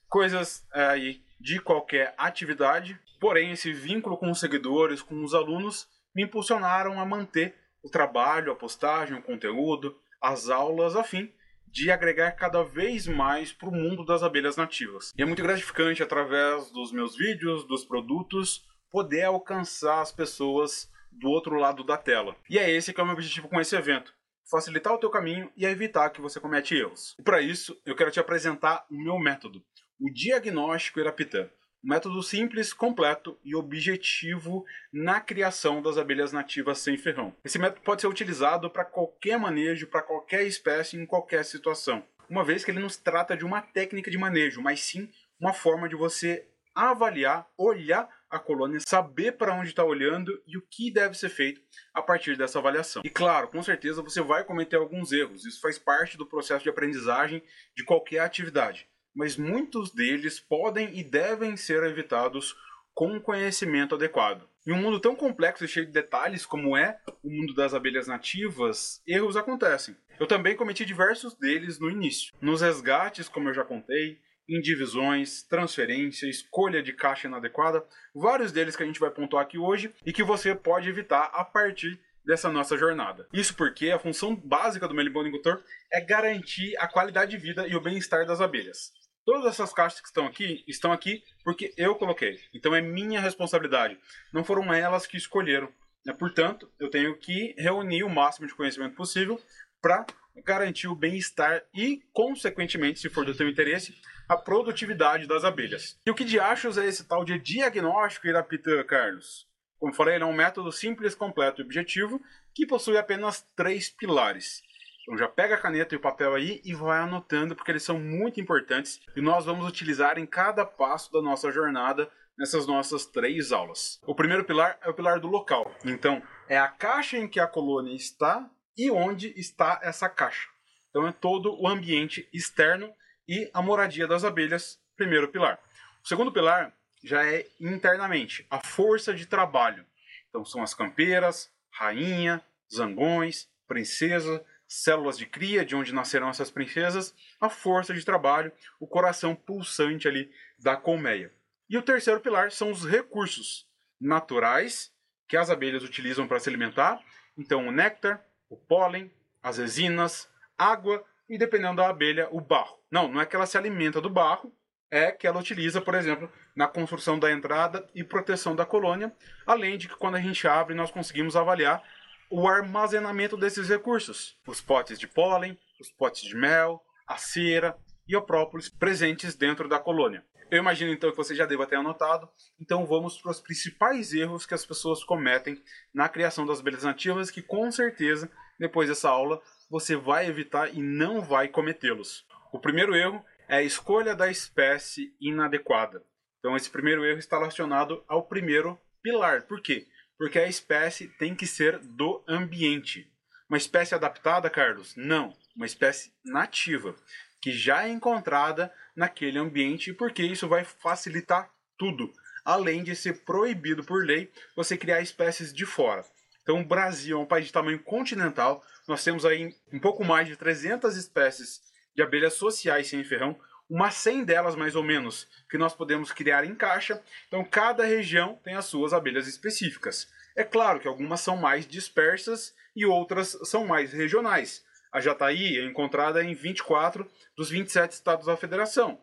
coisas 0.08 0.66
é, 0.74 0.86
aí 0.86 1.22
de 1.38 1.60
qualquer 1.60 2.12
atividade. 2.18 2.98
Porém, 3.20 3.52
esse 3.52 3.72
vínculo 3.72 4.16
com 4.16 4.28
os 4.28 4.40
seguidores, 4.40 5.02
com 5.02 5.22
os 5.22 5.34
alunos, 5.34 5.86
me 6.12 6.24
impulsionaram 6.24 7.00
a 7.00 7.06
manter 7.06 7.54
o 7.80 7.88
trabalho, 7.88 8.50
a 8.50 8.56
postagem, 8.56 9.16
o 9.16 9.22
conteúdo, 9.22 9.96
as 10.20 10.48
aulas, 10.48 10.96
a 10.96 11.04
fim 11.04 11.32
de 11.68 11.90
agregar 11.90 12.32
cada 12.32 12.62
vez 12.62 13.06
mais 13.06 13.52
para 13.52 13.68
o 13.68 13.72
mundo 13.72 14.04
das 14.04 14.22
abelhas 14.22 14.56
nativas. 14.56 15.12
E 15.16 15.22
é 15.22 15.24
muito 15.24 15.42
gratificante, 15.42 16.02
através 16.02 16.70
dos 16.70 16.92
meus 16.92 17.16
vídeos, 17.16 17.66
dos 17.66 17.84
produtos, 17.84 18.64
poder 18.90 19.24
alcançar 19.24 20.00
as 20.00 20.12
pessoas 20.12 20.88
do 21.20 21.28
outro 21.28 21.56
lado 21.56 21.84
da 21.84 21.96
tela. 21.96 22.36
E 22.48 22.58
é 22.58 22.70
esse 22.70 22.92
que 22.92 23.00
é 23.00 23.02
o 23.02 23.06
meu 23.06 23.14
objetivo 23.14 23.48
com 23.48 23.60
esse 23.60 23.76
evento. 23.76 24.14
Facilitar 24.50 24.92
o 24.92 24.98
teu 24.98 25.10
caminho 25.10 25.50
e 25.56 25.64
evitar 25.64 26.10
que 26.10 26.20
você 26.20 26.38
cometa 26.38 26.74
erros. 26.74 27.14
E 27.18 27.22
para 27.22 27.40
isso, 27.40 27.80
eu 27.86 27.96
quero 27.96 28.10
te 28.10 28.20
apresentar 28.20 28.84
o 28.90 28.94
meu 28.94 29.18
método, 29.18 29.64
o 29.98 30.10
diagnóstico 30.10 31.00
Irapitã. 31.00 31.48
Um 31.82 31.88
método 31.88 32.22
simples, 32.22 32.72
completo 32.72 33.38
e 33.44 33.54
objetivo 33.54 34.64
na 34.92 35.20
criação 35.20 35.82
das 35.82 35.98
abelhas 35.98 36.32
nativas 36.32 36.78
sem 36.78 36.96
ferrão. 36.96 37.34
Esse 37.44 37.58
método 37.58 37.82
pode 37.82 38.00
ser 38.00 38.06
utilizado 38.06 38.70
para 38.70 38.86
qualquer 38.86 39.38
manejo, 39.38 39.86
para 39.86 40.02
qualquer 40.02 40.46
espécie, 40.46 40.96
em 40.96 41.04
qualquer 41.04 41.44
situação. 41.44 42.02
Uma 42.28 42.42
vez 42.42 42.64
que 42.64 42.70
ele 42.70 42.80
não 42.80 42.88
se 42.88 43.02
trata 43.02 43.36
de 43.36 43.44
uma 43.44 43.60
técnica 43.60 44.10
de 44.10 44.16
manejo, 44.16 44.62
mas 44.62 44.80
sim 44.80 45.10
uma 45.38 45.52
forma 45.52 45.88
de 45.88 45.94
você 45.94 46.48
avaliar, 46.74 47.46
olhar 47.56 48.08
a 48.34 48.38
colônia, 48.38 48.80
saber 48.86 49.32
para 49.32 49.54
onde 49.54 49.68
está 49.68 49.84
olhando 49.84 50.32
e 50.46 50.56
o 50.56 50.62
que 50.62 50.90
deve 50.90 51.14
ser 51.16 51.28
feito 51.28 51.60
a 51.92 52.02
partir 52.02 52.36
dessa 52.36 52.58
avaliação. 52.58 53.02
E 53.04 53.10
claro, 53.10 53.48
com 53.48 53.62
certeza 53.62 54.02
você 54.02 54.20
vai 54.20 54.44
cometer 54.44 54.76
alguns 54.76 55.12
erros, 55.12 55.44
isso 55.44 55.60
faz 55.60 55.78
parte 55.78 56.16
do 56.16 56.26
processo 56.26 56.62
de 56.62 56.70
aprendizagem 56.70 57.42
de 57.76 57.84
qualquer 57.84 58.20
atividade 58.20 58.88
mas 59.14 59.36
muitos 59.36 59.92
deles 59.92 60.40
podem 60.40 60.98
e 60.98 61.04
devem 61.04 61.56
ser 61.56 61.82
evitados 61.84 62.56
com 62.92 63.08
um 63.08 63.20
conhecimento 63.20 63.94
adequado. 63.94 64.48
Em 64.66 64.72
um 64.72 64.80
mundo 64.80 64.98
tão 64.98 65.14
complexo 65.14 65.64
e 65.64 65.68
cheio 65.68 65.86
de 65.86 65.92
detalhes 65.92 66.46
como 66.46 66.76
é 66.76 66.98
o 67.22 67.30
mundo 67.30 67.54
das 67.54 67.74
abelhas 67.74 68.06
nativas, 68.06 69.02
erros 69.06 69.36
acontecem. 69.36 69.96
Eu 70.18 70.26
também 70.26 70.56
cometi 70.56 70.84
diversos 70.84 71.34
deles 71.34 71.78
no 71.78 71.90
início. 71.90 72.32
Nos 72.40 72.60
resgates, 72.60 73.28
como 73.28 73.48
eu 73.48 73.54
já 73.54 73.64
contei, 73.64 74.20
em 74.48 74.60
divisões, 74.60 75.42
transferência, 75.42 76.28
escolha 76.28 76.82
de 76.82 76.92
caixa 76.92 77.26
inadequada, 77.26 77.84
vários 78.14 78.52
deles 78.52 78.76
que 78.76 78.82
a 78.82 78.86
gente 78.86 79.00
vai 79.00 79.10
pontuar 79.10 79.42
aqui 79.42 79.58
hoje 79.58 79.94
e 80.04 80.12
que 80.12 80.22
você 80.22 80.54
pode 80.54 80.88
evitar 80.88 81.30
a 81.32 81.44
partir 81.44 81.98
dessa 82.24 82.50
nossa 82.50 82.76
jornada. 82.76 83.28
Isso 83.32 83.54
porque 83.54 83.90
a 83.90 83.98
função 83.98 84.34
básica 84.34 84.88
do 84.88 84.94
melibonicultor 84.94 85.62
é 85.92 86.00
garantir 86.00 86.74
a 86.78 86.88
qualidade 86.88 87.32
de 87.32 87.36
vida 87.36 87.66
e 87.66 87.76
o 87.76 87.80
bem-estar 87.80 88.26
das 88.26 88.40
abelhas. 88.40 88.92
Todas 89.24 89.46
essas 89.46 89.72
caixas 89.72 90.00
que 90.00 90.08
estão 90.08 90.26
aqui, 90.26 90.64
estão 90.66 90.92
aqui 90.92 91.22
porque 91.42 91.72
eu 91.76 91.94
coloquei. 91.94 92.38
Então 92.52 92.74
é 92.74 92.80
minha 92.80 93.20
responsabilidade. 93.20 93.98
Não 94.32 94.44
foram 94.44 94.72
elas 94.72 95.06
que 95.06 95.16
escolheram. 95.16 95.72
Né? 96.04 96.12
Portanto, 96.12 96.70
eu 96.78 96.90
tenho 96.90 97.16
que 97.18 97.54
reunir 97.56 98.04
o 98.04 98.10
máximo 98.10 98.46
de 98.46 98.54
conhecimento 98.54 98.94
possível 98.94 99.40
para 99.80 100.04
garantir 100.44 100.88
o 100.88 100.94
bem-estar 100.94 101.62
e, 101.74 102.02
consequentemente, 102.12 103.00
se 103.00 103.08
for 103.08 103.24
do 103.24 103.34
teu 103.34 103.48
interesse, 103.48 103.94
a 104.28 104.36
produtividade 104.36 105.26
das 105.26 105.44
abelhas. 105.44 105.98
E 106.06 106.10
o 106.10 106.14
que 106.14 106.24
de 106.24 106.38
achos 106.38 106.78
é 106.78 106.86
esse 106.86 107.04
tal 107.04 107.24
de 107.24 107.38
diagnóstico 107.38 108.26
Irapitã, 108.26 108.82
Carlos? 108.84 109.46
Como 109.78 109.92
falei, 109.92 110.14
ele 110.14 110.24
é 110.24 110.26
um 110.26 110.32
método 110.32 110.72
simples, 110.72 111.14
completo 111.14 111.60
e 111.60 111.64
objetivo 111.64 112.20
que 112.54 112.66
possui 112.66 112.96
apenas 112.96 113.46
três 113.54 113.90
pilares. 113.90 114.62
Então 115.02 115.18
já 115.18 115.28
pega 115.28 115.56
a 115.56 115.60
caneta 115.60 115.94
e 115.94 115.98
o 115.98 116.00
papel 116.00 116.34
aí 116.34 116.62
e 116.64 116.72
vai 116.72 116.98
anotando 116.98 117.54
porque 117.54 117.70
eles 117.70 117.82
são 117.82 118.00
muito 118.00 118.40
importantes 118.40 119.00
e 119.14 119.20
nós 119.20 119.44
vamos 119.44 119.68
utilizar 119.68 120.18
em 120.18 120.24
cada 120.24 120.64
passo 120.64 121.12
da 121.12 121.20
nossa 121.20 121.52
jornada 121.52 122.10
nessas 122.38 122.66
nossas 122.66 123.04
três 123.06 123.52
aulas. 123.52 124.00
O 124.06 124.14
primeiro 124.14 124.44
pilar 124.44 124.78
é 124.80 124.88
o 124.88 124.94
pilar 124.94 125.20
do 125.20 125.28
local. 125.28 125.70
Então, 125.84 126.22
é 126.48 126.58
a 126.58 126.68
caixa 126.68 127.18
em 127.18 127.28
que 127.28 127.38
a 127.38 127.46
colônia 127.46 127.94
está 127.94 128.48
e 128.76 128.90
onde 128.90 129.32
está 129.38 129.78
essa 129.82 130.08
caixa. 130.08 130.48
Então 130.90 131.06
é 131.06 131.12
todo 131.12 131.60
o 131.60 131.68
ambiente 131.68 132.28
externo 132.32 132.92
e 133.28 133.50
a 133.52 133.62
moradia 133.62 134.06
das 134.06 134.24
abelhas, 134.24 134.78
primeiro 134.96 135.28
pilar. 135.28 135.58
O 136.02 136.08
segundo 136.08 136.32
pilar 136.32 136.72
já 137.02 137.24
é 137.26 137.46
internamente, 137.60 138.46
a 138.50 138.60
força 138.60 139.14
de 139.14 139.26
trabalho. 139.26 139.84
Então 140.28 140.44
são 140.44 140.62
as 140.62 140.74
campeiras, 140.74 141.50
rainha, 141.70 142.42
zangões, 142.72 143.48
princesa, 143.66 144.44
células 144.66 145.16
de 145.18 145.26
cria, 145.26 145.64
de 145.64 145.76
onde 145.76 145.94
nascerão 145.94 146.28
essas 146.28 146.50
princesas, 146.50 147.14
a 147.40 147.48
força 147.48 147.94
de 147.94 148.04
trabalho, 148.04 148.52
o 148.80 148.86
coração 148.86 149.34
pulsante 149.34 150.08
ali 150.08 150.30
da 150.58 150.76
colmeia. 150.76 151.32
E 151.68 151.78
o 151.78 151.82
terceiro 151.82 152.20
pilar 152.20 152.50
são 152.50 152.70
os 152.70 152.84
recursos 152.84 153.66
naturais 154.00 154.92
que 155.28 155.36
as 155.36 155.50
abelhas 155.50 155.82
utilizam 155.82 156.26
para 156.26 156.38
se 156.38 156.48
alimentar. 156.48 157.00
Então, 157.36 157.66
o 157.66 157.72
néctar, 157.72 158.24
o 158.48 158.56
pólen, 158.56 159.10
as 159.42 159.58
resinas, 159.58 160.28
água 160.58 161.04
e, 161.28 161.38
dependendo 161.38 161.76
da 161.76 161.88
abelha, 161.88 162.28
o 162.30 162.40
barro. 162.40 162.78
Não, 162.90 163.08
não 163.08 163.20
é 163.20 163.26
que 163.26 163.34
ela 163.34 163.46
se 163.46 163.56
alimenta 163.56 164.00
do 164.00 164.10
barro, 164.10 164.52
é 164.90 165.10
que 165.10 165.26
ela 165.26 165.40
utiliza, 165.40 165.80
por 165.80 165.94
exemplo, 165.94 166.30
na 166.54 166.68
construção 166.68 167.18
da 167.18 167.30
entrada 167.30 167.88
e 167.94 168.04
proteção 168.04 168.54
da 168.54 168.64
colônia, 168.64 169.12
além 169.46 169.76
de 169.76 169.88
que 169.88 169.96
quando 169.96 170.14
a 170.16 170.20
gente 170.20 170.46
abre 170.46 170.74
nós 170.74 170.90
conseguimos 170.90 171.34
avaliar 171.34 171.82
o 172.30 172.48
armazenamento 172.48 173.36
desses 173.36 173.68
recursos. 173.68 174.38
Os 174.46 174.60
potes 174.60 174.98
de 174.98 175.06
pólen, 175.06 175.58
os 175.80 175.90
potes 175.90 176.22
de 176.22 176.36
mel, 176.36 176.82
a 177.06 177.16
cera 177.16 177.76
e 178.06 178.16
o 178.16 178.22
própolis 178.22 178.68
presentes 178.68 179.34
dentro 179.34 179.68
da 179.68 179.78
colônia. 179.78 180.24
Eu 180.50 180.58
imagino 180.58 180.92
então 180.92 181.10
que 181.10 181.16
você 181.16 181.34
já 181.34 181.46
deva 181.46 181.66
ter 181.66 181.76
anotado. 181.76 182.28
Então 182.60 182.86
vamos 182.86 183.20
para 183.20 183.30
os 183.30 183.40
principais 183.40 184.12
erros 184.12 184.46
que 184.46 184.54
as 184.54 184.64
pessoas 184.64 185.02
cometem 185.02 185.60
na 185.92 186.08
criação 186.08 186.46
das 186.46 186.60
abelhas 186.60 186.84
nativas, 186.84 187.30
que 187.30 187.42
com 187.42 187.70
certeza, 187.70 188.30
depois 188.58 188.88
dessa 188.88 189.08
aula, 189.08 189.40
você 189.70 189.96
vai 189.96 190.26
evitar 190.26 190.72
e 190.74 190.82
não 190.82 191.20
vai 191.20 191.48
cometê-los. 191.48 192.26
O 192.52 192.58
primeiro 192.58 192.94
erro 192.94 193.24
é 193.48 193.56
a 193.56 193.62
escolha 193.62 194.14
da 194.14 194.30
espécie 194.30 195.14
inadequada. 195.20 196.02
Então 196.38 196.56
esse 196.56 196.70
primeiro 196.70 197.04
erro 197.04 197.18
está 197.18 197.38
relacionado 197.38 198.04
ao 198.06 198.26
primeiro 198.26 198.78
pilar. 199.02 199.42
Por 199.42 199.60
quê? 199.60 199.86
Porque 200.16 200.38
a 200.38 200.48
espécie 200.48 201.08
tem 201.08 201.34
que 201.34 201.46
ser 201.46 201.78
do 201.78 202.22
ambiente. 202.28 203.10
Uma 203.48 203.58
espécie 203.58 203.94
adaptada, 203.94 204.48
Carlos? 204.48 204.94
Não. 204.96 205.34
Uma 205.54 205.66
espécie 205.66 206.12
nativa, 206.24 206.94
que 207.40 207.52
já 207.52 207.86
é 207.86 207.90
encontrada 207.90 208.72
naquele 208.96 209.38
ambiente, 209.38 209.92
porque 209.92 210.22
isso 210.22 210.48
vai 210.48 210.64
facilitar 210.64 211.50
tudo. 211.76 212.12
Além 212.44 212.82
de 212.82 212.94
ser 212.94 213.24
proibido 213.24 213.84
por 213.84 214.04
lei 214.04 214.30
você 214.56 214.76
criar 214.76 215.00
espécies 215.00 215.52
de 215.52 215.64
fora. 215.64 216.04
Então, 216.42 216.60
o 216.60 216.64
Brasil 216.64 217.16
é 217.16 217.20
um 217.20 217.26
país 217.26 217.46
de 217.46 217.52
tamanho 217.52 217.82
continental. 217.82 218.62
Nós 218.86 219.02
temos 219.02 219.24
aí 219.24 219.54
um 219.72 219.78
pouco 219.78 220.04
mais 220.04 220.28
de 220.28 220.36
300 220.36 220.96
espécies 220.96 221.62
de 221.94 222.02
abelhas 222.02 222.34
sociais 222.34 222.88
sem 222.88 223.02
ferrão, 223.04 223.38
umas 223.68 223.94
100 223.94 224.24
delas 224.24 224.54
mais 224.54 224.76
ou 224.76 224.82
menos 224.82 225.26
que 225.48 225.56
nós 225.56 225.74
podemos 225.74 226.12
criar 226.12 226.44
em 226.44 226.54
caixa. 226.54 227.02
Então 227.28 227.44
cada 227.44 227.84
região 227.84 228.38
tem 228.42 228.54
as 228.54 228.66
suas 228.66 228.92
abelhas 228.92 229.26
específicas. 229.26 230.08
É 230.36 230.44
claro 230.44 230.80
que 230.80 230.88
algumas 230.88 231.20
são 231.20 231.36
mais 231.36 231.66
dispersas 231.66 232.54
e 232.74 232.84
outras 232.84 233.38
são 233.44 233.66
mais 233.66 233.92
regionais. 233.92 234.64
A 234.92 235.00
jataí 235.00 235.58
é 235.58 235.64
encontrada 235.64 236.22
em 236.22 236.34
24 236.34 237.08
dos 237.36 237.50
27 237.50 237.92
estados 237.92 238.26
da 238.26 238.36
federação. 238.36 239.00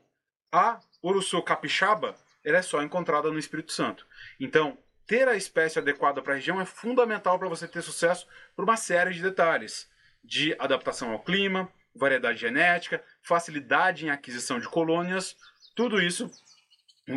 A 0.51 0.79
uruçu 1.03 1.41
capixaba 1.41 2.15
ela 2.43 2.57
é 2.57 2.61
só 2.61 2.81
encontrada 2.81 3.29
no 3.31 3.39
Espírito 3.39 3.71
Santo. 3.71 4.05
Então, 4.39 4.77
ter 5.11 5.27
a 5.27 5.35
espécie 5.35 5.77
adequada 5.77 6.21
para 6.21 6.31
a 6.31 6.35
região 6.37 6.61
é 6.61 6.65
fundamental 6.65 7.37
para 7.37 7.49
você 7.49 7.67
ter 7.67 7.81
sucesso 7.81 8.25
por 8.55 8.63
uma 8.63 8.77
série 8.77 9.11
de 9.11 9.21
detalhes, 9.21 9.91
de 10.23 10.55
adaptação 10.57 11.11
ao 11.11 11.19
clima, 11.19 11.69
variedade 11.93 12.39
genética, 12.39 13.03
facilidade 13.21 14.05
em 14.05 14.09
aquisição 14.09 14.57
de 14.57 14.69
colônias, 14.69 15.35
tudo 15.75 16.01
isso 16.01 16.31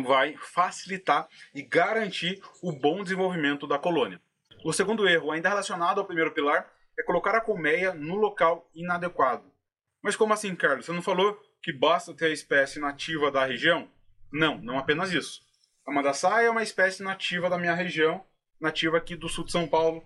vai 0.03 0.35
facilitar 0.35 1.29
e 1.53 1.61
garantir 1.61 2.41
o 2.61 2.73
bom 2.73 3.01
desenvolvimento 3.01 3.65
da 3.65 3.79
colônia. 3.79 4.19
O 4.65 4.73
segundo 4.73 5.07
erro, 5.07 5.31
ainda 5.31 5.47
relacionado 5.47 5.99
ao 5.99 6.05
primeiro 6.05 6.33
pilar, 6.33 6.69
é 6.99 7.03
colocar 7.03 7.33
a 7.33 7.39
colmeia 7.39 7.93
no 7.93 8.15
local 8.15 8.69
inadequado. 8.75 9.49
Mas 10.03 10.17
como 10.17 10.33
assim, 10.33 10.53
Carlos? 10.53 10.85
Você 10.85 10.91
não 10.91 11.01
falou 11.01 11.41
que 11.63 11.71
basta 11.71 12.13
ter 12.13 12.25
a 12.25 12.33
espécie 12.33 12.77
nativa 12.77 13.31
da 13.31 13.45
região? 13.45 13.89
Não, 14.33 14.57
não 14.57 14.77
apenas 14.77 15.13
isso. 15.13 15.44
A 15.87 15.91
mandaçaia 15.91 16.47
é 16.47 16.49
uma 16.49 16.63
espécie 16.63 17.03
nativa 17.03 17.47
da 17.47 17.59
minha 17.59 17.75
região, 17.75 18.25
nativa 18.59 18.97
aqui 18.97 19.15
do 19.15 19.29
sul 19.29 19.45
de 19.45 19.51
São 19.51 19.67
Paulo, 19.67 20.03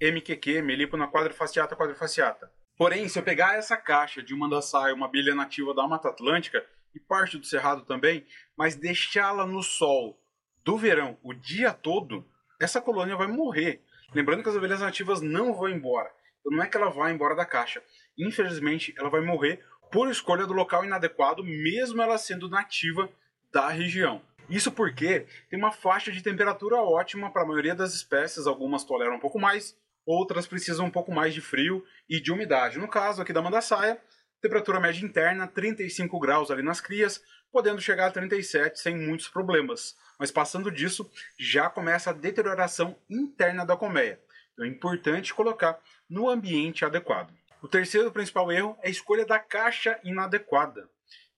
MQQ, 0.00 0.62
Melipona 0.62 1.08
quadrifaciata 1.08 1.74
quadrifaciata. 1.74 2.48
Porém, 2.78 3.08
se 3.08 3.18
eu 3.18 3.24
pegar 3.24 3.56
essa 3.56 3.76
caixa 3.76 4.22
de 4.22 4.36
mandaçaia, 4.36 4.94
uma 4.94 5.06
abelha 5.06 5.34
nativa 5.34 5.74
da 5.74 5.84
Mata 5.84 6.10
Atlântica 6.10 6.64
e 6.94 7.00
parte 7.00 7.38
do 7.38 7.44
Cerrado 7.44 7.84
também, 7.84 8.24
mas 8.56 8.76
deixá-la 8.76 9.44
no 9.44 9.64
sol 9.64 10.16
do 10.64 10.76
verão 10.76 11.18
o 11.24 11.34
dia 11.34 11.72
todo, 11.72 12.24
essa 12.60 12.80
colônia 12.80 13.16
vai 13.16 13.26
morrer. 13.26 13.82
Lembrando 14.14 14.44
que 14.44 14.48
as 14.48 14.56
abelhas 14.56 14.80
nativas 14.80 15.20
não 15.20 15.52
vão 15.52 15.68
embora. 15.68 16.08
Então 16.38 16.56
não 16.56 16.62
é 16.62 16.68
que 16.68 16.76
ela 16.76 16.90
vai 16.90 17.10
embora 17.10 17.34
da 17.34 17.44
caixa. 17.44 17.82
Infelizmente, 18.16 18.94
ela 18.96 19.10
vai 19.10 19.22
morrer 19.22 19.60
por 19.90 20.08
escolha 20.08 20.46
do 20.46 20.52
local 20.52 20.84
inadequado, 20.84 21.42
mesmo 21.42 22.00
ela 22.00 22.16
sendo 22.16 22.48
nativa 22.48 23.08
da 23.52 23.68
região. 23.68 24.22
Isso 24.48 24.70
porque 24.70 25.26
tem 25.50 25.58
uma 25.58 25.72
faixa 25.72 26.12
de 26.12 26.22
temperatura 26.22 26.76
ótima 26.76 27.30
para 27.30 27.42
a 27.42 27.46
maioria 27.46 27.74
das 27.74 27.94
espécies, 27.94 28.46
algumas 28.46 28.84
toleram 28.84 29.16
um 29.16 29.20
pouco 29.20 29.38
mais, 29.38 29.76
outras 30.04 30.46
precisam 30.46 30.86
um 30.86 30.90
pouco 30.90 31.12
mais 31.12 31.34
de 31.34 31.40
frio 31.40 31.84
e 32.08 32.20
de 32.20 32.30
umidade. 32.30 32.78
No 32.78 32.86
caso 32.86 33.20
aqui 33.20 33.32
da 33.32 33.42
mandaçaia, 33.42 34.00
temperatura 34.40 34.78
média 34.78 35.04
interna 35.04 35.48
35 35.48 36.18
graus 36.20 36.50
ali 36.50 36.62
nas 36.62 36.80
crias, 36.80 37.20
podendo 37.50 37.80
chegar 37.80 38.06
a 38.06 38.10
37 38.10 38.78
sem 38.78 38.96
muitos 38.96 39.28
problemas. 39.28 39.96
Mas 40.18 40.30
passando 40.30 40.70
disso, 40.70 41.10
já 41.38 41.68
começa 41.68 42.10
a 42.10 42.12
deterioração 42.12 42.96
interna 43.10 43.66
da 43.66 43.76
colmeia. 43.76 44.20
Então 44.52 44.64
é 44.64 44.68
importante 44.68 45.34
colocar 45.34 45.78
no 46.08 46.28
ambiente 46.28 46.84
adequado. 46.84 47.34
O 47.60 47.68
terceiro 47.68 48.12
principal 48.12 48.52
erro 48.52 48.78
é 48.82 48.88
a 48.88 48.90
escolha 48.90 49.26
da 49.26 49.38
caixa 49.38 49.98
inadequada. 50.04 50.88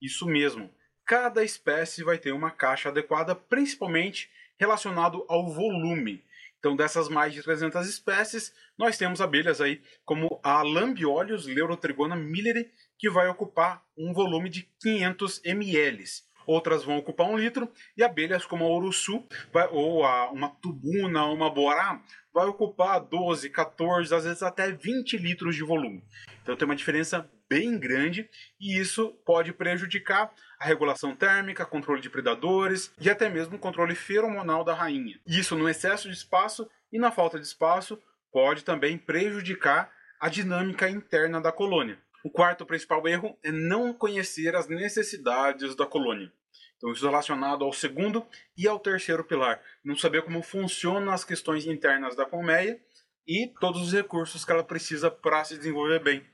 Isso 0.00 0.26
mesmo, 0.26 0.70
cada 1.08 1.42
espécie 1.42 2.04
vai 2.04 2.18
ter 2.18 2.32
uma 2.32 2.50
caixa 2.50 2.90
adequada, 2.90 3.34
principalmente 3.34 4.30
relacionado 4.58 5.24
ao 5.26 5.48
volume. 5.48 6.22
Então, 6.58 6.76
dessas 6.76 7.08
mais 7.08 7.32
de 7.32 7.42
300 7.42 7.88
espécies, 7.88 8.52
nós 8.76 8.98
temos 8.98 9.22
abelhas 9.22 9.58
aí 9.62 9.80
como 10.04 10.38
a 10.42 10.60
Lambiolius 10.62 11.46
Leurotrigona 11.46 12.14
milleri, 12.14 12.70
que 12.98 13.08
vai 13.08 13.26
ocupar 13.26 13.82
um 13.96 14.12
volume 14.12 14.50
de 14.50 14.68
500 14.82 15.40
ml. 15.44 16.04
Outras 16.46 16.84
vão 16.84 16.98
ocupar 16.98 17.26
um 17.26 17.38
litro, 17.38 17.70
e 17.96 18.02
abelhas 18.02 18.44
como 18.44 18.64
a 18.64 18.68
Uruçu, 18.68 19.24
ou 19.70 20.04
a, 20.04 20.30
uma 20.30 20.50
Tubuna, 20.50 21.24
uma 21.24 21.48
Borá, 21.48 22.02
vai 22.34 22.46
ocupar 22.46 23.00
12, 23.00 23.48
14, 23.48 24.14
às 24.14 24.24
vezes 24.24 24.42
até 24.42 24.70
20 24.70 25.16
litros 25.16 25.56
de 25.56 25.64
volume. 25.64 26.04
Então 26.42 26.54
tem 26.54 26.66
uma 26.66 26.76
diferença 26.76 27.30
bem 27.48 27.78
grande 27.78 28.28
e 28.60 28.78
isso 28.78 29.10
pode 29.24 29.52
prejudicar 29.52 30.32
a 30.58 30.66
regulação 30.66 31.14
térmica, 31.14 31.64
controle 31.64 32.00
de 32.00 32.10
predadores 32.10 32.92
e 33.00 33.08
até 33.08 33.28
mesmo 33.28 33.56
o 33.56 33.60
controle 33.60 33.94
feromonal 33.94 34.64
da 34.64 34.74
rainha. 34.74 35.18
Isso 35.26 35.56
no 35.56 35.68
excesso 35.68 36.08
de 36.08 36.14
espaço 36.14 36.68
e 36.92 36.98
na 36.98 37.10
falta 37.10 37.38
de 37.38 37.46
espaço 37.46 37.98
pode 38.32 38.64
também 38.64 38.98
prejudicar 38.98 39.92
a 40.20 40.28
dinâmica 40.28 40.88
interna 40.90 41.40
da 41.40 41.52
colônia. 41.52 41.98
O 42.24 42.30
quarto 42.30 42.66
principal 42.66 43.06
erro 43.06 43.38
é 43.42 43.52
não 43.52 43.92
conhecer 43.92 44.56
as 44.56 44.68
necessidades 44.68 45.76
da 45.76 45.86
colônia. 45.86 46.32
Então, 46.76 46.92
isso 46.92 47.04
relacionado 47.04 47.64
ao 47.64 47.72
segundo 47.72 48.24
e 48.56 48.66
ao 48.66 48.78
terceiro 48.78 49.24
pilar. 49.24 49.60
Não 49.84 49.96
saber 49.96 50.22
como 50.22 50.42
funcionam 50.42 51.12
as 51.12 51.24
questões 51.24 51.66
internas 51.66 52.14
da 52.14 52.24
colmeia 52.24 52.80
e 53.26 53.52
todos 53.60 53.82
os 53.82 53.92
recursos 53.92 54.44
que 54.44 54.52
ela 54.52 54.64
precisa 54.64 55.10
para 55.10 55.44
se 55.44 55.56
desenvolver 55.56 56.00
bem. 56.00 56.24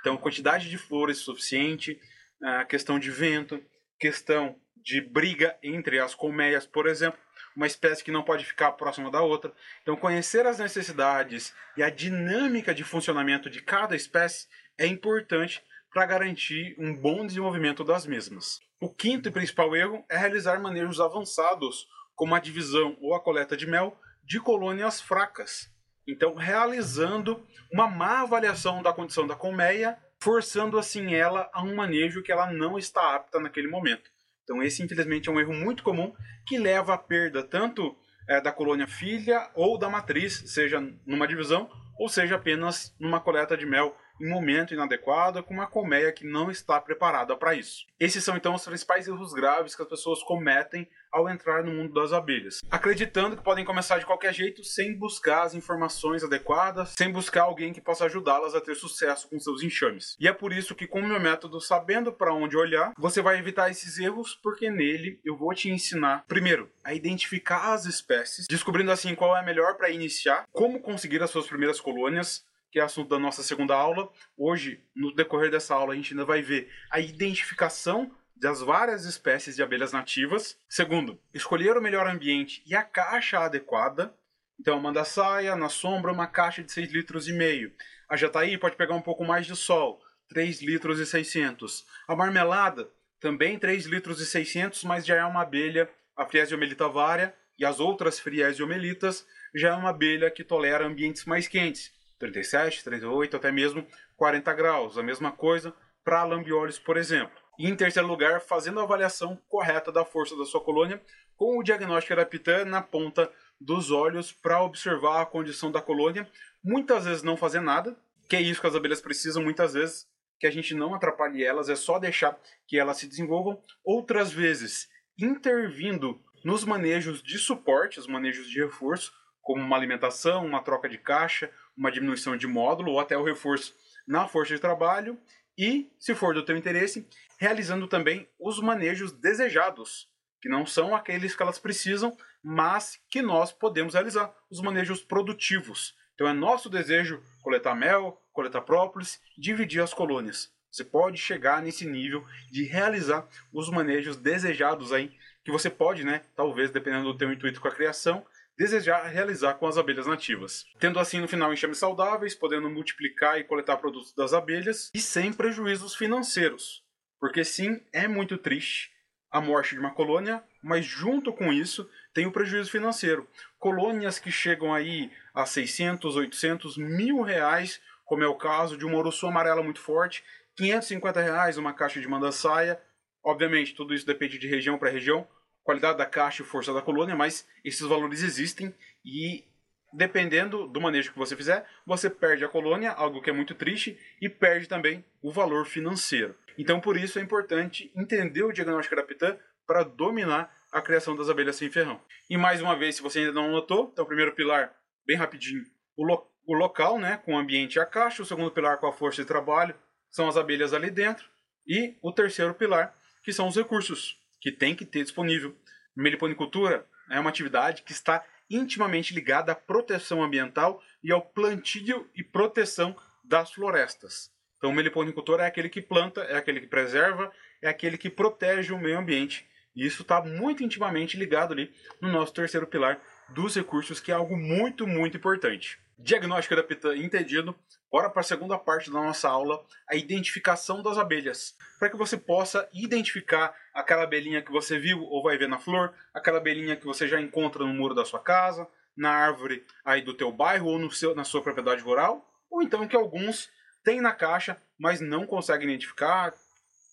Então, 0.00 0.16
quantidade 0.16 0.70
de 0.70 0.78
flores 0.78 1.18
suficiente, 1.18 2.00
a 2.42 2.64
questão 2.64 2.98
de 2.98 3.10
vento, 3.10 3.62
questão 3.98 4.56
de 4.76 5.00
briga 5.00 5.56
entre 5.62 5.98
as 5.98 6.14
colmeias, 6.14 6.66
por 6.66 6.86
exemplo, 6.86 7.18
uma 7.54 7.66
espécie 7.66 8.04
que 8.04 8.12
não 8.12 8.22
pode 8.22 8.44
ficar 8.44 8.72
próxima 8.72 9.10
da 9.10 9.20
outra. 9.20 9.52
Então, 9.82 9.96
conhecer 9.96 10.46
as 10.46 10.58
necessidades 10.58 11.52
e 11.76 11.82
a 11.82 11.90
dinâmica 11.90 12.74
de 12.74 12.84
funcionamento 12.84 13.50
de 13.50 13.60
cada 13.60 13.96
espécie 13.96 14.46
é 14.78 14.86
importante 14.86 15.62
para 15.92 16.06
garantir 16.06 16.76
um 16.78 16.94
bom 16.94 17.26
desenvolvimento 17.26 17.82
das 17.82 18.06
mesmas. 18.06 18.60
O 18.80 18.88
quinto 18.88 19.28
e 19.28 19.32
principal 19.32 19.74
erro 19.74 20.04
é 20.08 20.16
realizar 20.16 20.60
manejos 20.60 21.00
avançados, 21.00 21.88
como 22.14 22.34
a 22.34 22.38
divisão 22.38 22.96
ou 23.00 23.14
a 23.14 23.20
coleta 23.20 23.56
de 23.56 23.66
mel 23.66 23.98
de 24.24 24.38
colônias 24.38 25.00
fracas. 25.00 25.68
Então, 26.06 26.34
realizando 26.34 27.44
uma 27.72 27.88
má 27.88 28.20
avaliação 28.20 28.82
da 28.82 28.92
condição 28.92 29.26
da 29.26 29.34
colmeia, 29.34 29.98
forçando 30.20 30.78
assim 30.78 31.14
ela 31.14 31.48
a 31.52 31.62
um 31.62 31.74
manejo 31.74 32.22
que 32.22 32.32
ela 32.32 32.50
não 32.52 32.78
está 32.78 33.14
apta 33.14 33.38
naquele 33.38 33.68
momento. 33.68 34.10
Então, 34.44 34.62
esse 34.62 34.82
infelizmente 34.82 35.28
é 35.28 35.32
um 35.32 35.40
erro 35.40 35.52
muito 35.52 35.82
comum 35.82 36.14
que 36.46 36.58
leva 36.58 36.94
à 36.94 36.98
perda 36.98 37.42
tanto 37.42 37.96
é, 38.28 38.40
da 38.40 38.52
colônia 38.52 38.86
filha 38.86 39.50
ou 39.54 39.78
da 39.78 39.88
matriz, 39.88 40.42
seja 40.46 40.80
numa 41.06 41.26
divisão 41.26 41.70
ou 41.98 42.08
seja 42.08 42.36
apenas 42.36 42.94
numa 42.98 43.20
coleta 43.20 43.56
de 43.56 43.66
mel 43.66 43.96
em 44.20 44.28
momento 44.28 44.74
inadequado 44.74 45.42
com 45.42 45.54
uma 45.54 45.66
colmeia 45.66 46.12
que 46.12 46.26
não 46.26 46.50
está 46.50 46.80
preparada 46.80 47.36
para 47.36 47.54
isso. 47.54 47.86
Esses 47.98 48.22
são 48.22 48.36
então 48.36 48.54
os 48.54 48.64
principais 48.64 49.08
erros 49.08 49.32
graves 49.32 49.74
que 49.74 49.82
as 49.82 49.88
pessoas 49.88 50.22
cometem 50.22 50.88
ao 51.10 51.28
entrar 51.28 51.64
no 51.64 51.72
mundo 51.72 51.94
das 51.94 52.12
abelhas, 52.12 52.60
acreditando 52.70 53.36
que 53.36 53.42
podem 53.42 53.64
começar 53.64 53.98
de 53.98 54.06
qualquer 54.06 54.32
jeito 54.32 54.62
sem 54.62 54.96
buscar 54.96 55.42
as 55.42 55.54
informações 55.54 56.22
adequadas, 56.22 56.90
sem 56.90 57.10
buscar 57.10 57.42
alguém 57.42 57.72
que 57.72 57.80
possa 57.80 58.04
ajudá-las 58.04 58.54
a 58.54 58.60
ter 58.60 58.74
sucesso 58.74 59.28
com 59.28 59.38
seus 59.40 59.62
enxames. 59.62 60.16
E 60.20 60.28
é 60.28 60.32
por 60.32 60.52
isso 60.52 60.74
que 60.74 60.86
com 60.86 61.00
o 61.00 61.06
meu 61.06 61.18
método 61.18 61.60
sabendo 61.60 62.12
para 62.12 62.34
onde 62.34 62.56
olhar, 62.56 62.92
você 62.96 63.22
vai 63.22 63.38
evitar 63.38 63.70
esses 63.70 63.98
erros, 63.98 64.38
porque 64.42 64.70
nele 64.70 65.20
eu 65.24 65.36
vou 65.36 65.54
te 65.54 65.70
ensinar 65.70 66.24
primeiro 66.28 66.70
a 66.84 66.94
identificar 66.94 67.72
as 67.72 67.84
espécies, 67.84 68.46
descobrindo 68.48 68.92
assim 68.92 69.14
qual 69.14 69.36
é 69.36 69.40
a 69.40 69.44
melhor 69.44 69.76
para 69.76 69.90
iniciar, 69.90 70.46
como 70.52 70.80
conseguir 70.80 71.22
as 71.22 71.30
suas 71.30 71.46
primeiras 71.46 71.80
colônias, 71.80 72.46
que 72.70 72.78
é 72.78 72.82
assunto 72.82 73.08
da 73.08 73.18
nossa 73.18 73.42
segunda 73.42 73.74
aula. 73.74 74.10
Hoje, 74.36 74.82
no 74.94 75.14
decorrer 75.14 75.50
dessa 75.50 75.74
aula, 75.74 75.92
a 75.92 75.96
gente 75.96 76.12
ainda 76.12 76.24
vai 76.24 76.42
ver 76.42 76.70
a 76.90 77.00
identificação 77.00 78.10
das 78.36 78.60
várias 78.60 79.04
espécies 79.04 79.56
de 79.56 79.62
abelhas 79.62 79.92
nativas. 79.92 80.58
Segundo, 80.68 81.20
escolher 81.34 81.76
o 81.76 81.82
melhor 81.82 82.06
ambiente 82.06 82.62
e 82.66 82.74
a 82.74 82.82
caixa 82.82 83.40
adequada. 83.40 84.14
Então, 84.60 84.80
manda 84.80 85.04
saia, 85.04 85.56
na 85.56 85.68
sombra, 85.68 86.12
uma 86.12 86.26
caixa 86.26 86.62
de 86.62 86.72
6 86.72 86.92
litros 86.92 87.28
e 87.28 87.32
meio. 87.32 87.72
A 88.08 88.16
jataí 88.16 88.58
pode 88.58 88.76
pegar 88.76 88.94
um 88.94 89.02
pouco 89.02 89.24
mais 89.24 89.46
de 89.46 89.54
sol, 89.54 90.00
3 90.28 90.62
litros 90.62 90.98
e 90.98 91.06
600. 91.06 91.86
A 92.06 92.16
marmelada, 92.16 92.90
também 93.20 93.58
3 93.58 93.86
litros 93.86 94.20
e 94.20 94.26
600, 94.26 94.84
mas 94.84 95.04
já 95.06 95.16
é 95.16 95.24
uma 95.24 95.42
abelha, 95.42 95.88
a 96.16 96.24
Friesiomelitta 96.24 96.88
varia, 96.88 97.34
e 97.58 97.64
as 97.64 97.80
outras 97.80 98.18
Friesiomelitas, 98.18 99.26
já 99.54 99.70
é 99.70 99.74
uma 99.74 99.90
abelha 99.90 100.30
que 100.30 100.44
tolera 100.44 100.86
ambientes 100.86 101.24
mais 101.24 101.48
quentes, 101.48 101.92
37, 102.18 102.84
38, 102.84 103.36
até 103.36 103.52
mesmo 103.52 103.86
40 104.16 104.52
graus. 104.54 104.98
A 104.98 105.02
mesma 105.02 105.32
coisa 105.32 105.74
para 106.04 106.24
lambiolhos, 106.24 106.78
por 106.78 106.96
exemplo. 106.96 107.36
E 107.58 107.68
em 107.68 107.74
terceiro 107.74 108.08
lugar, 108.08 108.40
fazendo 108.40 108.80
a 108.80 108.84
avaliação 108.84 109.38
correta 109.48 109.90
da 109.90 110.04
força 110.04 110.36
da 110.36 110.44
sua 110.44 110.60
colônia 110.60 111.02
com 111.36 111.58
o 111.58 111.62
diagnóstico 111.62 112.14
Arapitã 112.14 112.64
na 112.64 112.82
ponta 112.82 113.30
dos 113.60 113.90
olhos 113.90 114.32
para 114.32 114.62
observar 114.62 115.22
a 115.22 115.26
condição 115.26 115.70
da 115.70 115.80
colônia. 115.80 116.28
Muitas 116.62 117.04
vezes 117.04 117.22
não 117.22 117.36
fazer 117.36 117.60
nada, 117.60 117.96
que 118.28 118.36
é 118.36 118.40
isso 118.40 118.60
que 118.60 118.66
as 118.66 118.74
abelhas 118.74 119.00
precisam 119.00 119.42
muitas 119.42 119.74
vezes, 119.74 120.06
que 120.38 120.46
a 120.46 120.50
gente 120.50 120.74
não 120.74 120.94
atrapalhe 120.94 121.42
elas, 121.42 121.68
é 121.68 121.76
só 121.76 121.98
deixar 121.98 122.38
que 122.66 122.78
elas 122.78 122.98
se 122.98 123.08
desenvolvam. 123.08 123.60
Outras 123.84 124.32
vezes, 124.32 124.88
intervindo 125.18 126.20
nos 126.44 126.64
manejos 126.64 127.22
de 127.22 127.38
suporte, 127.38 127.98
os 127.98 128.06
manejos 128.06 128.48
de 128.48 128.62
reforço, 128.62 129.12
como 129.40 129.62
uma 129.62 129.76
alimentação, 129.76 130.44
uma 130.44 130.62
troca 130.62 130.88
de 130.88 130.98
caixa, 130.98 131.50
uma 131.78 131.92
diminuição 131.92 132.36
de 132.36 132.46
módulo 132.46 132.92
ou 132.92 133.00
até 133.00 133.16
o 133.16 133.22
reforço 133.22 133.74
na 134.06 134.26
força 134.26 134.54
de 134.54 134.60
trabalho 134.60 135.16
e, 135.56 135.90
se 135.98 136.14
for 136.14 136.34
do 136.34 136.44
teu 136.44 136.56
interesse, 136.56 137.08
realizando 137.38 137.86
também 137.86 138.28
os 138.38 138.60
manejos 138.60 139.12
desejados, 139.12 140.10
que 140.42 140.48
não 140.48 140.66
são 140.66 140.94
aqueles 140.94 141.36
que 141.36 141.42
elas 141.42 141.58
precisam, 141.58 142.16
mas 142.42 143.00
que 143.08 143.22
nós 143.22 143.52
podemos 143.52 143.94
realizar, 143.94 144.34
os 144.50 144.60
manejos 144.60 145.02
produtivos. 145.02 145.96
Então 146.14 146.26
é 146.28 146.32
nosso 146.32 146.68
desejo 146.68 147.22
coletar 147.42 147.74
mel, 147.74 148.20
coletar 148.32 148.62
própolis, 148.62 149.20
dividir 149.36 149.80
as 149.80 149.94
colônias. 149.94 150.52
Você 150.70 150.84
pode 150.84 151.18
chegar 151.18 151.62
nesse 151.62 151.86
nível 151.86 152.24
de 152.50 152.64
realizar 152.64 153.26
os 153.52 153.70
manejos 153.70 154.16
desejados 154.16 154.92
aí, 154.92 155.16
que 155.44 155.50
você 155.50 155.70
pode, 155.70 156.04
né, 156.04 156.22
talvez 156.36 156.70
dependendo 156.70 157.12
do 157.12 157.16
teu 157.16 157.32
intuito 157.32 157.60
com 157.60 157.68
a 157.68 157.74
criação, 157.74 158.24
desejar 158.58 159.06
realizar 159.06 159.54
com 159.54 159.68
as 159.68 159.78
abelhas 159.78 160.06
nativas. 160.06 160.66
Tendo 160.80 160.98
assim 160.98 161.20
no 161.20 161.28
final 161.28 161.52
enxames 161.52 161.78
saudáveis, 161.78 162.34
podendo 162.34 162.68
multiplicar 162.68 163.38
e 163.38 163.44
coletar 163.44 163.76
produtos 163.76 164.12
das 164.12 164.32
abelhas 164.32 164.90
e 164.92 165.00
sem 165.00 165.32
prejuízos 165.32 165.94
financeiros. 165.94 166.82
Porque 167.20 167.44
sim, 167.44 167.80
é 167.92 168.08
muito 168.08 168.36
triste 168.36 168.90
a 169.30 169.40
morte 169.40 169.74
de 169.74 169.80
uma 169.80 169.94
colônia, 169.94 170.42
mas 170.62 170.84
junto 170.84 171.32
com 171.32 171.52
isso 171.52 171.88
tem 172.12 172.26
o 172.26 172.32
prejuízo 172.32 172.70
financeiro. 172.70 173.28
Colônias 173.58 174.18
que 174.18 174.30
chegam 174.30 174.74
aí 174.74 175.10
a 175.32 175.46
600, 175.46 176.16
800, 176.16 176.76
mil 176.76 177.22
reais, 177.22 177.80
como 178.04 178.24
é 178.24 178.26
o 178.26 178.34
caso 178.34 178.76
de 178.76 178.84
uma 178.84 178.98
urussu 178.98 179.26
amarela 179.26 179.62
muito 179.62 179.80
forte, 179.80 180.24
550 180.56 181.20
reais 181.20 181.58
uma 181.58 181.72
caixa 181.72 182.00
de 182.00 182.08
manda-saia. 182.08 182.80
Obviamente, 183.22 183.74
tudo 183.74 183.94
isso 183.94 184.06
depende 184.06 184.38
de 184.38 184.48
região 184.48 184.78
para 184.78 184.90
região, 184.90 185.28
qualidade 185.68 185.98
da 185.98 186.06
caixa 186.06 186.42
e 186.42 186.46
força 186.46 186.72
da 186.72 186.80
colônia, 186.80 187.14
mas 187.14 187.46
esses 187.62 187.82
valores 187.82 188.22
existem 188.22 188.74
e 189.04 189.44
dependendo 189.92 190.66
do 190.66 190.80
manejo 190.80 191.12
que 191.12 191.18
você 191.18 191.36
fizer, 191.36 191.66
você 191.84 192.08
perde 192.08 192.42
a 192.42 192.48
colônia, 192.48 192.90
algo 192.90 193.20
que 193.20 193.28
é 193.28 193.34
muito 193.34 193.54
triste, 193.54 193.98
e 194.18 194.30
perde 194.30 194.66
também 194.66 195.04
o 195.20 195.30
valor 195.30 195.66
financeiro. 195.66 196.34
Então, 196.56 196.80
por 196.80 196.96
isso 196.96 197.18
é 197.18 197.22
importante 197.22 197.92
entender 197.94 198.44
o 198.44 198.52
diagnóstico 198.52 198.96
da 198.96 199.02
Pitã 199.02 199.36
para 199.66 199.82
dominar 199.82 200.50
a 200.72 200.80
criação 200.80 201.14
das 201.14 201.28
abelhas 201.28 201.56
sem 201.56 201.70
ferrão. 201.70 202.00
E 202.30 202.38
mais 202.38 202.62
uma 202.62 202.74
vez, 202.74 202.96
se 202.96 203.02
você 203.02 203.18
ainda 203.18 203.32
não 203.32 203.50
notou, 203.50 203.90
então 203.92 204.06
o 204.06 204.08
primeiro 204.08 204.32
pilar, 204.32 204.74
bem 205.06 205.18
rapidinho, 205.18 205.66
o, 205.94 206.02
lo 206.02 206.26
o 206.46 206.54
local, 206.54 206.98
né, 206.98 207.20
com 207.26 207.34
o 207.34 207.38
ambiente 207.38 207.74
e 207.74 207.80
a 207.80 207.84
caixa, 207.84 208.22
o 208.22 208.26
segundo 208.26 208.50
pilar 208.50 208.78
com 208.78 208.86
a 208.86 208.92
força 208.92 209.20
de 209.20 209.28
trabalho, 209.28 209.74
são 210.10 210.28
as 210.28 210.38
abelhas 210.38 210.72
ali 210.72 210.90
dentro, 210.90 211.28
e 211.66 211.94
o 212.00 212.10
terceiro 212.10 212.54
pilar, 212.54 212.96
que 213.22 213.34
são 213.34 213.48
os 213.48 213.56
recursos 213.56 214.18
que 214.40 214.52
tem 214.52 214.74
que 214.74 214.84
ter 214.84 215.02
disponível. 215.02 215.56
Meliponicultura 215.96 216.86
é 217.10 217.18
uma 217.18 217.30
atividade 217.30 217.82
que 217.82 217.92
está 217.92 218.24
intimamente 218.50 219.14
ligada 219.14 219.52
à 219.52 219.54
proteção 219.54 220.22
ambiental 220.22 220.82
e 221.02 221.12
ao 221.12 221.22
plantio 221.22 222.08
e 222.14 222.22
proteção 222.22 222.96
das 223.24 223.52
florestas. 223.52 224.30
Então, 224.56 224.70
o 224.70 224.72
meliponicultor 224.72 225.40
é 225.40 225.46
aquele 225.46 225.68
que 225.68 225.80
planta, 225.80 226.22
é 226.22 226.36
aquele 226.36 226.60
que 226.60 226.66
preserva, 226.66 227.32
é 227.62 227.68
aquele 227.68 227.96
que 227.96 228.10
protege 228.10 228.72
o 228.72 228.78
meio 228.78 228.98
ambiente. 228.98 229.46
E 229.76 229.86
isso 229.86 230.02
está 230.02 230.20
muito 230.20 230.64
intimamente 230.64 231.16
ligado 231.16 231.52
ali 231.52 231.72
no 232.00 232.10
nosso 232.10 232.34
terceiro 232.34 232.66
pilar 232.66 233.00
dos 233.28 233.54
recursos, 233.54 234.00
que 234.00 234.10
é 234.10 234.14
algo 234.14 234.36
muito, 234.36 234.86
muito 234.86 235.16
importante. 235.16 235.78
Diagnóstico 235.98 236.54
da 236.54 236.62
pita 236.62 236.96
entendido. 236.96 237.58
Bora 237.90 238.08
para 238.08 238.20
a 238.20 238.24
segunda 238.24 238.56
parte 238.56 238.88
da 238.88 239.02
nossa 239.02 239.28
aula, 239.28 239.64
a 239.90 239.96
identificação 239.96 240.80
das 240.80 240.96
abelhas. 240.96 241.56
Para 241.78 241.90
que 241.90 241.96
você 241.96 242.16
possa 242.16 242.68
identificar 242.72 243.52
aquela 243.74 244.04
abelhinha 244.04 244.40
que 244.40 244.52
você 244.52 244.78
viu 244.78 245.02
ou 245.02 245.24
vai 245.24 245.36
ver 245.36 245.48
na 245.48 245.58
flor, 245.58 245.92
aquela 246.14 246.38
abelhinha 246.38 246.76
que 246.76 246.86
você 246.86 247.08
já 247.08 247.20
encontra 247.20 247.64
no 247.64 247.74
muro 247.74 247.96
da 247.96 248.04
sua 248.04 248.20
casa, 248.20 248.68
na 248.96 249.10
árvore 249.10 249.64
aí 249.84 250.00
do 250.00 250.14
teu 250.14 250.30
bairro 250.30 250.68
ou 250.68 250.78
no 250.78 250.90
seu, 250.90 251.16
na 251.16 251.24
sua 251.24 251.42
propriedade 251.42 251.82
rural, 251.82 252.24
ou 252.48 252.62
então 252.62 252.86
que 252.86 252.96
alguns 252.96 253.50
têm 253.82 254.00
na 254.00 254.12
caixa, 254.12 254.56
mas 254.78 255.00
não 255.00 255.26
conseguem 255.26 255.68
identificar, 255.68 256.32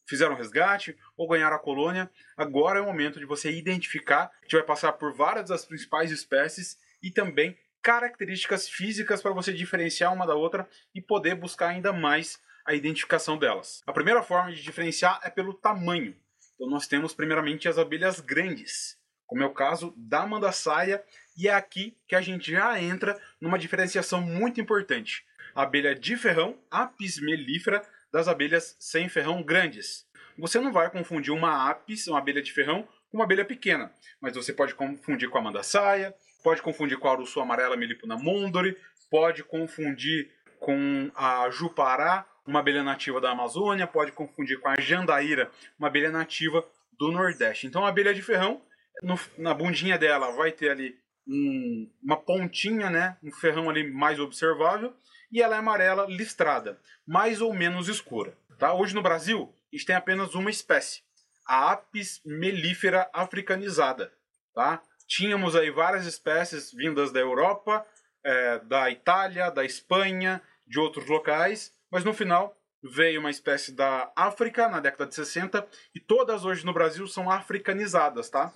fizeram 0.07 0.35
resgate 0.35 0.97
ou 1.15 1.27
ganharam 1.27 1.55
a 1.55 1.59
colônia. 1.59 2.09
Agora 2.35 2.79
é 2.79 2.81
o 2.81 2.85
momento 2.85 3.19
de 3.19 3.25
você 3.25 3.51
identificar. 3.51 4.31
A 4.39 4.43
gente 4.43 4.55
vai 4.55 4.63
passar 4.63 4.93
por 4.93 5.13
várias 5.13 5.49
das 5.49 5.63
principais 5.63 6.09
espécies 6.09 6.77
e 7.03 7.11
também 7.11 7.55
características 7.85 8.67
físicas 8.67 9.21
para 9.21 9.31
você 9.31 9.53
diferenciar 9.53 10.11
uma 10.11 10.25
da 10.25 10.33
outra 10.33 10.67
e 10.95 10.99
poder 10.99 11.35
buscar 11.35 11.67
ainda 11.67 11.93
mais 11.93 12.39
a 12.65 12.73
identificação 12.73 13.37
delas. 13.37 13.83
A 13.85 13.93
primeira 13.93 14.23
forma 14.23 14.51
de 14.51 14.63
diferenciar 14.63 15.19
é 15.23 15.29
pelo 15.29 15.53
tamanho. 15.53 16.15
Então 16.55 16.67
nós 16.67 16.87
temos 16.87 17.13
primeiramente 17.13 17.69
as 17.69 17.77
abelhas 17.77 18.19
grandes, 18.19 18.97
como 19.27 19.43
é 19.43 19.45
o 19.45 19.53
caso 19.53 19.93
da 19.95 20.25
mandaçaia, 20.25 21.03
e 21.37 21.47
é 21.47 21.53
aqui 21.53 21.95
que 22.07 22.15
a 22.15 22.21
gente 22.21 22.49
já 22.49 22.81
entra 22.81 23.21
numa 23.39 23.59
diferenciação 23.59 24.19
muito 24.19 24.59
importante. 24.59 25.23
A 25.53 25.61
abelha 25.61 25.93
de 25.93 26.17
ferrão, 26.17 26.57
apis 26.71 27.21
mellifera, 27.21 27.83
das 28.11 28.27
abelhas 28.27 28.75
sem 28.79 29.07
ferrão 29.07 29.43
grandes. 29.43 30.07
Você 30.39 30.59
não 30.59 30.73
vai 30.73 30.89
confundir 30.89 31.31
uma 31.31 31.69
apis, 31.69 32.07
uma 32.07 32.17
abelha 32.17 32.41
de 32.41 32.51
ferrão, 32.51 32.87
com 33.11 33.17
uma 33.17 33.25
abelha 33.25 33.45
pequena, 33.45 33.93
mas 34.19 34.35
você 34.35 34.51
pode 34.51 34.73
confundir 34.73 35.29
com 35.29 35.37
a 35.37 35.41
mandaçaia, 35.41 36.15
pode 36.45 36.61
confundir 36.61 36.99
com 36.99 37.07
a 37.07 37.13
urussu 37.13 37.39
amarela 37.39 37.75
Melipona 37.75 38.15
mondori, 38.15 38.77
pode 39.09 39.43
confundir 39.43 40.29
com 40.59 41.09
a 41.15 41.49
jupará, 41.49 42.23
uma 42.45 42.59
abelha 42.59 42.83
nativa 42.83 43.19
da 43.19 43.31
Amazônia, 43.31 43.87
pode 43.87 44.11
confundir 44.11 44.59
com 44.59 44.69
a 44.69 44.75
jandaíra, 44.79 45.49
uma 45.79 45.87
abelha 45.87 46.11
nativa 46.11 46.63
do 46.99 47.11
Nordeste. 47.11 47.65
Então 47.65 47.83
a 47.83 47.89
abelha 47.89 48.13
de 48.13 48.21
ferrão, 48.21 48.61
no, 49.01 49.19
na 49.39 49.55
bundinha 49.55 49.97
dela 49.97 50.29
vai 50.33 50.51
ter 50.51 50.69
ali 50.69 50.95
um, 51.27 51.89
uma 52.03 52.15
pontinha, 52.15 52.91
né, 52.91 53.17
um 53.23 53.31
ferrão 53.31 53.67
ali 53.67 53.91
mais 53.91 54.19
observável, 54.19 54.93
e 55.31 55.41
ela 55.41 55.55
é 55.55 55.57
amarela 55.57 56.05
listrada, 56.07 56.79
mais 57.07 57.41
ou 57.41 57.55
menos 57.55 57.89
escura. 57.89 58.37
Tá? 58.59 58.71
Hoje 58.71 58.93
no 58.93 59.01
Brasil, 59.01 59.51
a 59.73 59.75
gente 59.75 59.87
tem 59.87 59.95
apenas 59.95 60.35
uma 60.35 60.51
espécie, 60.51 61.01
a 61.47 61.71
Apis 61.71 62.21
mellifera 62.23 63.09
africanizada. 63.11 64.13
Tá? 64.53 64.79
Tínhamos 65.07 65.55
aí 65.55 65.69
várias 65.69 66.05
espécies 66.05 66.71
vindas 66.71 67.11
da 67.11 67.19
Europa, 67.19 67.85
é, 68.23 68.59
da 68.59 68.89
Itália, 68.89 69.51
da 69.51 69.63
Espanha, 69.63 70.41
de 70.65 70.79
outros 70.79 71.07
locais, 71.07 71.73
mas 71.91 72.03
no 72.03 72.13
final 72.13 72.57
veio 72.83 73.19
uma 73.19 73.29
espécie 73.29 73.71
da 73.71 74.11
África 74.15 74.67
na 74.67 74.79
década 74.79 75.07
de 75.07 75.15
60 75.15 75.67
e 75.93 75.99
todas 75.99 76.45
hoje 76.45 76.65
no 76.65 76.73
Brasil 76.73 77.07
são 77.07 77.29
africanizadas, 77.29 78.29
tá? 78.29 78.53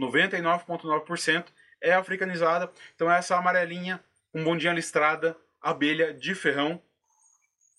99,9% 0.00 1.46
é 1.80 1.92
africanizada. 1.92 2.70
Então 2.94 3.10
essa 3.10 3.36
amarelinha, 3.36 4.02
um 4.34 4.44
bondinha 4.44 4.72
listrada, 4.72 5.36
abelha 5.60 6.14
de 6.14 6.34
ferrão 6.34 6.80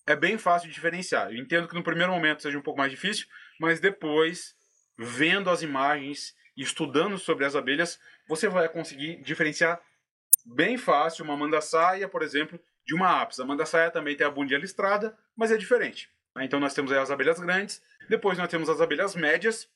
é 0.06 0.16
bem 0.16 0.38
fácil 0.38 0.68
de 0.68 0.74
diferenciar. 0.74 1.32
Eu 1.32 1.38
entendo 1.38 1.68
que 1.68 1.76
no 1.76 1.84
primeiro 1.84 2.12
momento 2.12 2.42
seja 2.42 2.58
um 2.58 2.64
pouco 2.64 2.80
mais 2.80 2.92
difícil, 2.92 3.28
mas 3.60 3.80
depois, 3.80 4.56
vendo 4.98 5.50
as 5.52 5.62
imagens 5.62 6.34
e 6.60 6.62
estudando 6.62 7.18
sobre 7.18 7.46
as 7.46 7.56
abelhas, 7.56 7.98
você 8.28 8.50
vai 8.50 8.68
conseguir 8.68 9.22
diferenciar 9.22 9.82
bem 10.46 10.78
fácil 10.78 11.24
uma 11.24 11.38
mandaçaia, 11.38 12.06
por 12.06 12.22
exemplo, 12.22 12.60
de 12.86 12.94
uma 12.94 13.22
apis. 13.22 13.40
A 13.40 13.46
mandaçaia 13.46 13.90
também 13.90 14.18
tem 14.18 14.28
a 14.28 14.30
bundinha 14.30 14.60
listrada, 14.60 15.18
mas 15.38 15.54
é 15.54 15.58
diferente. 15.58 16.10
Então 16.38 16.60
nós 16.60 16.74
temos 16.74 16.92
as 16.92 17.10
abelhas 17.10 17.40
grandes, 17.40 17.82
depois 18.10 18.38
nós 18.38 18.50
temos 18.50 18.70
as 18.70 18.82
abelhas 18.82 19.16
médias, 19.16 19.70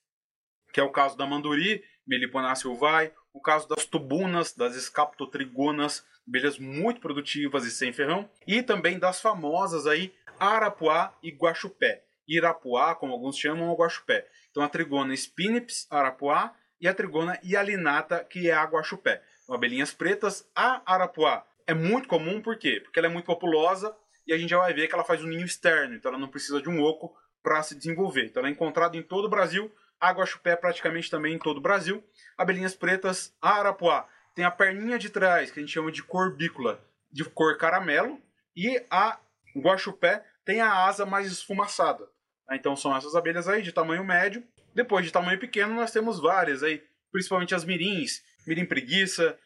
que 0.73 0.79
é 0.79 0.83
o 0.83 0.91
caso 0.91 1.17
da 1.17 1.25
manduri, 1.25 1.85
Melipona 2.05 2.53
silvae, 2.53 3.13
o 3.31 3.39
caso 3.39 3.65
das 3.69 3.85
tubunas, 3.85 4.53
das 4.53 4.75
escaptotrigonas, 4.75 6.05
abelhas 6.27 6.59
muito 6.59 6.99
produtivas 6.99 7.63
e 7.63 7.71
sem 7.71 7.93
ferrão, 7.93 8.29
e 8.45 8.61
também 8.61 8.99
das 8.99 9.21
famosas 9.21 9.87
aí 9.87 10.13
Arapuá 10.37 11.17
e 11.23 11.31
Guaxupé. 11.31 12.03
Irapuá, 12.27 12.93
como 12.93 13.13
alguns 13.13 13.37
chamam, 13.37 13.69
ou 13.69 13.77
Guaxupé. 13.77 14.27
Então 14.51 14.63
a 14.63 14.67
trigona 14.67 15.13
Spinips 15.13 15.87
Arapuá 15.89 16.53
e 16.83 16.87
a 16.87 16.93
trigona 16.93 17.39
Ialinata, 17.41 18.25
que 18.25 18.49
é 18.49 18.53
a 18.53 18.65
Guaxupé. 18.65 19.23
Então, 19.43 19.55
abelhinhas 19.55 19.93
pretas, 19.93 20.45
a 20.53 20.81
Arapuá 20.85 21.45
é 21.65 21.73
muito 21.73 22.09
comum, 22.09 22.41
por 22.41 22.57
quê? 22.57 22.81
Porque 22.83 22.99
ela 22.99 23.07
é 23.07 23.09
muito 23.09 23.25
populosa 23.25 23.95
e 24.27 24.33
a 24.33 24.37
gente 24.37 24.49
já 24.49 24.57
vai 24.57 24.73
ver 24.73 24.89
que 24.89 24.93
ela 24.93 25.05
faz 25.05 25.23
um 25.23 25.27
ninho 25.27 25.45
externo, 25.45 25.95
então 25.95 26.11
ela 26.11 26.19
não 26.19 26.27
precisa 26.27 26.61
de 26.61 26.67
um 26.67 26.83
oco 26.83 27.15
para 27.41 27.63
se 27.63 27.73
desenvolver. 27.73 28.25
Então 28.25 28.41
ela 28.41 28.49
é 28.49 28.51
encontrada 28.51 28.97
em 28.97 29.01
todo 29.01 29.25
o 29.25 29.29
Brasil, 29.29 29.73
a 29.97 30.11
Guaxupé 30.11 30.57
praticamente 30.57 31.09
também 31.09 31.35
em 31.35 31.39
todo 31.39 31.59
o 31.59 31.61
Brasil. 31.61 32.03
Abelhinhas 32.37 32.75
pretas, 32.75 33.33
a 33.41 33.59
Arapuá 33.59 34.05
tem 34.35 34.43
a 34.43 34.51
perninha 34.51 34.99
de 34.99 35.09
trás, 35.09 35.51
que 35.51 35.59
a 35.59 35.63
gente 35.63 35.71
chama 35.71 35.89
de 35.89 36.03
corbícula, 36.03 36.83
de 37.09 37.23
cor 37.23 37.57
caramelo, 37.57 38.21
e 38.53 38.85
a 38.91 39.19
guaxupé 39.55 40.25
tem 40.43 40.59
a 40.59 40.85
asa 40.85 41.05
mais 41.05 41.31
esfumaçada. 41.31 42.05
Então 42.51 42.75
são 42.75 42.95
essas 42.95 43.15
abelhas 43.15 43.47
aí 43.47 43.61
de 43.61 43.71
tamanho 43.71 44.03
médio. 44.03 44.43
Depois 44.73 45.05
de 45.05 45.11
tamanho 45.11 45.39
pequeno 45.39 45.73
nós 45.73 45.91
temos 45.91 46.19
várias 46.19 46.63
aí, 46.63 46.85
principalmente 47.11 47.53
as 47.53 47.63
mirins, 47.63 48.23
mirim 48.45 48.65
preguiça, 48.65 49.39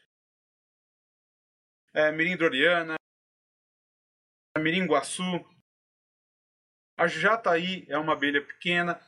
é, 1.93 2.11
mirim 2.11 2.37
droriana, 2.37 2.95
mirim 4.59 4.85
guaçu. 4.85 5.45
A 6.97 7.07
jataí 7.07 7.85
é 7.89 7.97
uma 7.97 8.13
abelha 8.13 8.41
pequena. 8.45 8.99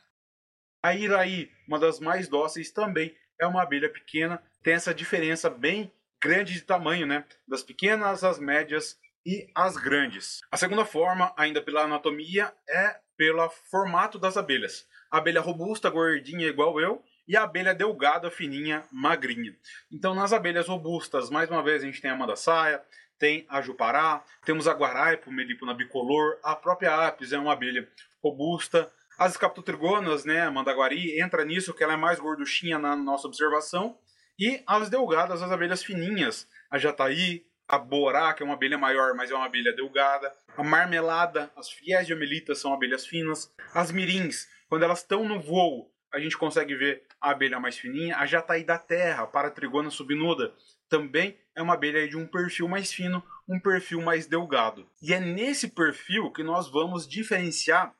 A 0.82 0.94
iraí, 0.94 1.52
uma 1.66 1.78
das 1.78 1.98
mais 1.98 2.28
dóceis, 2.28 2.70
também 2.70 3.16
é 3.38 3.46
uma 3.46 3.62
abelha 3.62 3.92
pequena 3.92 4.42
tem 4.62 4.74
essa 4.74 4.94
diferença 4.94 5.48
bem 5.48 5.92
grande 6.22 6.52
de 6.52 6.62
tamanho, 6.62 7.06
né? 7.06 7.24
Das 7.48 7.62
pequenas, 7.62 8.22
as 8.22 8.38
médias 8.38 8.98
e 9.24 9.50
as 9.54 9.76
grandes. 9.76 10.40
A 10.50 10.56
segunda 10.56 10.84
forma, 10.84 11.32
ainda 11.36 11.62
pela 11.62 11.82
anatomia, 11.82 12.54
é 12.68 13.00
pelo 13.16 13.48
formato 13.48 14.18
das 14.18 14.36
abelhas. 14.36 14.86
Abelha 15.10 15.40
robusta, 15.40 15.90
gordinha 15.90 16.46
igual 16.46 16.80
eu, 16.80 17.02
e 17.26 17.36
a 17.36 17.42
abelha 17.42 17.74
delgada, 17.74 18.30
fininha, 18.30 18.84
magrinha. 18.92 19.56
Então, 19.90 20.14
nas 20.14 20.32
abelhas 20.32 20.68
robustas, 20.68 21.30
mais 21.30 21.50
uma 21.50 21.62
vez, 21.62 21.82
a 21.82 21.86
gente 21.86 22.00
tem 22.00 22.10
a 22.10 22.16
mandaçaia, 22.16 22.82
tem 23.18 23.46
a 23.48 23.60
jupará, 23.60 24.24
temos 24.44 24.66
a 24.66 24.72
guaraipo, 24.72 25.30
melipona 25.30 25.74
bicolor, 25.74 26.38
a 26.42 26.56
própria 26.56 27.06
apis 27.06 27.32
é 27.32 27.38
uma 27.38 27.52
abelha 27.52 27.86
robusta, 28.22 28.90
as 29.18 29.32
escaptotrigonas, 29.32 30.24
né, 30.24 30.48
mandaguari, 30.48 31.20
entra 31.20 31.44
nisso, 31.44 31.74
que 31.74 31.84
ela 31.84 31.92
é 31.92 31.96
mais 31.96 32.18
gorduchinha 32.18 32.78
na 32.78 32.96
nossa 32.96 33.26
observação, 33.26 33.98
e 34.38 34.62
as 34.66 34.88
delgadas, 34.88 35.42
as 35.42 35.52
abelhas 35.52 35.84
fininhas, 35.84 36.48
a 36.70 36.78
jataí, 36.78 37.44
a 37.68 37.78
borá, 37.78 38.32
que 38.32 38.42
é 38.42 38.46
uma 38.46 38.54
abelha 38.54 38.78
maior, 38.78 39.14
mas 39.14 39.30
é 39.30 39.34
uma 39.34 39.44
abelha 39.44 39.72
delgada, 39.72 40.32
a 40.56 40.64
marmelada, 40.64 41.50
as 41.54 41.70
fiéis 41.70 42.06
de 42.06 42.12
amelitas 42.12 42.58
são 42.58 42.72
abelhas 42.72 43.06
finas, 43.06 43.52
as 43.74 43.92
mirins, 43.92 44.48
quando 44.70 44.84
elas 44.84 45.00
estão 45.00 45.28
no 45.28 45.38
voo, 45.38 45.92
a 46.10 46.18
gente 46.18 46.38
consegue 46.38 46.74
ver 46.74 47.02
a 47.20 47.32
abelha 47.32 47.60
mais 47.60 47.76
fininha, 47.76 48.16
a 48.16 48.24
jataí 48.24 48.64
da 48.64 48.78
terra, 48.78 49.26
para 49.26 49.50
trigona 49.50 49.90
subnuda, 49.90 50.54
também 50.88 51.38
é 51.54 51.60
uma 51.60 51.74
abelha 51.74 52.08
de 52.08 52.16
um 52.16 52.26
perfil 52.26 52.66
mais 52.66 52.90
fino, 52.90 53.22
um 53.46 53.60
perfil 53.60 54.00
mais 54.00 54.26
delgado. 54.26 54.88
E 55.02 55.12
é 55.12 55.20
nesse 55.20 55.68
perfil 55.68 56.32
que 56.32 56.42
nós 56.42 56.70
vamos 56.70 57.06
diferenciar 57.06 57.94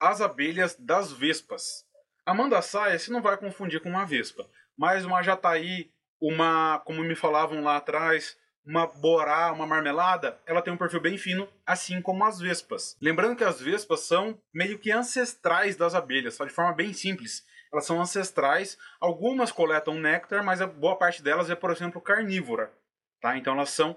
as 0.00 0.22
abelhas 0.22 0.74
das 0.76 1.12
vespas. 1.12 1.84
A 2.24 2.32
mandaçaia 2.32 2.98
você 2.98 3.12
não 3.12 3.20
vai 3.20 3.36
confundir 3.36 3.80
com 3.80 3.90
uma 3.90 4.06
vespa 4.06 4.48
mas 4.76 5.04
uma 5.04 5.22
jataí, 5.22 5.90
uma, 6.20 6.80
como 6.84 7.02
me 7.02 7.14
falavam 7.14 7.62
lá 7.62 7.76
atrás, 7.76 8.36
uma 8.66 8.86
borá, 8.86 9.52
uma 9.52 9.66
marmelada, 9.66 10.40
ela 10.44 10.60
tem 10.60 10.72
um 10.72 10.76
perfil 10.76 11.00
bem 11.00 11.16
fino, 11.16 11.48
assim 11.64 12.02
como 12.02 12.24
as 12.24 12.40
vespas. 12.40 12.96
Lembrando 13.00 13.36
que 13.36 13.44
as 13.44 13.60
vespas 13.60 14.00
são 14.00 14.36
meio 14.52 14.78
que 14.78 14.90
ancestrais 14.90 15.76
das 15.76 15.94
abelhas, 15.94 16.34
só 16.34 16.44
de 16.44 16.52
forma 16.52 16.72
bem 16.72 16.92
simples. 16.92 17.46
Elas 17.72 17.86
são 17.86 18.00
ancestrais, 18.00 18.76
algumas 19.00 19.52
coletam 19.52 19.94
néctar, 19.94 20.44
mas 20.44 20.60
a 20.60 20.66
boa 20.66 20.96
parte 20.96 21.22
delas 21.22 21.48
é, 21.48 21.54
por 21.54 21.70
exemplo, 21.70 22.00
carnívora. 22.00 22.72
Tá? 23.20 23.36
Então 23.38 23.54
elas 23.54 23.70
são 23.70 23.96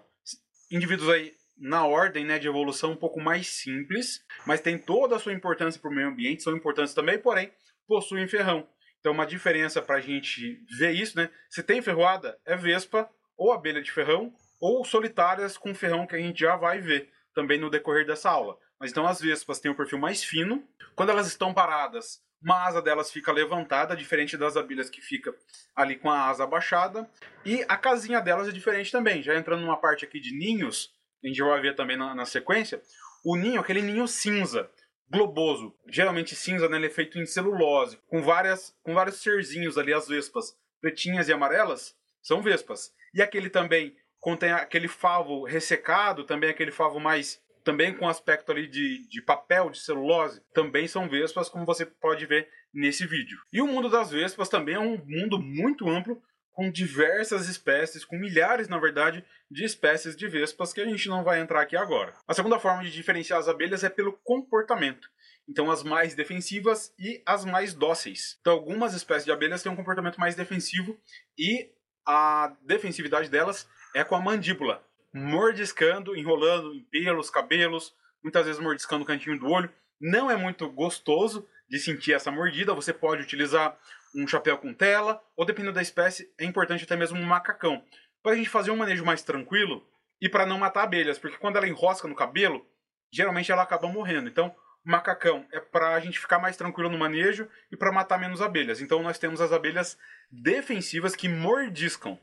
indivíduos 0.71 1.09
aí 1.09 1.33
na 1.57 1.85
ordem 1.85 2.23
né, 2.23 2.39
de 2.39 2.47
evolução 2.47 2.91
um 2.91 2.95
pouco 2.95 3.19
mais 3.19 3.47
simples, 3.47 4.23
mas 4.45 4.61
tem 4.61 4.77
toda 4.77 5.15
a 5.15 5.19
sua 5.19 5.33
importância 5.33 5.81
para 5.81 5.89
o 5.89 5.93
meio 5.93 6.07
ambiente, 6.07 6.43
são 6.43 6.55
importantes 6.55 6.93
também, 6.93 7.17
porém 7.19 7.51
possuem 7.87 8.27
ferrão. 8.27 8.67
Então, 8.99 9.11
uma 9.13 9.25
diferença 9.25 9.81
para 9.81 9.95
a 9.95 10.01
gente 10.01 10.61
ver 10.77 10.91
isso, 10.91 11.17
né? 11.17 11.29
Se 11.49 11.63
tem 11.63 11.81
ferroada, 11.81 12.37
é 12.45 12.55
vespa, 12.55 13.09
ou 13.37 13.53
abelha 13.53 13.81
de 13.81 13.91
ferrão, 13.91 14.33
ou 14.59 14.83
solitárias 14.83 15.57
com 15.57 15.73
ferrão 15.73 16.05
que 16.05 16.15
a 16.15 16.19
gente 16.19 16.39
já 16.39 16.55
vai 16.55 16.79
ver 16.79 17.09
também 17.33 17.59
no 17.59 17.69
decorrer 17.69 18.05
dessa 18.05 18.29
aula. 18.29 18.57
Mas 18.79 18.91
então 18.91 19.05
as 19.05 19.19
vespas 19.19 19.59
têm 19.59 19.71
um 19.71 19.75
perfil 19.75 19.99
mais 19.99 20.23
fino. 20.23 20.67
Quando 20.95 21.09
elas 21.09 21.27
estão 21.27 21.53
paradas, 21.53 22.21
uma 22.41 22.65
asa 22.65 22.81
delas 22.81 23.11
fica 23.11 23.31
levantada, 23.31 23.95
diferente 23.95 24.37
das 24.37 24.55
abelhas 24.55 24.89
que 24.89 25.01
fica 25.01 25.35
ali 25.75 25.97
com 25.97 26.09
a 26.09 26.27
asa 26.27 26.43
abaixada. 26.43 27.09
E 27.45 27.63
a 27.67 27.77
casinha 27.77 28.21
delas 28.21 28.47
é 28.47 28.51
diferente 28.51 28.91
também. 28.91 29.21
Já 29.21 29.35
entrando 29.35 29.61
numa 29.61 29.77
parte 29.77 30.05
aqui 30.05 30.19
de 30.19 30.33
ninhos, 30.33 30.93
a 31.23 31.27
gente 31.27 31.41
vai 31.41 31.59
ver 31.61 31.75
também 31.75 31.97
na, 31.97 32.15
na 32.15 32.25
sequência, 32.25 32.81
o 33.25 33.35
ninho, 33.35 33.59
aquele 33.59 33.81
ninho 33.81 34.07
cinza, 34.07 34.69
globoso, 35.09 35.75
geralmente 35.87 36.35
cinza, 36.35 36.69
né, 36.69 36.77
ele 36.77 36.87
é 36.87 36.89
feito 36.89 37.19
em 37.19 37.25
celulose, 37.25 37.99
com 38.07 38.21
várias 38.21 38.73
com 38.81 38.93
vários 38.93 39.21
serzinhos 39.21 39.77
ali, 39.77 39.93
as 39.93 40.07
vespas 40.07 40.55
pretinhas 40.79 41.27
e 41.27 41.33
amarelas, 41.33 41.95
são 42.21 42.41
vespas. 42.41 42.93
E 43.13 43.21
aquele 43.21 43.49
também 43.49 43.95
contém 44.19 44.51
aquele 44.51 44.87
favo 44.87 45.43
ressecado, 45.43 46.23
também 46.23 46.49
aquele 46.49 46.71
favo 46.71 46.99
mais 46.99 47.41
também 47.63 47.93
com 47.93 48.07
aspecto 48.07 48.51
ali 48.51 48.67
de, 48.67 49.07
de 49.07 49.21
papel, 49.21 49.69
de 49.69 49.79
celulose, 49.79 50.41
também 50.53 50.87
são 50.87 51.09
vespas, 51.09 51.49
como 51.49 51.65
você 51.65 51.85
pode 51.85 52.25
ver 52.25 52.49
nesse 52.73 53.05
vídeo. 53.05 53.37
E 53.51 53.61
o 53.61 53.67
mundo 53.67 53.89
das 53.89 54.11
vespas 54.11 54.49
também 54.49 54.75
é 54.75 54.79
um 54.79 54.97
mundo 55.05 55.39
muito 55.39 55.87
amplo, 55.89 56.21
com 56.51 56.69
diversas 56.69 57.47
espécies, 57.47 58.03
com 58.03 58.17
milhares, 58.17 58.67
na 58.67 58.77
verdade, 58.77 59.23
de 59.49 59.63
espécies 59.63 60.15
de 60.15 60.27
vespas 60.27 60.73
que 60.73 60.81
a 60.81 60.85
gente 60.85 61.07
não 61.07 61.23
vai 61.23 61.39
entrar 61.39 61.61
aqui 61.61 61.77
agora. 61.77 62.13
A 62.27 62.33
segunda 62.33 62.59
forma 62.59 62.83
de 62.83 62.91
diferenciar 62.91 63.39
as 63.39 63.47
abelhas 63.47 63.83
é 63.83 63.89
pelo 63.89 64.11
comportamento. 64.23 65.09
Então, 65.47 65.71
as 65.71 65.83
mais 65.83 66.15
defensivas 66.15 66.93
e 66.99 67.23
as 67.25 67.45
mais 67.45 67.73
dóceis. 67.73 68.37
Então, 68.41 68.51
algumas 68.51 68.93
espécies 68.93 69.25
de 69.25 69.31
abelhas 69.31 69.63
têm 69.63 69.71
um 69.71 69.75
comportamento 69.75 70.19
mais 70.19 70.35
defensivo 70.35 70.99
e 71.37 71.71
a 72.05 72.53
defensividade 72.61 73.29
delas 73.29 73.67
é 73.95 74.03
com 74.03 74.15
a 74.15 74.21
mandíbula, 74.21 74.83
mordiscando, 75.13 76.15
enrolando 76.15 76.73
em 76.73 76.83
pelos, 76.83 77.29
cabelos, 77.29 77.95
muitas 78.23 78.45
vezes 78.45 78.61
mordiscando 78.61 79.03
o 79.03 79.07
cantinho 79.07 79.39
do 79.39 79.49
olho. 79.49 79.71
Não 79.99 80.29
é 80.29 80.37
muito 80.37 80.69
gostoso 80.69 81.47
de 81.69 81.79
sentir 81.79 82.13
essa 82.13 82.31
mordida. 82.31 82.73
Você 82.73 82.93
pode 82.93 83.21
utilizar 83.21 83.77
um 84.15 84.27
chapéu 84.27 84.57
com 84.57 84.73
tela, 84.73 85.21
ou 85.35 85.45
dependendo 85.45 85.75
da 85.75 85.81
espécie, 85.81 86.31
é 86.37 86.45
importante 86.45 86.83
até 86.83 86.95
mesmo 86.95 87.19
um 87.19 87.25
macacão. 87.25 87.83
Para 88.23 88.33
a 88.33 88.35
gente 88.35 88.49
fazer 88.49 88.71
um 88.71 88.75
manejo 88.75 89.05
mais 89.05 89.21
tranquilo 89.21 89.85
e 90.21 90.27
para 90.27 90.45
não 90.45 90.57
matar 90.57 90.83
abelhas, 90.83 91.19
porque 91.19 91.37
quando 91.37 91.57
ela 91.57 91.67
enrosca 91.67 92.07
no 92.07 92.15
cabelo, 92.15 92.65
geralmente 93.11 93.51
ela 93.51 93.63
acaba 93.63 93.87
morrendo. 93.87 94.27
Então, 94.27 94.53
macacão 94.83 95.45
é 95.51 95.59
para 95.59 95.93
a 95.93 95.99
gente 95.99 96.19
ficar 96.19 96.39
mais 96.39 96.57
tranquilo 96.57 96.89
no 96.89 96.97
manejo 96.97 97.47
e 97.71 97.77
para 97.77 97.91
matar 97.91 98.19
menos 98.19 98.41
abelhas. 98.41 98.81
Então, 98.81 99.01
nós 99.03 99.19
temos 99.19 99.39
as 99.39 99.51
abelhas 99.51 99.97
defensivas 100.31 101.15
que 101.15 101.29
mordiscam. 101.29 102.19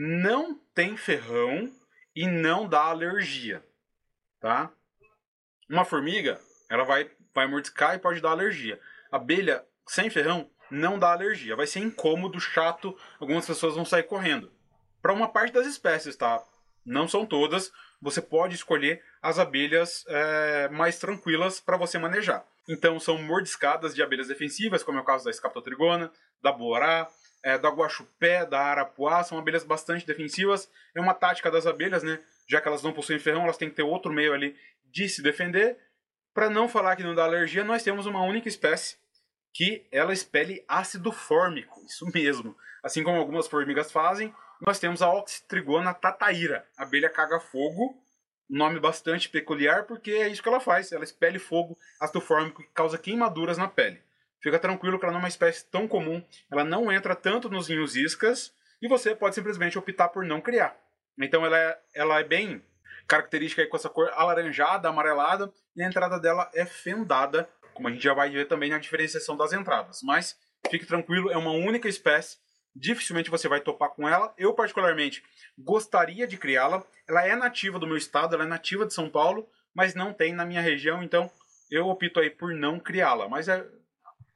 Não 0.00 0.54
tem 0.72 0.96
ferrão 0.96 1.72
e 2.14 2.24
não 2.24 2.68
dá 2.68 2.82
alergia, 2.82 3.64
tá? 4.38 4.70
Uma 5.68 5.84
formiga, 5.84 6.40
ela 6.70 6.84
vai, 6.84 7.10
vai 7.34 7.48
mordiscar 7.48 7.96
e 7.96 7.98
pode 7.98 8.20
dar 8.20 8.30
alergia. 8.30 8.78
Abelha 9.10 9.66
sem 9.88 10.08
ferrão 10.08 10.48
não 10.70 11.00
dá 11.00 11.10
alergia. 11.10 11.56
Vai 11.56 11.66
ser 11.66 11.80
incômodo, 11.80 12.38
chato, 12.38 12.96
algumas 13.18 13.44
pessoas 13.44 13.74
vão 13.74 13.84
sair 13.84 14.04
correndo. 14.04 14.52
Para 15.02 15.12
uma 15.12 15.26
parte 15.26 15.52
das 15.52 15.66
espécies, 15.66 16.14
tá? 16.14 16.44
Não 16.86 17.08
são 17.08 17.26
todas. 17.26 17.72
Você 18.00 18.22
pode 18.22 18.54
escolher 18.54 19.02
as 19.20 19.40
abelhas 19.40 20.04
é, 20.06 20.68
mais 20.68 20.96
tranquilas 21.00 21.58
para 21.58 21.76
você 21.76 21.98
manejar. 21.98 22.46
Então 22.68 23.00
são 23.00 23.20
mordiscadas 23.20 23.96
de 23.96 24.02
abelhas 24.04 24.28
defensivas, 24.28 24.84
como 24.84 24.98
é 24.98 25.00
o 25.00 25.04
caso 25.04 25.24
da 25.24 25.30
escaptotrigona, 25.32 26.12
da 26.40 26.52
borá, 26.52 27.08
é, 27.42 27.58
da 27.58 27.68
guaxupé, 27.68 28.44
da 28.44 28.60
arapuá, 28.60 29.22
são 29.22 29.38
abelhas 29.38 29.64
bastante 29.64 30.06
defensivas. 30.06 30.70
É 30.94 31.00
uma 31.00 31.14
tática 31.14 31.50
das 31.50 31.66
abelhas, 31.66 32.02
né? 32.02 32.20
Já 32.48 32.60
que 32.60 32.68
elas 32.68 32.82
não 32.82 32.92
possuem 32.92 33.18
ferrão, 33.18 33.44
elas 33.44 33.56
têm 33.56 33.68
que 33.68 33.76
ter 33.76 33.82
outro 33.82 34.12
meio 34.12 34.32
ali 34.32 34.56
de 34.84 35.08
se 35.08 35.22
defender. 35.22 35.78
Para 36.34 36.50
não 36.50 36.68
falar 36.68 36.96
que 36.96 37.02
não 37.02 37.14
dá 37.14 37.24
alergia, 37.24 37.64
nós 37.64 37.82
temos 37.82 38.06
uma 38.06 38.22
única 38.22 38.48
espécie 38.48 38.96
que 39.52 39.86
ela 39.90 40.12
expele 40.12 40.64
ácido 40.68 41.10
fórmico, 41.10 41.82
isso 41.84 42.06
mesmo. 42.14 42.56
Assim 42.82 43.02
como 43.02 43.18
algumas 43.18 43.48
formigas 43.48 43.90
fazem, 43.90 44.32
nós 44.60 44.78
temos 44.78 45.02
a 45.02 45.12
Oxytrigona 45.12 45.94
tataíra, 45.94 46.66
abelha 46.76 47.08
caga-fogo, 47.08 48.00
nome 48.48 48.80
bastante 48.80 49.28
peculiar 49.28 49.84
porque 49.84 50.12
é 50.12 50.28
isso 50.28 50.42
que 50.42 50.48
ela 50.48 50.60
faz, 50.60 50.92
ela 50.92 51.04
expele 51.04 51.38
fogo 51.38 51.76
ácido 52.00 52.20
fórmico 52.20 52.62
que 52.62 52.70
causa 52.72 52.98
queimaduras 52.98 53.58
na 53.58 53.68
pele. 53.68 54.00
Fica 54.42 54.58
tranquilo 54.58 54.98
que 54.98 55.04
ela 55.04 55.12
não 55.12 55.20
é 55.20 55.22
uma 55.24 55.28
espécie 55.28 55.64
tão 55.66 55.88
comum, 55.88 56.22
ela 56.50 56.64
não 56.64 56.92
entra 56.92 57.14
tanto 57.14 57.48
nos 57.48 57.68
ninhos 57.68 57.96
iscas 57.96 58.52
e 58.80 58.88
você 58.88 59.14
pode 59.14 59.34
simplesmente 59.34 59.78
optar 59.78 60.08
por 60.08 60.24
não 60.24 60.40
criar. 60.40 60.76
Então 61.20 61.44
ela 61.44 61.58
é, 61.58 61.78
ela 61.94 62.20
é 62.20 62.24
bem 62.24 62.62
característica 63.06 63.66
com 63.66 63.76
essa 63.76 63.88
cor 63.88 64.10
alaranjada, 64.14 64.88
amarelada, 64.88 65.52
e 65.74 65.82
a 65.82 65.86
entrada 65.86 66.20
dela 66.20 66.48
é 66.54 66.64
fendada 66.64 67.48
como 67.78 67.86
a 67.86 67.92
gente 67.92 68.02
já 68.02 68.12
vai 68.12 68.28
ver 68.28 68.48
também 68.48 68.70
na 68.70 68.78
diferenciação 68.78 69.36
das 69.36 69.52
entradas. 69.52 70.00
Mas 70.02 70.36
fique 70.68 70.84
tranquilo, 70.84 71.30
é 71.30 71.36
uma 71.36 71.52
única 71.52 71.88
espécie, 71.88 72.36
dificilmente 72.74 73.30
você 73.30 73.48
vai 73.48 73.60
topar 73.60 73.90
com 73.90 74.08
ela. 74.08 74.34
Eu, 74.36 74.52
particularmente, 74.52 75.22
gostaria 75.56 76.26
de 76.26 76.36
criá-la. 76.36 76.82
Ela 77.08 77.26
é 77.26 77.36
nativa 77.36 77.78
do 77.78 77.86
meu 77.86 77.96
estado, 77.96 78.34
ela 78.34 78.42
é 78.42 78.48
nativa 78.48 78.84
de 78.84 78.92
São 78.92 79.08
Paulo, 79.08 79.48
mas 79.72 79.94
não 79.94 80.12
tem 80.12 80.34
na 80.34 80.44
minha 80.44 80.60
região, 80.60 81.04
então 81.04 81.30
eu 81.70 81.86
opto 81.86 82.18
aí 82.18 82.30
por 82.30 82.52
não 82.52 82.80
criá-la. 82.80 83.28
Mas 83.28 83.48
é 83.48 83.64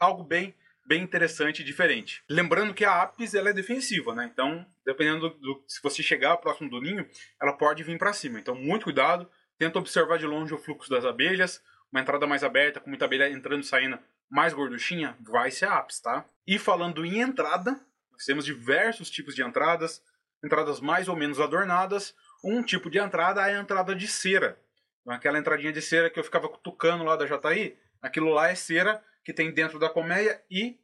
algo 0.02 0.24
bem 0.24 0.54
bem 0.84 1.00
interessante 1.00 1.62
e 1.62 1.64
diferente. 1.64 2.24
Lembrando 2.28 2.74
que 2.74 2.84
a 2.84 3.02
apis 3.02 3.34
ela 3.34 3.50
é 3.50 3.52
defensiva, 3.52 4.14
né? 4.14 4.28
Então, 4.30 4.66
dependendo 4.84 5.30
do, 5.30 5.38
do 5.38 5.64
se 5.66 5.80
você 5.80 6.02
chegar 6.02 6.36
próximo 6.38 6.68
do 6.68 6.80
ninho, 6.80 7.08
ela 7.40 7.52
pode 7.52 7.84
vir 7.84 7.96
para 7.96 8.12
cima. 8.12 8.40
Então, 8.40 8.54
muito 8.54 8.84
cuidado. 8.84 9.30
Tenta 9.56 9.78
observar 9.78 10.18
de 10.18 10.26
longe 10.26 10.52
o 10.52 10.58
fluxo 10.58 10.90
das 10.90 11.04
abelhas 11.04 11.62
uma 11.92 12.00
entrada 12.00 12.26
mais 12.26 12.42
aberta, 12.42 12.80
com 12.80 12.88
muita 12.88 13.04
abelha 13.04 13.28
entrando 13.28 13.62
e 13.62 13.66
saindo, 13.66 13.98
mais 14.30 14.54
gorduchinha, 14.54 15.14
vai 15.20 15.50
ser 15.50 15.66
apis, 15.66 16.00
tá? 16.00 16.24
E 16.46 16.58
falando 16.58 17.04
em 17.04 17.20
entrada, 17.20 17.78
nós 18.10 18.24
temos 18.24 18.46
diversos 18.46 19.10
tipos 19.10 19.34
de 19.34 19.42
entradas, 19.42 20.02
entradas 20.42 20.80
mais 20.80 21.06
ou 21.06 21.14
menos 21.14 21.38
adornadas. 21.38 22.14
Um 22.42 22.62
tipo 22.62 22.88
de 22.88 22.98
entrada 22.98 23.46
é 23.46 23.56
a 23.56 23.60
entrada 23.60 23.94
de 23.94 24.08
cera. 24.08 24.58
Então, 25.02 25.12
aquela 25.12 25.38
entradinha 25.38 25.70
de 25.70 25.82
cera 25.82 26.08
que 26.08 26.18
eu 26.18 26.24
ficava 26.24 26.48
cutucando 26.48 27.04
lá 27.04 27.14
da 27.14 27.26
Jataí, 27.26 27.76
aquilo 28.00 28.30
lá 28.30 28.48
é 28.48 28.54
cera 28.54 29.02
que 29.24 29.32
tem 29.32 29.52
dentro 29.52 29.78
da 29.78 29.88
colmeia 29.88 30.42
e 30.50 30.78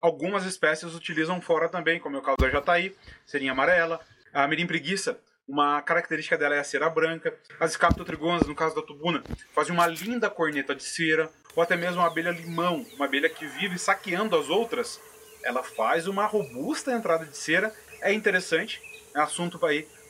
algumas 0.00 0.44
espécies 0.44 0.94
utilizam 0.94 1.40
fora 1.40 1.68
também, 1.68 2.00
como 2.00 2.16
é 2.16 2.18
o 2.18 2.22
caso 2.22 2.38
da 2.38 2.48
Jataí, 2.48 2.94
serinha 3.26 3.52
amarela, 3.52 4.00
a 4.32 4.46
mirim 4.46 4.66
preguiça 4.66 5.20
uma 5.50 5.82
característica 5.82 6.38
dela 6.38 6.54
é 6.54 6.60
a 6.60 6.64
cera 6.64 6.88
branca. 6.88 7.36
As 7.58 7.72
escaptotrigonas, 7.72 8.46
no 8.46 8.54
caso 8.54 8.76
da 8.76 8.82
tubuna, 8.82 9.22
fazem 9.52 9.74
uma 9.74 9.86
linda 9.86 10.30
corneta 10.30 10.76
de 10.76 10.84
cera. 10.84 11.28
Ou 11.56 11.62
até 11.62 11.76
mesmo 11.76 12.00
uma 12.00 12.06
abelha 12.06 12.30
limão, 12.30 12.86
uma 12.94 13.06
abelha 13.06 13.28
que 13.28 13.44
vive 13.46 13.76
saqueando 13.76 14.36
as 14.36 14.48
outras. 14.48 15.00
Ela 15.42 15.64
faz 15.64 16.06
uma 16.06 16.24
robusta 16.24 16.92
entrada 16.92 17.26
de 17.26 17.36
cera. 17.36 17.74
É 18.00 18.12
interessante, 18.12 18.80
é 19.14 19.18
assunto 19.18 19.58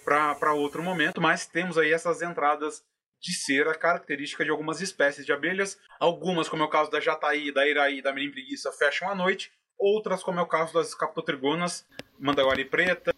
para 0.05 0.53
outro 0.53 0.83
momento, 0.83 1.21
mas 1.21 1.47
temos 1.47 1.79
aí 1.79 1.91
essas 1.91 2.21
entradas 2.21 2.85
de 3.21 3.33
cera 3.35 3.75
característica 3.75 4.45
de 4.45 4.51
algumas 4.51 4.81
espécies 4.81 5.27
de 5.27 5.33
abelhas. 5.33 5.79
Algumas, 5.99 6.49
como 6.49 6.63
é 6.63 6.67
o 6.67 6.71
caso 6.71 6.91
da 6.91 7.01
jataí, 7.01 7.53
da 7.53 7.69
iraí, 7.69 8.01
da 8.01 8.13
mirim 8.13 8.31
preguiça, 8.31 8.73
fecham 8.73 9.11
à 9.11 9.15
noite. 9.15 9.53
Outras, 9.79 10.23
como 10.23 10.41
é 10.41 10.43
o 10.43 10.47
caso 10.47 10.75
das 10.75 10.89
escaptotrigonas, 10.89 11.87
mandaguari 12.19 12.65
preta, 12.65 13.15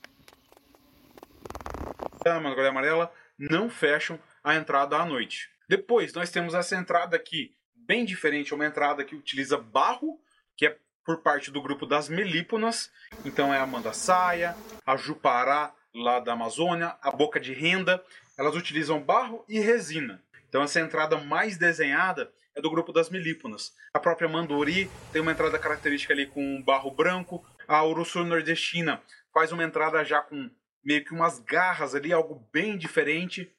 Mandaguari 2.25 2.69
amarela, 2.69 3.13
não 3.37 3.69
fecham 3.69 4.19
a 4.45 4.55
entrada 4.55 4.97
à 4.97 5.05
noite. 5.05 5.51
Depois, 5.69 6.13
nós 6.13 6.31
temos 6.31 6.55
essa 6.55 6.77
entrada 6.77 7.17
aqui, 7.17 7.55
bem 7.75 8.05
diferente, 8.05 8.55
uma 8.55 8.67
entrada 8.67 9.05
que 9.05 9.17
utiliza 9.17 9.59
barro, 9.59 10.21
que 10.57 10.67
é 10.67 10.79
por 11.05 11.23
parte 11.23 11.51
do 11.51 11.61
grupo 11.61 11.85
das 11.85 12.09
melíponas. 12.09 12.93
Então 13.25 13.53
é 13.53 13.59
a 13.59 13.67
mandaçaia, 13.67 14.57
a 14.87 14.97
jupará 14.97 15.75
lá 15.95 16.21
da 16.21 16.33
Amazônia, 16.33 16.97
a 17.03 17.11
boca 17.11 17.41
de 17.41 17.53
renda. 17.53 18.03
Elas 18.39 18.57
utilizam 18.57 19.03
barro 19.03 19.45
e 19.49 19.59
resina. 19.59 20.23
Então 20.49 20.63
essa 20.63 20.81
entrada 20.81 21.17
mais 21.19 21.57
desenhada 21.57 22.33
é 22.55 22.61
do 22.61 22.71
grupo 22.71 22.93
das 22.93 23.09
melíponas. 23.11 23.73
A 23.95 23.99
própria 23.99 24.29
mandori 24.29 24.91
tem 25.13 25.23
uma 25.23 25.33
entrada 25.33 25.59
característica 25.59 26.13
ali 26.13 26.27
com 26.27 26.63
barro 26.63 26.91
branco. 26.91 27.45
A 27.67 27.83
urussu 27.85 28.25
nordestina 28.25 29.03
faz 29.33 29.53
uma 29.53 29.65
entrada 29.65 30.05
já 30.05 30.21
com 30.21 30.51
meio 30.85 31.05
que 31.05 31.15
umas 31.15 31.39
garras 31.39 31.95
ali, 31.95 32.13
algo 32.13 32.47
bem 32.53 32.77
diferente. 32.77 33.51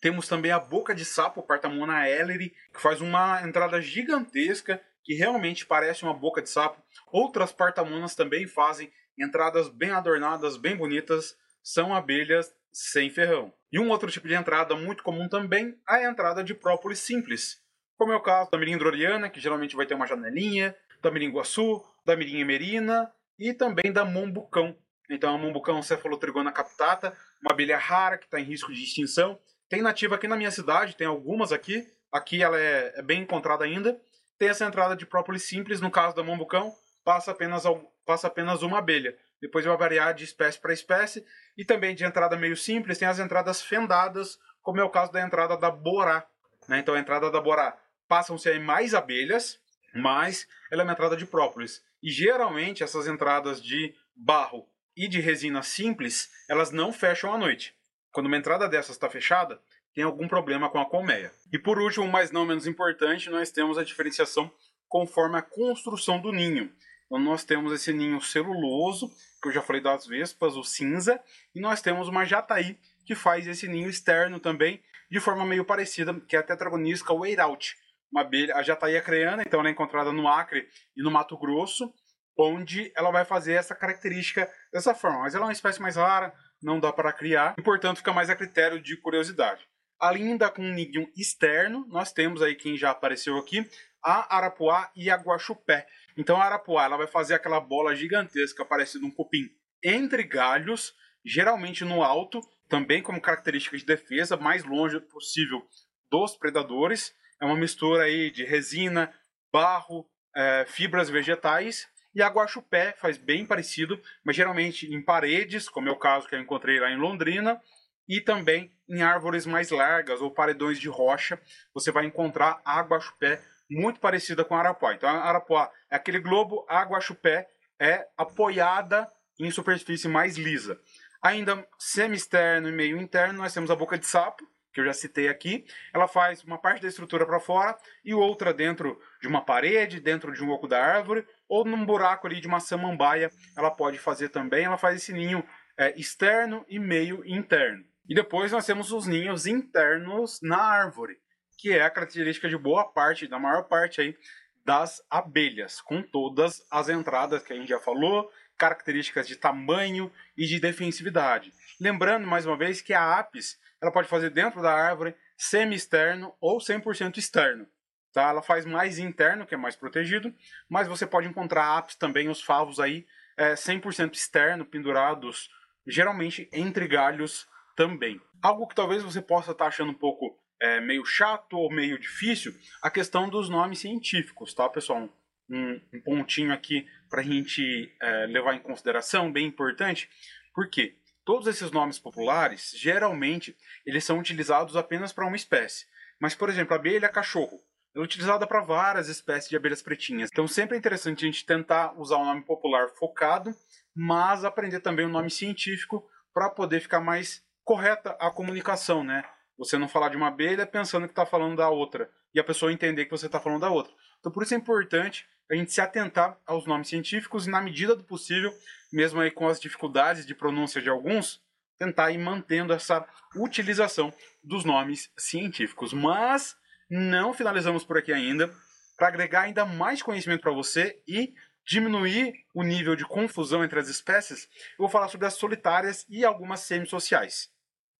Temos 0.00 0.26
também 0.26 0.50
a 0.50 0.58
boca 0.58 0.94
de 0.94 1.04
sapo, 1.04 1.42
Partamona 1.42 2.08
ellery, 2.08 2.52
que 2.74 2.80
faz 2.80 3.00
uma 3.00 3.40
entrada 3.42 3.80
gigantesca, 3.80 4.82
que 5.04 5.14
realmente 5.14 5.64
parece 5.64 6.02
uma 6.02 6.12
boca 6.12 6.42
de 6.42 6.50
sapo. 6.50 6.82
Outras 7.06 7.52
partamonas 7.52 8.14
também 8.14 8.46
fazem 8.46 8.92
entradas 9.16 9.68
bem 9.68 9.90
adornadas, 9.90 10.56
bem 10.56 10.76
bonitas, 10.76 11.36
são 11.62 11.94
abelhas 11.94 12.52
sem 12.72 13.10
ferrão. 13.10 13.52
E 13.72 13.78
um 13.78 13.88
outro 13.90 14.10
tipo 14.10 14.28
de 14.28 14.34
entrada 14.34 14.76
muito 14.76 15.02
comum 15.02 15.28
também 15.28 15.76
é 15.88 16.06
a 16.06 16.10
entrada 16.10 16.44
de 16.44 16.54
própolis 16.54 16.98
simples, 16.98 17.62
como 17.96 18.12
é 18.12 18.16
o 18.16 18.20
caso 18.20 18.50
da 18.50 18.58
mirim 18.58 18.76
droriana, 18.76 19.30
que 19.30 19.40
geralmente 19.40 19.74
vai 19.74 19.86
ter 19.86 19.94
uma 19.94 20.06
janelinha, 20.06 20.76
da 21.00 21.10
mirim 21.10 21.30
guaçu, 21.30 21.82
da 22.04 22.14
mirim 22.14 22.40
emerina 22.40 23.10
e 23.38 23.54
também 23.54 23.90
da 23.92 24.04
mombucão, 24.04 24.76
então, 25.12 25.34
a 25.34 25.38
Mombucão 25.38 25.82
cefalotrigona 25.82 26.50
captata, 26.50 27.16
uma 27.42 27.52
abelha 27.52 27.76
rara 27.76 28.16
que 28.16 28.24
está 28.24 28.40
em 28.40 28.44
risco 28.44 28.72
de 28.72 28.82
extinção. 28.82 29.38
Tem 29.68 29.82
nativa 29.82 30.14
aqui 30.14 30.26
na 30.26 30.36
minha 30.36 30.50
cidade, 30.50 30.96
tem 30.96 31.06
algumas 31.06 31.52
aqui, 31.52 31.86
aqui 32.10 32.42
ela 32.42 32.58
é, 32.58 32.94
é 32.96 33.02
bem 33.02 33.22
encontrada 33.22 33.64
ainda. 33.64 34.00
Tem 34.38 34.48
essa 34.48 34.64
entrada 34.64 34.96
de 34.96 35.04
própolis 35.04 35.42
simples, 35.42 35.80
no 35.80 35.90
caso 35.90 36.16
da 36.16 36.22
mambucão, 36.22 36.72
passa 37.04 37.30
apenas, 37.30 37.64
passa 38.06 38.26
apenas 38.26 38.62
uma 38.62 38.78
abelha. 38.78 39.16
Depois 39.42 39.64
vai 39.64 39.76
variar 39.76 40.14
de 40.14 40.22
espécie 40.22 40.60
para 40.60 40.72
espécie. 40.72 41.26
E 41.58 41.64
também 41.64 41.96
de 41.96 42.04
entrada 42.04 42.36
meio 42.36 42.56
simples, 42.56 42.96
tem 42.96 43.08
as 43.08 43.18
entradas 43.18 43.60
fendadas, 43.60 44.38
como 44.62 44.78
é 44.80 44.84
o 44.84 44.88
caso 44.88 45.10
da 45.10 45.20
entrada 45.20 45.56
da 45.56 45.68
borá. 45.68 46.24
Né? 46.68 46.78
Então 46.78 46.94
a 46.94 46.98
entrada 47.00 47.28
da 47.28 47.40
borá 47.40 47.76
passam-se 48.08 48.48
aí 48.48 48.60
mais 48.60 48.94
abelhas, 48.94 49.58
mas 49.92 50.46
ela 50.70 50.82
é 50.82 50.84
uma 50.84 50.92
entrada 50.92 51.16
de 51.16 51.26
própolis. 51.26 51.84
E 52.00 52.08
geralmente 52.08 52.84
essas 52.84 53.08
entradas 53.08 53.60
de 53.60 53.92
barro 54.14 54.68
e 54.96 55.08
de 55.08 55.20
resina 55.20 55.62
simples, 55.62 56.30
elas 56.48 56.70
não 56.70 56.92
fecham 56.92 57.34
à 57.34 57.38
noite. 57.38 57.74
Quando 58.12 58.26
uma 58.26 58.36
entrada 58.36 58.68
dessas 58.68 58.94
está 58.94 59.10
fechada, 59.10 59.60
tem 59.92 60.04
algum 60.04 60.28
problema 60.28 60.70
com 60.70 60.78
a 60.78 60.88
colmeia. 60.88 61.32
E 61.52 61.58
por 61.58 61.80
último, 61.80 62.06
mas 62.06 62.30
não 62.30 62.46
menos 62.46 62.66
importante, 62.66 63.28
nós 63.28 63.50
temos 63.50 63.76
a 63.76 63.84
diferenciação 63.84 64.52
conforme 64.88 65.38
a 65.38 65.42
construção 65.42 66.20
do 66.20 66.30
ninho. 66.30 66.70
Então 67.12 67.22
nós 67.22 67.44
temos 67.44 67.74
esse 67.74 67.92
ninho 67.92 68.22
celuloso, 68.22 69.10
que 69.42 69.48
eu 69.48 69.52
já 69.52 69.60
falei 69.60 69.82
das 69.82 70.06
vespas, 70.06 70.56
o 70.56 70.64
cinza, 70.64 71.20
e 71.54 71.60
nós 71.60 71.82
temos 71.82 72.08
uma 72.08 72.24
jataí, 72.24 72.78
que 73.04 73.14
faz 73.14 73.46
esse 73.46 73.68
ninho 73.68 73.90
externo 73.90 74.40
também, 74.40 74.82
de 75.10 75.20
forma 75.20 75.44
meio 75.44 75.62
parecida, 75.62 76.18
que 76.20 76.34
é 76.34 76.38
a 76.38 76.42
tetragonisca 76.42 77.12
Weiraut, 77.12 77.76
uma 78.10 78.22
abelha, 78.22 78.56
a 78.56 78.62
jataí 78.62 78.96
acreana, 78.96 79.42
então 79.46 79.60
ela 79.60 79.68
é 79.68 79.72
encontrada 79.72 80.10
no 80.10 80.26
Acre 80.26 80.66
e 80.96 81.02
no 81.02 81.10
Mato 81.10 81.36
Grosso, 81.36 81.92
onde 82.34 82.90
ela 82.96 83.10
vai 83.10 83.26
fazer 83.26 83.52
essa 83.52 83.74
característica 83.74 84.50
dessa 84.72 84.94
forma. 84.94 85.18
Mas 85.18 85.34
ela 85.34 85.44
é 85.44 85.48
uma 85.48 85.52
espécie 85.52 85.82
mais 85.82 85.96
rara, 85.96 86.32
não 86.62 86.80
dá 86.80 86.90
para 86.94 87.12
criar, 87.12 87.54
e 87.58 87.62
portanto 87.62 87.98
fica 87.98 88.14
mais 88.14 88.30
a 88.30 88.36
critério 88.36 88.80
de 88.80 88.96
curiosidade. 88.96 89.68
Ainda 90.00 90.48
com 90.48 90.62
um 90.62 90.72
ninho 90.72 91.06
externo, 91.14 91.84
nós 91.90 92.10
temos 92.10 92.40
aí 92.40 92.54
quem 92.54 92.74
já 92.74 92.90
apareceu 92.90 93.36
aqui, 93.36 93.68
a 94.02 94.34
arapuá 94.34 94.90
e 94.96 95.10
a 95.10 95.16
guaxupé. 95.16 95.86
Então 96.16 96.40
a 96.40 96.44
arapuá 96.44 96.84
ela 96.84 96.96
vai 96.96 97.06
fazer 97.06 97.34
aquela 97.34 97.60
bola 97.60 97.94
gigantesca 97.94 98.64
parecida 98.64 99.04
um 99.06 99.10
cupim 99.10 99.48
entre 99.82 100.22
galhos, 100.22 100.94
geralmente 101.24 101.84
no 101.84 102.02
alto, 102.02 102.40
também 102.68 103.02
como 103.02 103.20
característica 103.20 103.76
de 103.76 103.84
defesa, 103.84 104.36
mais 104.36 104.64
longe 104.64 105.00
possível 105.00 105.66
dos 106.10 106.36
predadores. 106.36 107.14
É 107.40 107.44
uma 107.44 107.56
mistura 107.56 108.04
aí 108.04 108.30
de 108.30 108.44
resina, 108.44 109.12
barro, 109.52 110.06
é, 110.34 110.64
fibras 110.66 111.10
vegetais 111.10 111.88
e 112.14 112.22
a 112.22 112.28
guaxupé 112.28 112.94
faz 112.98 113.16
bem 113.16 113.44
parecido, 113.46 114.00
mas 114.24 114.36
geralmente 114.36 114.86
em 114.86 115.02
paredes, 115.02 115.68
como 115.68 115.88
é 115.88 115.92
o 115.92 115.98
caso 115.98 116.28
que 116.28 116.34
eu 116.34 116.40
encontrei 116.40 116.78
lá 116.78 116.90
em 116.90 116.98
Londrina, 116.98 117.60
e 118.08 118.20
também 118.20 118.70
em 118.88 119.02
árvores 119.02 119.46
mais 119.46 119.70
largas 119.70 120.20
ou 120.20 120.30
paredões 120.30 120.78
de 120.78 120.88
rocha, 120.88 121.40
você 121.72 121.90
vai 121.90 122.04
encontrar 122.04 122.60
a 122.64 122.80
guaxupé 122.80 123.40
muito 123.70 124.00
parecida 124.00 124.44
com 124.44 124.54
a 124.54 124.60
arapuá. 124.60 124.94
Então 124.94 125.08
a 125.08 125.22
arapuá 125.22 125.70
é 125.90 125.96
aquele 125.96 126.20
globo, 126.20 126.64
a 126.68 126.82
guaxupé 126.82 127.46
é 127.80 128.06
apoiada 128.16 129.08
em 129.38 129.50
superfície 129.50 130.08
mais 130.08 130.36
lisa. 130.36 130.78
Ainda 131.22 131.66
semi-externo 131.78 132.68
e 132.68 132.72
meio 132.72 133.00
interno, 133.00 133.38
nós 133.38 133.54
temos 133.54 133.70
a 133.70 133.76
boca 133.76 133.98
de 133.98 134.06
sapo, 134.06 134.46
que 134.72 134.80
eu 134.80 134.84
já 134.86 134.92
citei 134.92 135.28
aqui, 135.28 135.66
ela 135.92 136.08
faz 136.08 136.42
uma 136.42 136.58
parte 136.58 136.82
da 136.82 136.88
estrutura 136.88 137.26
para 137.26 137.38
fora 137.38 137.76
e 138.04 138.14
outra 138.14 138.54
dentro 138.54 138.98
de 139.20 139.28
uma 139.28 139.44
parede, 139.44 140.00
dentro 140.00 140.32
de 140.32 140.42
um 140.42 140.50
oco 140.50 140.66
da 140.66 140.82
árvore, 140.82 141.26
ou 141.48 141.64
num 141.64 141.84
buraco 141.84 142.26
ali 142.26 142.40
de 142.40 142.48
uma 142.48 142.58
samambaia, 142.58 143.30
ela 143.56 143.70
pode 143.70 143.98
fazer 143.98 144.30
também. 144.30 144.64
Ela 144.64 144.78
faz 144.78 144.96
esse 144.96 145.12
ninho 145.12 145.44
é, 145.76 145.98
externo 145.98 146.64
e 146.68 146.78
meio 146.78 147.22
interno. 147.26 147.84
E 148.08 148.14
depois 148.14 148.50
nós 148.50 148.66
temos 148.66 148.92
os 148.92 149.06
ninhos 149.06 149.46
internos 149.46 150.40
na 150.42 150.56
árvore, 150.56 151.18
que 151.62 151.72
é 151.72 151.82
a 151.82 151.90
característica 151.90 152.48
de 152.48 152.58
boa 152.58 152.84
parte, 152.84 153.28
da 153.28 153.38
maior 153.38 153.62
parte 153.62 154.00
aí 154.00 154.18
das 154.64 155.00
abelhas, 155.08 155.80
com 155.80 156.02
todas 156.02 156.66
as 156.68 156.88
entradas 156.88 157.44
que 157.44 157.52
a 157.52 157.56
gente 157.56 157.68
já 157.68 157.78
falou, 157.78 158.28
características 158.58 159.28
de 159.28 159.36
tamanho 159.36 160.12
e 160.36 160.44
de 160.44 160.58
defensividade. 160.58 161.52
Lembrando 161.80 162.26
mais 162.26 162.44
uma 162.46 162.56
vez 162.56 162.80
que 162.80 162.92
a 162.92 163.16
apis 163.16 163.60
ela 163.80 163.92
pode 163.92 164.08
fazer 164.08 164.30
dentro 164.30 164.60
da 164.60 164.72
árvore, 164.72 165.14
semi-externo 165.36 166.34
ou 166.40 166.58
100% 166.58 167.16
externo. 167.16 167.64
Tá? 168.12 168.30
Ela 168.30 168.42
faz 168.42 168.66
mais 168.66 168.98
interno, 168.98 169.46
que 169.46 169.54
é 169.54 169.58
mais 169.58 169.76
protegido, 169.76 170.34
mas 170.68 170.88
você 170.88 171.06
pode 171.06 171.28
encontrar 171.28 171.78
apis 171.78 171.94
também, 171.94 172.28
os 172.28 172.42
favos 172.42 172.80
aí, 172.80 173.06
é, 173.36 173.54
100% 173.54 174.14
externo, 174.14 174.66
pendurados, 174.66 175.48
geralmente 175.86 176.48
entre 176.52 176.88
galhos 176.88 177.46
também. 177.76 178.20
Algo 178.42 178.66
que 178.66 178.74
talvez 178.74 179.04
você 179.04 179.22
possa 179.22 179.52
estar 179.52 179.64
tá 179.64 179.68
achando 179.68 179.92
um 179.92 179.94
pouco 179.94 180.41
é, 180.62 180.80
meio 180.80 181.04
chato 181.04 181.58
ou 181.58 181.70
meio 181.70 181.98
difícil, 181.98 182.54
a 182.82 182.90
questão 182.90 183.28
dos 183.28 183.48
nomes 183.48 183.80
científicos, 183.80 184.54
tá, 184.54 184.68
pessoal? 184.68 185.08
Um, 185.50 185.80
um 185.92 186.00
pontinho 186.00 186.52
aqui 186.52 186.86
para 187.10 187.20
a 187.20 187.24
gente 187.24 187.94
é, 188.00 188.26
levar 188.26 188.54
em 188.54 188.60
consideração, 188.60 189.30
bem 189.30 189.46
importante, 189.46 190.08
porque 190.54 190.96
Todos 191.24 191.46
esses 191.46 191.70
nomes 191.70 192.00
populares, 192.00 192.72
geralmente, 192.74 193.56
eles 193.86 194.02
são 194.02 194.18
utilizados 194.18 194.76
apenas 194.76 195.12
para 195.12 195.26
uma 195.26 195.36
espécie. 195.36 195.86
Mas, 196.18 196.34
por 196.34 196.48
exemplo, 196.48 196.74
a 196.74 196.76
abelha 196.76 197.08
cachorro 197.08 197.62
é 197.94 198.00
utilizada 198.00 198.44
para 198.44 198.60
várias 198.60 199.08
espécies 199.08 199.48
de 199.48 199.56
abelhas 199.56 199.82
pretinhas. 199.82 200.30
Então, 200.32 200.48
sempre 200.48 200.74
é 200.74 200.78
interessante 200.78 201.24
a 201.24 201.26
gente 201.26 201.46
tentar 201.46 201.92
usar 201.96 202.16
o 202.16 202.22
um 202.22 202.24
nome 202.24 202.42
popular 202.42 202.88
focado, 202.88 203.54
mas 203.94 204.44
aprender 204.44 204.80
também 204.80 205.04
o 205.04 205.08
um 205.08 205.12
nome 205.12 205.30
científico 205.30 206.04
para 206.34 206.50
poder 206.50 206.80
ficar 206.80 207.00
mais 207.00 207.44
correta 207.62 208.16
a 208.18 208.30
comunicação, 208.30 209.04
né? 209.04 209.24
Você 209.58 209.78
não 209.78 209.88
falar 209.88 210.08
de 210.08 210.16
uma 210.16 210.28
abelha 210.28 210.66
pensando 210.66 211.06
que 211.06 211.12
está 211.12 211.26
falando 211.26 211.56
da 211.56 211.68
outra 211.68 212.10
e 212.34 212.40
a 212.40 212.44
pessoa 212.44 212.72
entender 212.72 213.04
que 213.04 213.10
você 213.10 213.26
está 213.26 213.38
falando 213.38 213.60
da 213.60 213.70
outra. 213.70 213.92
Então, 214.18 214.32
por 214.32 214.42
isso 214.42 214.54
é 214.54 214.56
importante 214.56 215.26
a 215.50 215.54
gente 215.54 215.72
se 215.72 215.80
atentar 215.80 216.38
aos 216.46 216.66
nomes 216.66 216.88
científicos 216.88 217.46
e, 217.46 217.50
na 217.50 217.60
medida 217.60 217.94
do 217.94 218.04
possível, 218.04 218.52
mesmo 218.92 219.20
aí 219.20 219.30
com 219.30 219.48
as 219.48 219.60
dificuldades 219.60 220.24
de 220.24 220.34
pronúncia 220.34 220.80
de 220.80 220.88
alguns, 220.88 221.42
tentar 221.78 222.10
ir 222.10 222.18
mantendo 222.18 222.72
essa 222.72 223.06
utilização 223.36 224.12
dos 224.42 224.64
nomes 224.64 225.12
científicos. 225.16 225.92
Mas 225.92 226.56
não 226.88 227.34
finalizamos 227.34 227.84
por 227.84 227.98
aqui 227.98 228.12
ainda. 228.12 228.52
Para 228.96 229.08
agregar 229.08 229.42
ainda 229.42 229.64
mais 229.64 230.02
conhecimento 230.02 230.42
para 230.42 230.52
você 230.52 231.02
e 231.08 231.34
diminuir 231.66 232.34
o 232.54 232.62
nível 232.62 232.94
de 232.94 233.04
confusão 233.04 233.64
entre 233.64 233.78
as 233.78 233.88
espécies, 233.88 234.48
eu 234.72 234.78
vou 234.78 234.88
falar 234.88 235.08
sobre 235.08 235.26
as 235.26 235.34
solitárias 235.34 236.06
e 236.08 236.24
algumas 236.24 236.60
semissociais. 236.60 237.50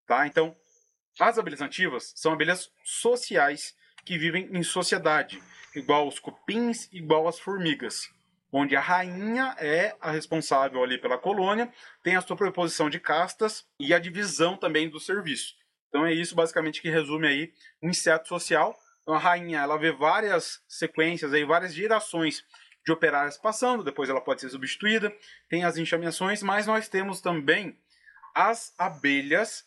Tá? 0.06 0.26
Então, 0.26 0.56
as 1.20 1.38
abelhas 1.38 1.60
nativas 1.60 2.12
são 2.16 2.32
abelhas 2.32 2.70
sociais 2.84 3.74
que 4.04 4.18
vivem 4.18 4.48
em 4.52 4.62
sociedade, 4.62 5.42
igual 5.74 6.08
os 6.08 6.18
cupins, 6.18 6.88
igual 6.92 7.28
as 7.28 7.38
formigas, 7.38 8.10
onde 8.50 8.76
a 8.76 8.80
rainha 8.80 9.54
é 9.58 9.96
a 10.00 10.10
responsável 10.10 10.82
ali 10.82 10.98
pela 10.98 11.18
colônia, 11.18 11.72
tem 12.02 12.16
a 12.16 12.20
sua 12.20 12.36
proposição 12.36 12.90
de 12.90 12.98
castas 12.98 13.64
e 13.78 13.94
a 13.94 13.98
divisão 13.98 14.56
também 14.56 14.88
do 14.88 15.00
serviço. 15.00 15.54
Então 15.88 16.06
é 16.06 16.12
isso 16.12 16.34
basicamente 16.34 16.80
que 16.80 16.90
resume 16.90 17.26
aí 17.26 17.52
um 17.82 17.90
inseto 17.90 18.28
social. 18.28 18.74
Então 19.02 19.14
a 19.14 19.18
rainha 19.18 19.60
ela 19.60 19.78
vê 19.78 19.92
várias 19.92 20.62
sequências 20.66 21.32
aí, 21.32 21.44
várias 21.44 21.74
gerações 21.74 22.44
de 22.84 22.90
operárias 22.90 23.36
passando, 23.36 23.84
depois 23.84 24.10
ela 24.10 24.20
pode 24.20 24.40
ser 24.40 24.50
substituída, 24.50 25.14
tem 25.48 25.64
as 25.64 25.76
enxameações, 25.76 26.42
mas 26.42 26.66
nós 26.66 26.88
temos 26.88 27.20
também 27.20 27.78
as 28.34 28.74
abelhas 28.76 29.64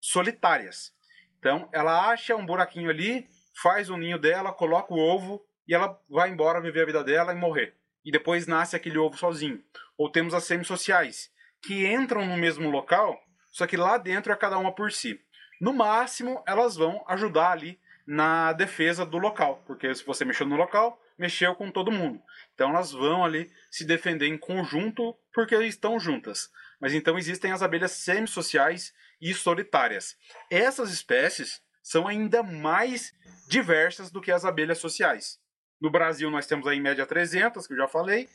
solitárias. 0.00 0.92
Então 1.38 1.68
ela 1.72 2.10
acha 2.10 2.36
um 2.36 2.44
buraquinho 2.46 2.90
ali, 2.90 3.28
faz 3.62 3.90
o 3.90 3.96
ninho 3.96 4.18
dela, 4.18 4.52
coloca 4.52 4.92
o 4.92 4.98
ovo 4.98 5.44
e 5.66 5.74
ela 5.74 6.00
vai 6.08 6.30
embora 6.30 6.60
viver 6.60 6.82
a 6.82 6.86
vida 6.86 7.04
dela 7.04 7.32
e 7.32 7.36
morrer. 7.36 7.74
E 8.04 8.10
depois 8.10 8.46
nasce 8.46 8.74
aquele 8.74 8.98
ovo 8.98 9.16
sozinho. 9.16 9.62
Ou 9.96 10.10
temos 10.10 10.34
as 10.34 10.44
semissociais, 10.44 11.30
que 11.62 11.86
entram 11.86 12.24
no 12.24 12.36
mesmo 12.36 12.70
local, 12.70 13.20
só 13.50 13.66
que 13.66 13.76
lá 13.76 13.98
dentro 13.98 14.32
é 14.32 14.36
cada 14.36 14.58
uma 14.58 14.74
por 14.74 14.90
si. 14.90 15.20
No 15.60 15.74
máximo, 15.74 16.42
elas 16.46 16.76
vão 16.76 17.04
ajudar 17.06 17.50
ali 17.50 17.78
na 18.06 18.52
defesa 18.52 19.04
do 19.04 19.18
local, 19.18 19.62
porque 19.66 19.94
se 19.94 20.04
você 20.04 20.24
mexeu 20.24 20.46
no 20.46 20.56
local, 20.56 21.00
mexeu 21.20 21.54
com 21.54 21.70
todo 21.70 21.92
mundo. 21.92 22.20
Então 22.54 22.70
elas 22.70 22.90
vão 22.90 23.22
ali 23.22 23.52
se 23.70 23.84
defender 23.84 24.26
em 24.26 24.38
conjunto 24.38 25.14
porque 25.34 25.54
estão 25.56 26.00
juntas. 26.00 26.50
Mas 26.80 26.94
então 26.94 27.18
existem 27.18 27.52
as 27.52 27.62
abelhas 27.62 27.92
semissociais 27.92 28.94
e 29.20 29.34
solitárias. 29.34 30.16
Essas 30.50 30.90
espécies 30.90 31.60
são 31.82 32.08
ainda 32.08 32.42
mais 32.42 33.12
diversas 33.48 34.10
do 34.10 34.20
que 34.20 34.32
as 34.32 34.46
abelhas 34.46 34.78
sociais. 34.78 35.38
No 35.78 35.90
Brasil, 35.90 36.30
nós 36.30 36.46
temos 36.46 36.66
aí 36.66 36.78
em 36.78 36.82
média 36.82 37.06
300, 37.06 37.66
que 37.66 37.74
eu 37.74 37.78
já 37.78 37.88
falei. 37.88 38.28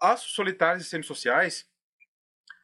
As 0.00 0.20
solitárias 0.20 0.86
e 0.86 0.88
semissociais, 0.88 1.66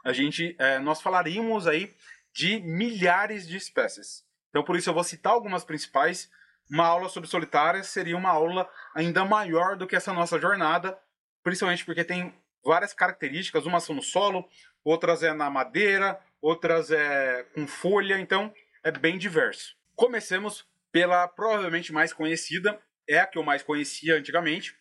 a 0.05 0.13
gente, 0.13 0.57
é, 0.59 0.79
nós 0.79 1.03
falaríamos 1.03 1.67
aí 1.67 1.95
de 2.35 2.61
milhares 2.61 3.47
de 3.47 3.57
espécies. 3.57 4.25
Então, 4.49 4.65
por 4.65 4.77
isso, 4.77 4.89
eu 4.89 4.95
vou 4.95 5.05
citar 5.05 5.33
algumas 5.33 5.65
principais. 5.65 6.31
Uma 6.71 6.87
aula 6.87 7.09
sobre 7.09 7.29
solitárias 7.29 7.89
seria 7.89 8.17
uma 8.17 8.31
aula 8.31 8.71
ainda 8.95 9.25
maior 9.25 9.77
do 9.77 9.87
que 9.87 9.97
essa 9.97 10.13
nossa 10.13 10.39
jornada, 10.39 10.97
principalmente 11.43 11.85
porque 11.85 12.05
tem 12.05 12.33
várias 12.65 12.93
características. 12.93 13.67
Umas 13.67 13.83
são 13.83 13.97
no 13.97 14.03
solo, 14.03 14.49
outras 14.85 15.23
é 15.23 15.33
na 15.33 15.51
madeira, 15.51 16.21
outras 16.41 16.93
é 16.93 17.45
com 17.55 17.67
folha. 17.67 18.21
Então, 18.21 18.55
é 18.85 18.91
bem 18.93 19.19
diverso. 19.19 19.75
Comecemos 19.97 20.65
pela 20.93 21.27
provavelmente 21.27 21.93
mais 21.93 22.13
conhecida, 22.13 22.81
é 23.09 23.19
a 23.19 23.27
que 23.27 23.37
eu 23.37 23.43
mais 23.43 23.63
conhecia 23.63 24.17
antigamente, 24.17 24.75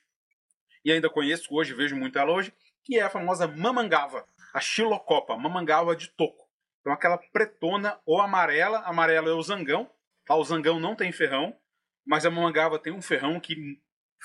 e 0.84 0.92
ainda 0.92 1.10
conheço 1.10 1.54
hoje, 1.54 1.74
vejo 1.74 1.96
muito 1.96 2.18
ela 2.18 2.32
hoje, 2.32 2.54
que 2.84 2.98
é 2.98 3.02
a 3.02 3.10
famosa 3.10 3.48
mamangava, 3.48 4.26
a 4.54 4.60
xilocopa, 4.60 5.36
mamangava 5.36 5.96
de 5.96 6.08
toco. 6.10 6.48
Então 6.80 6.94
aquela 6.94 7.18
pretona 7.18 8.00
ou 8.06 8.22
amarela, 8.22 8.80
amarela 8.80 9.30
é 9.30 9.34
o 9.34 9.42
zangão, 9.42 9.90
tá? 10.26 10.36
o 10.36 10.44
zangão 10.44 10.80
não 10.80 10.96
tem 10.96 11.12
ferrão, 11.12 11.56
mas 12.10 12.26
a 12.26 12.32
mamangava 12.32 12.80
tem 12.80 12.92
um 12.92 13.04
ferrão 13.04 13.40
que 13.40 13.56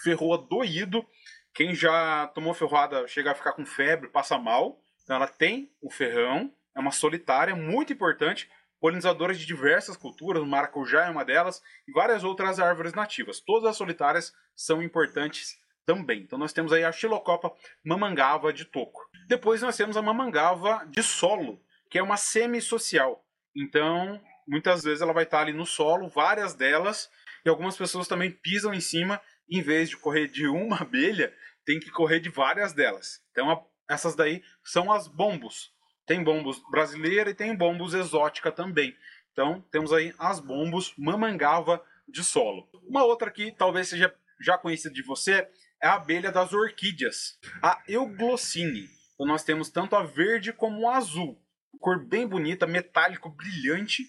ferroa 0.02 0.38
doído, 0.38 1.06
quem 1.52 1.74
já 1.74 2.26
tomou 2.28 2.54
ferroada 2.54 3.06
chega 3.06 3.30
a 3.30 3.34
ficar 3.34 3.52
com 3.52 3.66
febre, 3.66 4.08
passa 4.08 4.38
mal, 4.38 4.80
então 5.02 5.16
ela 5.16 5.28
tem 5.28 5.70
o 5.82 5.90
ferrão, 5.90 6.50
é 6.74 6.80
uma 6.80 6.90
solitária, 6.90 7.54
muito 7.54 7.92
importante, 7.92 8.50
polinizadora 8.80 9.34
de 9.34 9.44
diversas 9.44 9.98
culturas, 9.98 10.42
o 10.42 10.46
maracujá 10.46 11.04
é 11.04 11.10
uma 11.10 11.26
delas, 11.26 11.62
e 11.86 11.92
várias 11.92 12.24
outras 12.24 12.58
árvores 12.58 12.94
nativas. 12.94 13.40
Todas 13.40 13.68
as 13.68 13.76
solitárias 13.76 14.32
são 14.56 14.82
importantes 14.82 15.58
também. 15.84 16.22
Então 16.22 16.38
nós 16.38 16.54
temos 16.54 16.72
aí 16.72 16.84
a 16.84 16.90
xilocopa 16.90 17.52
mamangava 17.84 18.50
de 18.50 18.64
toco. 18.64 19.02
Depois 19.28 19.60
nós 19.60 19.76
temos 19.76 19.98
a 19.98 20.02
mamangava 20.02 20.86
de 20.88 21.02
solo, 21.02 21.60
que 21.90 21.98
é 21.98 22.02
uma 22.02 22.16
semi-social. 22.16 23.22
Então, 23.54 24.18
muitas 24.48 24.82
vezes 24.82 25.02
ela 25.02 25.12
vai 25.12 25.24
estar 25.24 25.42
ali 25.42 25.52
no 25.52 25.66
solo, 25.66 26.08
várias 26.08 26.54
delas, 26.54 27.10
e 27.44 27.48
algumas 27.48 27.76
pessoas 27.76 28.08
também 28.08 28.30
pisam 28.30 28.72
em 28.72 28.80
cima, 28.80 29.20
em 29.48 29.60
vez 29.60 29.90
de 29.90 29.96
correr 29.96 30.28
de 30.28 30.46
uma 30.46 30.76
abelha, 30.82 31.34
tem 31.64 31.78
que 31.78 31.90
correr 31.90 32.20
de 32.20 32.30
várias 32.30 32.72
delas. 32.72 33.22
Então, 33.30 33.66
essas 33.88 34.14
daí 34.14 34.42
são 34.62 34.92
as 34.92 35.06
bombos. 35.06 35.72
Tem 36.06 36.22
bombos 36.22 36.60
brasileira 36.70 37.30
e 37.30 37.34
tem 37.34 37.56
bombos 37.56 37.94
exótica 37.94 38.52
também. 38.52 38.96
Então, 39.32 39.60
temos 39.70 39.92
aí 39.92 40.14
as 40.18 40.40
bombos 40.40 40.94
mamangava 40.96 41.82
de 42.08 42.22
solo. 42.22 42.68
Uma 42.86 43.04
outra 43.04 43.30
que 43.30 43.50
talvez 43.52 43.88
seja 43.88 44.14
já 44.40 44.58
conhecida 44.58 44.94
de 44.94 45.02
você 45.02 45.48
é 45.82 45.86
a 45.86 45.94
abelha 45.94 46.30
das 46.30 46.52
orquídeas, 46.52 47.38
a 47.62 47.82
Euglossine. 47.88 48.88
Então, 49.14 49.26
nós 49.26 49.44
temos 49.44 49.70
tanto 49.70 49.96
a 49.96 50.02
verde 50.02 50.52
como 50.52 50.88
a 50.88 50.96
azul. 50.96 51.40
Cor 51.80 52.04
bem 52.04 52.26
bonita, 52.26 52.66
metálico, 52.66 53.28
brilhante, 53.28 54.04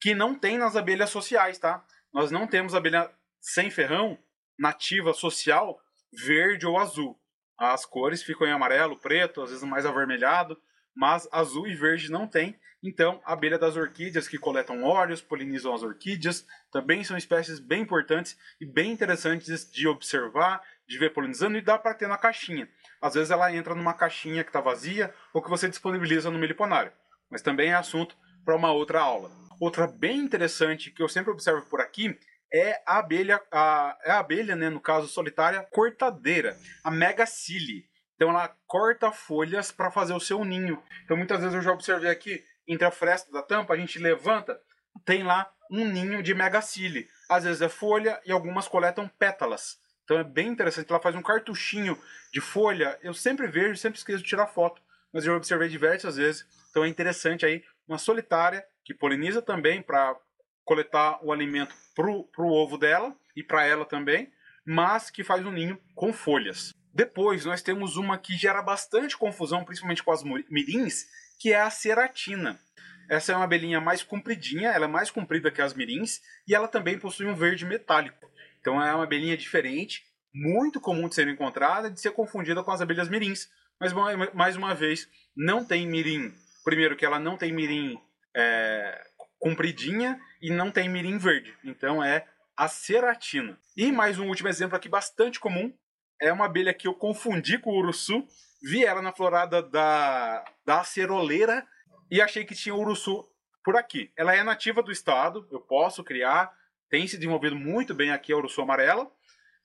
que 0.00 0.14
não 0.14 0.34
tem 0.34 0.58
nas 0.58 0.74
abelhas 0.74 1.10
sociais, 1.10 1.58
tá? 1.58 1.84
Nós 2.12 2.30
não 2.30 2.46
temos 2.46 2.74
abelha 2.74 3.10
sem 3.40 3.70
ferrão, 3.70 4.18
nativa, 4.58 5.14
social, 5.14 5.80
verde 6.12 6.66
ou 6.66 6.78
azul. 6.78 7.18
As 7.58 7.86
cores 7.86 8.22
ficam 8.22 8.46
em 8.46 8.52
amarelo, 8.52 8.98
preto, 8.98 9.42
às 9.42 9.50
vezes 9.50 9.64
mais 9.64 9.86
avermelhado, 9.86 10.60
mas 10.94 11.28
azul 11.32 11.66
e 11.66 11.74
verde 11.74 12.10
não 12.10 12.26
tem. 12.26 12.58
Então, 12.82 13.22
a 13.24 13.32
abelha 13.32 13.58
das 13.58 13.76
orquídeas 13.76 14.26
que 14.26 14.36
coletam 14.36 14.82
óleos, 14.82 15.22
polinizam 15.22 15.72
as 15.72 15.82
orquídeas, 15.82 16.44
também 16.70 17.04
são 17.04 17.16
espécies 17.16 17.60
bem 17.60 17.82
importantes 17.82 18.36
e 18.60 18.66
bem 18.66 18.90
interessantes 18.90 19.70
de 19.70 19.86
observar, 19.86 20.60
de 20.86 20.98
ver 20.98 21.10
polinizando 21.10 21.56
e 21.56 21.62
dá 21.62 21.78
para 21.78 21.94
ter 21.94 22.08
na 22.08 22.18
caixinha. 22.18 22.68
Às 23.00 23.14
vezes 23.14 23.30
ela 23.30 23.54
entra 23.54 23.74
numa 23.74 23.94
caixinha 23.94 24.42
que 24.42 24.50
está 24.50 24.60
vazia 24.60 25.14
ou 25.32 25.40
que 25.40 25.48
você 25.48 25.68
disponibiliza 25.68 26.30
no 26.30 26.38
meliponário, 26.38 26.92
mas 27.30 27.40
também 27.40 27.70
é 27.70 27.74
assunto 27.74 28.16
para 28.44 28.56
uma 28.56 28.72
outra 28.72 29.00
aula. 29.00 29.30
Outra 29.62 29.86
bem 29.86 30.18
interessante 30.18 30.90
que 30.90 31.00
eu 31.00 31.08
sempre 31.08 31.30
observo 31.30 31.64
por 31.66 31.80
aqui 31.80 32.18
é 32.52 32.82
a 32.84 32.98
abelha, 32.98 33.40
a, 33.52 33.96
é 34.02 34.10
a 34.10 34.18
abelha, 34.18 34.56
né, 34.56 34.68
no 34.68 34.80
caso 34.80 35.06
solitária, 35.06 35.64
cortadeira, 35.70 36.56
a 36.82 36.90
megacile. 36.90 37.88
Então 38.16 38.30
ela 38.30 38.48
corta 38.66 39.12
folhas 39.12 39.70
para 39.70 39.88
fazer 39.88 40.14
o 40.14 40.18
seu 40.18 40.44
ninho. 40.44 40.82
Então 41.04 41.16
muitas 41.16 41.38
vezes 41.38 41.54
eu 41.54 41.62
já 41.62 41.70
observei 41.70 42.10
aqui, 42.10 42.42
entre 42.66 42.84
a 42.84 42.90
fresta 42.90 43.30
da 43.30 43.40
tampa, 43.40 43.72
a 43.72 43.76
gente 43.76 44.00
levanta, 44.00 44.60
tem 45.04 45.22
lá 45.22 45.48
um 45.70 45.84
ninho 45.84 46.24
de 46.24 46.34
megacile. 46.34 47.08
Às 47.30 47.44
vezes 47.44 47.62
é 47.62 47.68
folha 47.68 48.20
e 48.26 48.32
algumas 48.32 48.66
coletam 48.66 49.06
pétalas. 49.06 49.78
Então 50.02 50.18
é 50.18 50.24
bem 50.24 50.48
interessante, 50.48 50.90
ela 50.90 50.98
faz 50.98 51.14
um 51.14 51.22
cartuchinho 51.22 51.96
de 52.32 52.40
folha. 52.40 52.98
Eu 53.00 53.14
sempre 53.14 53.46
vejo, 53.46 53.76
sempre 53.76 53.96
esqueço 53.96 54.24
de 54.24 54.28
tirar 54.28 54.48
foto, 54.48 54.82
mas 55.12 55.24
eu 55.24 55.36
observei 55.36 55.68
diversas 55.68 56.16
vezes. 56.16 56.44
Então 56.70 56.84
é 56.84 56.88
interessante 56.88 57.46
aí, 57.46 57.62
uma 57.86 57.96
solitária 57.96 58.66
que 58.84 58.94
poliniza 58.94 59.40
também 59.40 59.82
para 59.82 60.16
coletar 60.64 61.18
o 61.24 61.32
alimento 61.32 61.74
pro, 61.94 62.24
pro 62.24 62.48
ovo 62.48 62.78
dela 62.78 63.14
e 63.36 63.42
para 63.42 63.66
ela 63.66 63.84
também, 63.84 64.32
mas 64.64 65.10
que 65.10 65.24
faz 65.24 65.44
um 65.44 65.50
ninho 65.50 65.78
com 65.94 66.12
folhas. 66.12 66.72
Depois 66.94 67.44
nós 67.44 67.62
temos 67.62 67.96
uma 67.96 68.18
que 68.18 68.36
gera 68.36 68.62
bastante 68.62 69.16
confusão, 69.16 69.64
principalmente 69.64 70.02
com 70.02 70.12
as 70.12 70.22
mirins, 70.22 71.06
que 71.38 71.52
é 71.52 71.60
a 71.60 71.70
ceratina. 71.70 72.60
Essa 73.08 73.32
é 73.32 73.36
uma 73.36 73.44
abelhinha 73.44 73.80
mais 73.80 74.02
compridinha, 74.02 74.70
ela 74.70 74.84
é 74.84 74.88
mais 74.88 75.10
comprida 75.10 75.50
que 75.50 75.60
as 75.60 75.74
mirins 75.74 76.20
e 76.46 76.54
ela 76.54 76.68
também 76.68 76.98
possui 76.98 77.26
um 77.26 77.34
verde 77.34 77.64
metálico. 77.64 78.30
Então 78.60 78.80
é 78.82 78.94
uma 78.94 79.04
abelhinha 79.04 79.36
diferente, 79.36 80.04
muito 80.32 80.80
comum 80.80 81.08
de 81.08 81.14
ser 81.14 81.28
encontrada 81.28 81.88
e 81.88 81.90
de 81.90 82.00
ser 82.00 82.12
confundida 82.12 82.62
com 82.62 82.70
as 82.70 82.80
abelhas 82.80 83.08
mirins. 83.08 83.48
Mas 83.80 83.92
mais 84.32 84.56
uma 84.56 84.74
vez, 84.74 85.08
não 85.36 85.64
tem 85.64 85.86
mirim. 85.86 86.32
Primeiro 86.64 86.96
que 86.96 87.04
ela 87.04 87.18
não 87.18 87.36
tem 87.36 87.52
mirim 87.52 87.98
é, 88.34 89.04
compridinha 89.38 90.20
e 90.40 90.50
não 90.50 90.70
tem 90.70 90.88
mirim 90.88 91.18
verde. 91.18 91.54
Então 91.64 92.02
é 92.02 92.26
a 92.56 92.68
ceratina. 92.68 93.58
E 93.76 93.90
mais 93.90 94.18
um 94.18 94.28
último 94.28 94.48
exemplo 94.48 94.76
aqui 94.76 94.88
bastante 94.88 95.40
comum. 95.40 95.72
É 96.20 96.32
uma 96.32 96.46
abelha 96.46 96.72
que 96.72 96.86
eu 96.86 96.94
confundi 96.94 97.58
com 97.58 97.70
o 97.70 97.78
uruçu. 97.78 98.26
Vi 98.62 98.84
ela 98.84 99.02
na 99.02 99.12
florada 99.12 99.62
da, 99.62 100.44
da 100.64 100.80
aceroleira 100.80 101.66
e 102.10 102.20
achei 102.20 102.44
que 102.44 102.54
tinha 102.54 102.74
uruçu 102.74 103.26
por 103.64 103.76
aqui. 103.76 104.12
Ela 104.16 104.34
é 104.34 104.42
nativa 104.42 104.82
do 104.82 104.92
estado, 104.92 105.48
eu 105.50 105.60
posso 105.60 106.04
criar, 106.04 106.52
tem 106.90 107.06
se 107.06 107.16
desenvolvido 107.16 107.56
muito 107.56 107.94
bem 107.94 108.10
aqui 108.10 108.32
a 108.32 108.36
uruçu 108.36 108.60
amarela, 108.60 109.10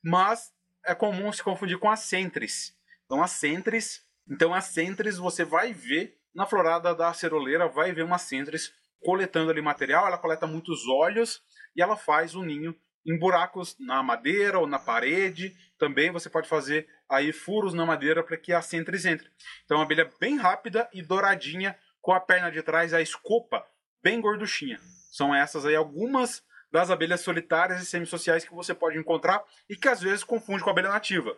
mas 0.04 0.52
é 0.86 0.96
comum 0.96 1.32
se 1.32 1.44
confundir 1.44 1.78
com 1.78 1.90
a 1.90 1.96
centris. 1.96 2.76
Então 3.06 3.22
a 3.22 3.28
centris, 3.28 4.06
então 4.30 4.54
a 4.54 4.62
centris 4.62 5.18
você 5.18 5.44
vai 5.44 5.74
ver 5.74 6.18
na 6.38 6.46
florada 6.46 6.94
da 6.94 7.10
aceroleira, 7.10 7.68
vai 7.68 7.92
ver 7.92 8.04
uma 8.04 8.20
centris 8.20 8.72
coletando 9.04 9.50
ali 9.50 9.60
material, 9.60 10.06
ela 10.06 10.20
coleta 10.20 10.46
muitos 10.46 10.88
óleos 10.88 11.42
e 11.76 11.82
ela 11.82 11.98
faz 11.98 12.36
um 12.36 12.44
ninho 12.44 12.76
em 13.04 13.18
buracos 13.18 13.76
na 13.80 14.04
madeira 14.04 14.60
ou 14.60 14.68
na 14.68 14.78
parede. 14.78 15.52
Também 15.80 16.12
você 16.12 16.30
pode 16.30 16.48
fazer 16.48 16.88
aí 17.10 17.34
furos 17.34 17.74
na 17.74 17.88
madeira 17.88 18.22
para 18.24 18.38
que 18.38 18.54
a 18.54 18.62
centris 18.62 19.04
entre. 19.06 19.28
Então, 19.66 19.78
é 19.78 19.80
uma 19.80 19.86
abelha 19.86 20.12
bem 20.20 20.38
rápida 20.38 20.88
e 20.94 21.02
douradinha, 21.02 21.76
com 22.00 22.14
a 22.14 22.20
perna 22.20 22.52
de 22.52 22.62
trás, 22.62 22.94
a 22.94 23.02
escopa 23.02 23.66
bem 24.04 24.22
gorduchinha. 24.22 24.80
São 25.12 25.34
essas 25.34 25.66
aí 25.66 25.76
algumas 25.76 26.44
das 26.72 26.92
abelhas 26.92 27.22
solitárias 27.22 27.82
e 27.82 27.86
semissociais 27.86 28.46
que 28.46 28.54
você 28.54 28.76
pode 28.76 29.00
encontrar 29.00 29.44
e 29.68 29.76
que 29.76 29.88
às 29.88 30.02
vezes 30.02 30.24
confunde 30.24 30.64
com 30.64 30.70
a 30.70 30.74
abelha 30.74 30.90
nativa. 30.90 31.36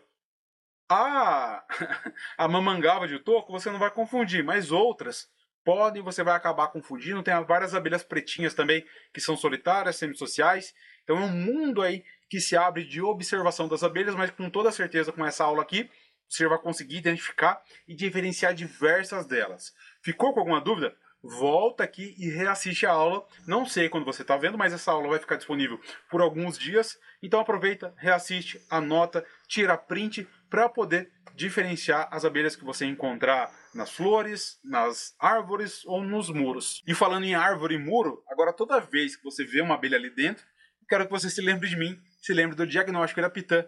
A, 0.89 1.63
a 2.37 2.47
mamangava 2.47 3.07
de 3.07 3.19
toco 3.19 3.51
você 3.51 3.69
não 3.69 3.77
vai 3.77 3.91
confundir, 3.91 4.43
mas 4.43 4.71
outras 4.71 5.29
podem, 5.63 6.01
você 6.01 6.23
vai 6.23 6.35
acabar 6.35 6.69
confundindo. 6.69 7.21
Tem 7.21 7.33
várias 7.45 7.75
abelhas 7.75 8.03
pretinhas 8.03 8.55
também 8.55 8.83
que 9.13 9.21
são 9.21 9.37
solitárias, 9.37 9.97
semissociais. 9.97 10.73
Então 11.03 11.17
é 11.17 11.21
um 11.21 11.31
mundo 11.31 11.81
aí 11.81 12.03
que 12.27 12.39
se 12.39 12.57
abre 12.57 12.83
de 12.83 13.01
observação 13.01 13.67
das 13.67 13.83
abelhas, 13.83 14.15
mas 14.15 14.31
com 14.31 14.49
toda 14.49 14.71
certeza 14.71 15.11
com 15.11 15.25
essa 15.25 15.43
aula 15.43 15.61
aqui, 15.61 15.89
você 16.27 16.47
vai 16.47 16.57
conseguir 16.59 16.97
identificar 16.97 17.61
e 17.87 17.95
diferenciar 17.95 18.53
diversas 18.53 19.25
delas. 19.25 19.73
Ficou 20.01 20.33
com 20.33 20.39
alguma 20.39 20.61
dúvida? 20.61 20.95
Volta 21.21 21.83
aqui 21.83 22.15
e 22.17 22.29
reassiste 22.29 22.85
a 22.85 22.91
aula. 22.91 23.25
Não 23.45 23.65
sei 23.65 23.89
quando 23.89 24.05
você 24.05 24.21
está 24.21 24.37
vendo, 24.37 24.57
mas 24.57 24.71
essa 24.71 24.91
aula 24.91 25.09
vai 25.09 25.19
ficar 25.19 25.35
disponível 25.35 25.79
por 26.09 26.21
alguns 26.21 26.57
dias. 26.57 26.97
Então 27.21 27.39
aproveita, 27.39 27.93
reassiste, 27.97 28.61
anota, 28.69 29.25
tira 29.47 29.77
print 29.77 30.25
para 30.49 30.67
poder 30.67 31.11
diferenciar 31.35 32.07
as 32.11 32.25
abelhas 32.25 32.55
que 32.55 32.65
você 32.65 32.85
encontrar 32.85 33.49
nas 33.73 33.91
flores, 33.91 34.59
nas 34.63 35.13
árvores 35.19 35.85
ou 35.85 36.03
nos 36.03 36.29
muros. 36.29 36.83
E 36.87 36.93
falando 36.93 37.23
em 37.23 37.35
árvore 37.35 37.75
e 37.75 37.77
muro, 37.77 38.23
agora 38.27 38.51
toda 38.51 38.79
vez 38.79 39.15
que 39.15 39.23
você 39.23 39.45
vê 39.45 39.61
uma 39.61 39.75
abelha 39.75 39.97
ali 39.97 40.09
dentro, 40.09 40.45
quero 40.89 41.05
que 41.05 41.11
você 41.11 41.29
se 41.29 41.41
lembre 41.41 41.69
de 41.69 41.77
mim, 41.77 41.97
se 42.21 42.33
lembre 42.33 42.55
do 42.55 42.67
diagnóstico 42.67 43.21
da 43.21 43.29
pitã. 43.29 43.65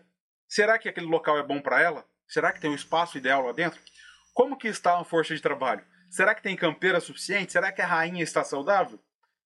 Será 0.48 0.78
que 0.78 0.90
aquele 0.90 1.06
local 1.06 1.38
é 1.38 1.44
bom 1.44 1.62
para 1.62 1.82
ela? 1.82 2.06
Será 2.28 2.52
que 2.52 2.60
tem 2.60 2.70
um 2.70 2.76
espaço 2.76 3.18
ideal 3.18 3.46
lá 3.46 3.54
dentro? 3.54 3.80
Como 4.34 4.58
que 4.58 4.68
está 4.68 5.00
a 5.00 5.04
força 5.04 5.36
de 5.36 5.42
trabalho? 5.42 5.86
Será 6.10 6.36
que 6.36 6.44
tem 6.44 6.56
campeira 6.58 7.00
suficiente? 7.00 7.54
Será 7.54 7.72
que 7.72 7.82
a 7.82 7.88
rainha 7.88 8.24
está 8.24 8.44
saudável? 8.44 9.00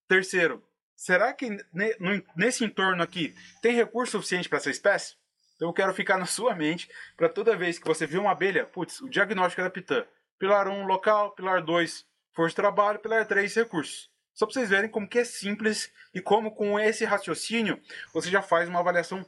Terceiro, 0.08 0.64
será 0.96 1.32
que 1.32 1.48
nesse 2.36 2.64
entorno 2.64 3.02
aqui 3.02 3.34
tem 3.62 3.74
recurso 3.74 4.12
suficiente 4.12 4.48
para 4.48 4.58
essa 4.58 4.70
espécie? 4.70 5.14
Então 5.56 5.68
eu 5.68 5.72
quero 5.72 5.92
ficar 5.92 6.18
na 6.18 6.26
sua 6.26 6.54
mente 6.54 6.88
para 7.16 7.28
toda 7.28 7.56
vez 7.56 7.78
que 7.78 7.86
você 7.86 8.06
vê 8.06 8.18
uma 8.18 8.30
abelha, 8.30 8.66
putz, 8.66 9.00
o 9.00 9.08
diagnóstico 9.08 9.62
é 9.62 9.64
da 9.64 9.70
pitã. 9.70 10.06
Pilar 10.38 10.68
1, 10.68 10.86
local. 10.86 11.32
Pilar 11.34 11.62
2, 11.62 12.06
força 12.32 12.50
de 12.50 12.56
trabalho. 12.56 12.98
Pilar 12.98 13.26
3, 13.26 13.54
recursos. 13.54 14.10
Só 14.34 14.44
para 14.44 14.52
vocês 14.52 14.68
verem 14.68 14.90
como 14.90 15.08
que 15.08 15.18
é 15.18 15.24
simples 15.24 15.90
e 16.12 16.20
como 16.20 16.54
com 16.54 16.78
esse 16.78 17.06
raciocínio 17.06 17.80
você 18.12 18.30
já 18.30 18.42
faz 18.42 18.68
uma 18.68 18.80
avaliação 18.80 19.24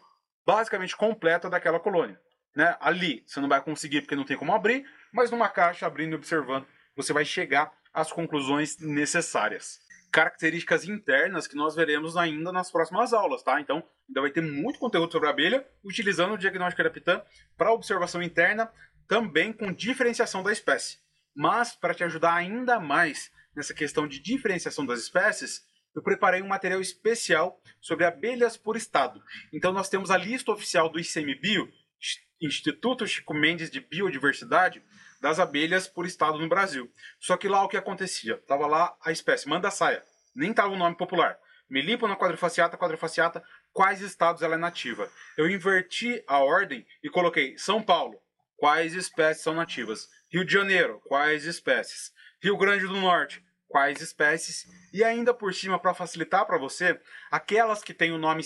basicamente 0.47 0.95
completa 0.95 1.49
daquela 1.49 1.81
colônia. 1.81 2.21
Né? 2.55 2.77
Ali 2.79 3.25
você 3.27 3.41
não 3.41 3.49
vai 3.49 3.63
conseguir 3.63 4.03
porque 4.03 4.17
não 4.17 4.25
tem 4.25 4.37
como 4.37 4.55
abrir, 4.55 4.87
mas 5.11 5.31
numa 5.31 5.49
caixa 5.49 5.87
abrindo 5.87 6.13
e 6.13 6.17
observando 6.17 6.67
você 6.95 7.13
vai 7.15 7.25
chegar 7.25 7.73
às 7.93 8.13
conclusões 8.13 8.79
necessárias. 8.79 9.81
Características 10.11 10.85
internas 10.85 11.47
que 11.47 11.57
nós 11.57 11.75
veremos 11.75 12.17
ainda 12.17 12.51
nas 12.53 12.71
próximas 12.71 13.13
aulas, 13.13 13.43
tá? 13.43 13.61
Então, 13.61 13.85
ainda 14.09 14.21
vai 14.21 14.31
ter 14.31 14.41
muito 14.41 14.79
conteúdo 14.79 15.13
sobre 15.13 15.29
a 15.29 15.31
abelha, 15.31 15.67
utilizando 15.85 16.35
o 16.35 16.39
diagnóstico 16.39 16.81
Irapitã 16.81 17.23
para 17.57 17.73
observação 17.73 18.23
interna, 18.23 18.71
também 19.07 19.53
com 19.53 19.73
diferenciação 19.73 20.43
da 20.43 20.53
espécie. 20.53 20.99
Mas, 21.35 21.75
para 21.75 21.95
te 21.95 22.05
ajudar 22.05 22.35
ainda 22.35 22.81
mais 22.81 23.31
nessa 23.55 23.75
questão 23.75 24.07
de 24.09 24.21
diferenciação 24.21 24.85
das 24.85 25.01
espécies, 25.01 25.67
eu 25.95 26.03
preparei 26.03 26.43
um 26.43 26.49
material 26.49 26.81
especial 26.81 27.61
sobre 27.81 28.05
abelhas 28.05 28.57
por 28.57 28.77
estado. 28.77 29.23
Então, 29.53 29.73
nós 29.73 29.89
temos 29.89 30.11
a 30.11 30.17
lista 30.17 30.53
oficial 30.53 30.89
do 30.89 30.99
ICMBio, 30.99 31.69
Instituto 32.41 33.07
Chico 33.07 33.35
Mendes 33.35 33.71
de 33.71 33.81
Biodiversidade, 33.81 34.83
das 35.21 35.39
abelhas 35.39 35.87
por 35.87 36.07
estado 36.07 36.39
no 36.39 36.49
Brasil. 36.49 36.91
Só 37.19 37.37
que 37.37 37.49
lá 37.49 37.65
o 37.65 37.69
que 37.69 37.77
acontecia? 37.77 38.37
Tava 38.47 38.67
lá 38.67 38.97
a 39.05 39.11
espécie 39.11 39.49
manda 39.49 39.71
saia, 39.71 40.03
nem 40.35 40.53
tava 40.53 40.73
o 40.73 40.77
nome 40.77 40.97
popular. 40.97 41.39
Melípona 41.69 42.17
quadrifaciata, 42.17 42.79
quadrifaciata, 42.79 43.43
quais 43.73 44.01
estados 44.01 44.43
ela 44.43 44.55
é 44.55 44.59
nativa? 44.59 45.11
Eu 45.37 45.51
inverti 45.51 46.23
a 46.27 46.39
ordem 46.39 46.87
e 47.03 47.11
coloquei 47.11 47.59
São 47.59 47.83
Paulo, 47.83 48.19
quais 48.57 48.95
espécies 48.95 49.43
são 49.43 49.55
nativas? 49.55 50.09
Rio 50.31 50.45
de 50.45 50.53
Janeiro, 50.53 51.01
quais 51.07 51.45
espécies? 51.45 52.13
Rio 52.41 52.57
Grande 52.57 52.87
do 52.87 52.97
Norte, 52.97 53.45
quais 53.67 54.01
espécies? 54.01 54.67
E 54.93 55.05
ainda 55.05 55.35
por 55.35 55.53
cima, 55.53 55.79
para 55.79 55.93
facilitar 55.93 56.47
para 56.47 56.57
você, 56.57 56.99
aquelas 57.31 57.83
que 57.83 57.93
têm 57.93 58.13
o 58.13 58.19
nome 58.19 58.43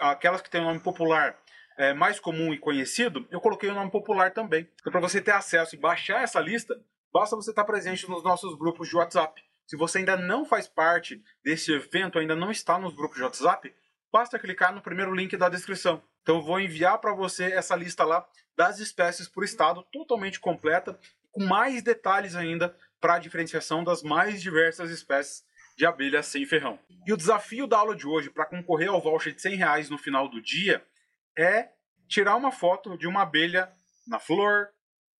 aquelas 0.00 0.42
que 0.42 0.50
têm 0.50 0.60
o 0.60 0.64
nome 0.64 0.80
popular 0.80 1.38
é, 1.76 1.92
mais 1.92 2.20
comum 2.20 2.52
e 2.52 2.58
conhecido, 2.58 3.26
eu 3.30 3.40
coloquei 3.40 3.68
o 3.68 3.74
nome 3.74 3.90
popular 3.90 4.32
também. 4.32 4.68
Então, 4.80 4.92
para 4.92 5.00
você 5.00 5.20
ter 5.20 5.32
acesso 5.32 5.74
e 5.74 5.78
baixar 5.78 6.22
essa 6.22 6.40
lista, 6.40 6.80
basta 7.12 7.36
você 7.36 7.50
estar 7.50 7.64
presente 7.64 8.08
nos 8.08 8.22
nossos 8.22 8.56
grupos 8.56 8.88
de 8.88 8.96
WhatsApp. 8.96 9.42
Se 9.66 9.76
você 9.76 9.98
ainda 9.98 10.16
não 10.16 10.44
faz 10.44 10.68
parte 10.68 11.22
desse 11.42 11.72
evento, 11.72 12.18
ainda 12.18 12.36
não 12.36 12.50
está 12.50 12.78
nos 12.78 12.94
grupos 12.94 13.16
de 13.16 13.22
WhatsApp, 13.22 13.74
basta 14.12 14.38
clicar 14.38 14.74
no 14.74 14.82
primeiro 14.82 15.14
link 15.14 15.36
da 15.36 15.48
descrição. 15.48 16.02
Então, 16.22 16.36
eu 16.36 16.42
vou 16.42 16.60
enviar 16.60 16.98
para 16.98 17.14
você 17.14 17.52
essa 17.52 17.74
lista 17.74 18.04
lá 18.04 18.26
das 18.56 18.78
espécies 18.78 19.28
por 19.28 19.42
estado, 19.42 19.84
totalmente 19.92 20.38
completa, 20.38 20.98
com 21.32 21.44
mais 21.44 21.82
detalhes 21.82 22.36
ainda 22.36 22.76
para 23.00 23.14
a 23.14 23.18
diferenciação 23.18 23.82
das 23.82 24.02
mais 24.02 24.40
diversas 24.40 24.90
espécies 24.90 25.44
de 25.76 25.84
abelhas 25.84 26.26
sem 26.26 26.46
ferrão. 26.46 26.78
E 27.06 27.12
o 27.12 27.16
desafio 27.16 27.66
da 27.66 27.78
aula 27.78 27.96
de 27.96 28.06
hoje 28.06 28.30
para 28.30 28.46
concorrer 28.46 28.88
ao 28.88 29.02
voucher 29.02 29.34
de 29.34 29.42
100 29.42 29.56
reais 29.56 29.90
no 29.90 29.98
final 29.98 30.28
do 30.28 30.40
dia 30.40 30.84
é 31.36 31.70
tirar 32.08 32.36
uma 32.36 32.52
foto 32.52 32.96
de 32.96 33.06
uma 33.06 33.22
abelha 33.22 33.72
na 34.06 34.18
flor, 34.18 34.68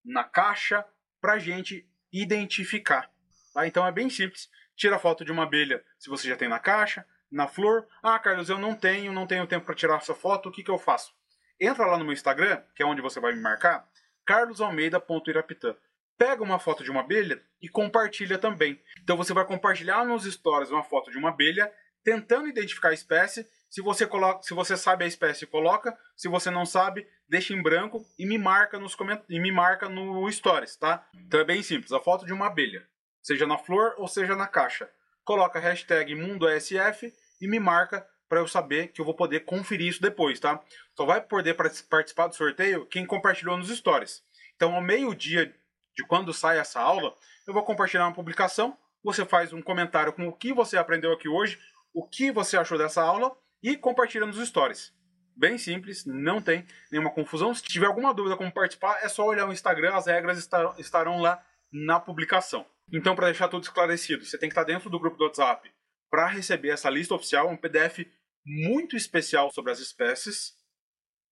na 0.04 0.24
caixa, 0.24 0.84
para 1.20 1.34
a 1.34 1.38
gente 1.38 1.88
identificar. 2.12 3.10
Tá? 3.52 3.66
Então 3.66 3.86
é 3.86 3.92
bem 3.92 4.10
simples. 4.10 4.48
Tira 4.76 4.96
a 4.96 4.98
foto 4.98 5.24
de 5.24 5.32
uma 5.32 5.44
abelha 5.44 5.84
se 5.98 6.08
você 6.08 6.28
já 6.28 6.36
tem 6.36 6.48
na 6.48 6.58
caixa, 6.58 7.06
na 7.30 7.48
flor. 7.48 7.86
Ah, 8.02 8.18
Carlos, 8.18 8.48
eu 8.48 8.58
não 8.58 8.74
tenho, 8.74 9.12
não 9.12 9.26
tenho 9.26 9.46
tempo 9.46 9.66
para 9.66 9.74
tirar 9.74 9.96
essa 9.96 10.14
foto, 10.14 10.48
o 10.48 10.52
que, 10.52 10.62
que 10.62 10.70
eu 10.70 10.78
faço? 10.78 11.12
Entra 11.60 11.86
lá 11.86 11.96
no 11.96 12.04
meu 12.04 12.12
Instagram, 12.12 12.62
que 12.74 12.82
é 12.82 12.86
onde 12.86 13.00
você 13.00 13.20
vai 13.20 13.32
me 13.32 13.40
marcar, 13.40 13.88
carlosalmeida.irapitã. 14.26 15.76
Pega 16.16 16.42
uma 16.42 16.58
foto 16.58 16.84
de 16.84 16.90
uma 16.90 17.00
abelha 17.00 17.42
e 17.60 17.68
compartilha 17.68 18.38
também. 18.38 18.80
Então 19.02 19.16
você 19.16 19.32
vai 19.32 19.44
compartilhar 19.44 20.04
nos 20.04 20.24
stories 20.24 20.70
uma 20.70 20.84
foto 20.84 21.10
de 21.10 21.18
uma 21.18 21.30
abelha, 21.30 21.72
tentando 22.04 22.48
identificar 22.48 22.90
a 22.90 22.94
espécie 22.94 23.48
se 23.70 23.82
você 23.82 24.06
coloca, 24.06 24.42
se 24.42 24.54
você 24.54 24.76
sabe 24.76 25.04
a 25.04 25.08
espécie, 25.08 25.46
coloca. 25.46 25.98
Se 26.16 26.28
você 26.28 26.50
não 26.50 26.64
sabe, 26.64 27.06
deixa 27.28 27.52
em 27.52 27.60
branco 27.60 28.04
e 28.18 28.24
me 28.24 28.38
marca 28.38 28.78
nos 28.78 28.96
e 29.28 29.40
me 29.40 29.50
marca 29.50 29.88
no 29.88 30.30
stories, 30.30 30.76
tá? 30.76 31.04
Então 31.26 31.40
é 31.40 31.44
bem 31.44 31.62
simples, 31.62 31.90
a 31.90 31.98
foto 31.98 32.24
de 32.24 32.32
uma 32.32 32.46
abelha, 32.46 32.86
seja 33.20 33.46
na 33.46 33.58
flor 33.58 33.94
ou 33.98 34.06
seja 34.06 34.36
na 34.36 34.46
caixa. 34.46 34.88
Coloca 35.24 35.58
a 35.58 35.62
hashtag 35.62 36.14
MundoSF 36.14 37.12
e 37.40 37.48
me 37.48 37.58
marca 37.58 38.06
para 38.28 38.40
eu 38.40 38.46
saber 38.46 38.88
que 38.88 39.00
eu 39.00 39.04
vou 39.04 39.14
poder 39.14 39.40
conferir 39.40 39.88
isso 39.88 40.00
depois, 40.00 40.38
tá? 40.38 40.62
Só 40.96 41.04
vai 41.04 41.20
poder 41.20 41.54
participar 41.54 42.28
do 42.28 42.34
sorteio 42.34 42.86
quem 42.86 43.04
compartilhou 43.04 43.56
nos 43.56 43.68
stories. 43.76 44.22
Então, 44.54 44.74
ao 44.74 44.80
meio-dia 44.80 45.54
de 45.96 46.06
quando 46.06 46.32
sai 46.32 46.58
essa 46.58 46.80
aula, 46.80 47.14
eu 47.46 47.52
vou 47.52 47.62
compartilhar 47.62 48.06
uma 48.06 48.14
publicação. 48.14 48.76
Você 49.02 49.24
faz 49.24 49.52
um 49.52 49.60
comentário 49.60 50.12
com 50.12 50.26
o 50.28 50.32
que 50.32 50.52
você 50.52 50.76
aprendeu 50.76 51.12
aqui 51.12 51.28
hoje, 51.28 51.58
o 51.92 52.06
que 52.06 52.30
você 52.30 52.56
achou 52.56 52.78
dessa 52.78 53.02
aula 53.02 53.36
e 53.64 53.76
compartilha 53.76 54.26
nos 54.26 54.36
stories. 54.46 54.92
Bem 55.34 55.58
simples, 55.58 56.04
não 56.04 56.40
tem 56.40 56.64
nenhuma 56.92 57.10
confusão. 57.10 57.52
Se 57.52 57.62
tiver 57.62 57.86
alguma 57.86 58.14
dúvida 58.14 58.36
como 58.36 58.52
participar, 58.52 59.00
é 59.02 59.08
só 59.08 59.26
olhar 59.26 59.48
o 59.48 59.52
Instagram, 59.52 59.94
as 59.94 60.06
regras 60.06 60.48
estarão 60.78 61.18
lá 61.18 61.44
na 61.72 61.98
publicação. 61.98 62.64
Então, 62.92 63.16
para 63.16 63.26
deixar 63.26 63.48
tudo 63.48 63.64
esclarecido, 63.64 64.24
você 64.24 64.38
tem 64.38 64.48
que 64.48 64.52
estar 64.52 64.64
dentro 64.64 64.90
do 64.90 65.00
grupo 65.00 65.16
do 65.16 65.24
WhatsApp 65.24 65.72
para 66.10 66.28
receber 66.28 66.68
essa 66.68 66.90
lista 66.90 67.14
oficial, 67.14 67.48
um 67.48 67.56
PDF 67.56 68.06
muito 68.46 68.94
especial 68.94 69.50
sobre 69.50 69.72
as 69.72 69.80
espécies. 69.80 70.52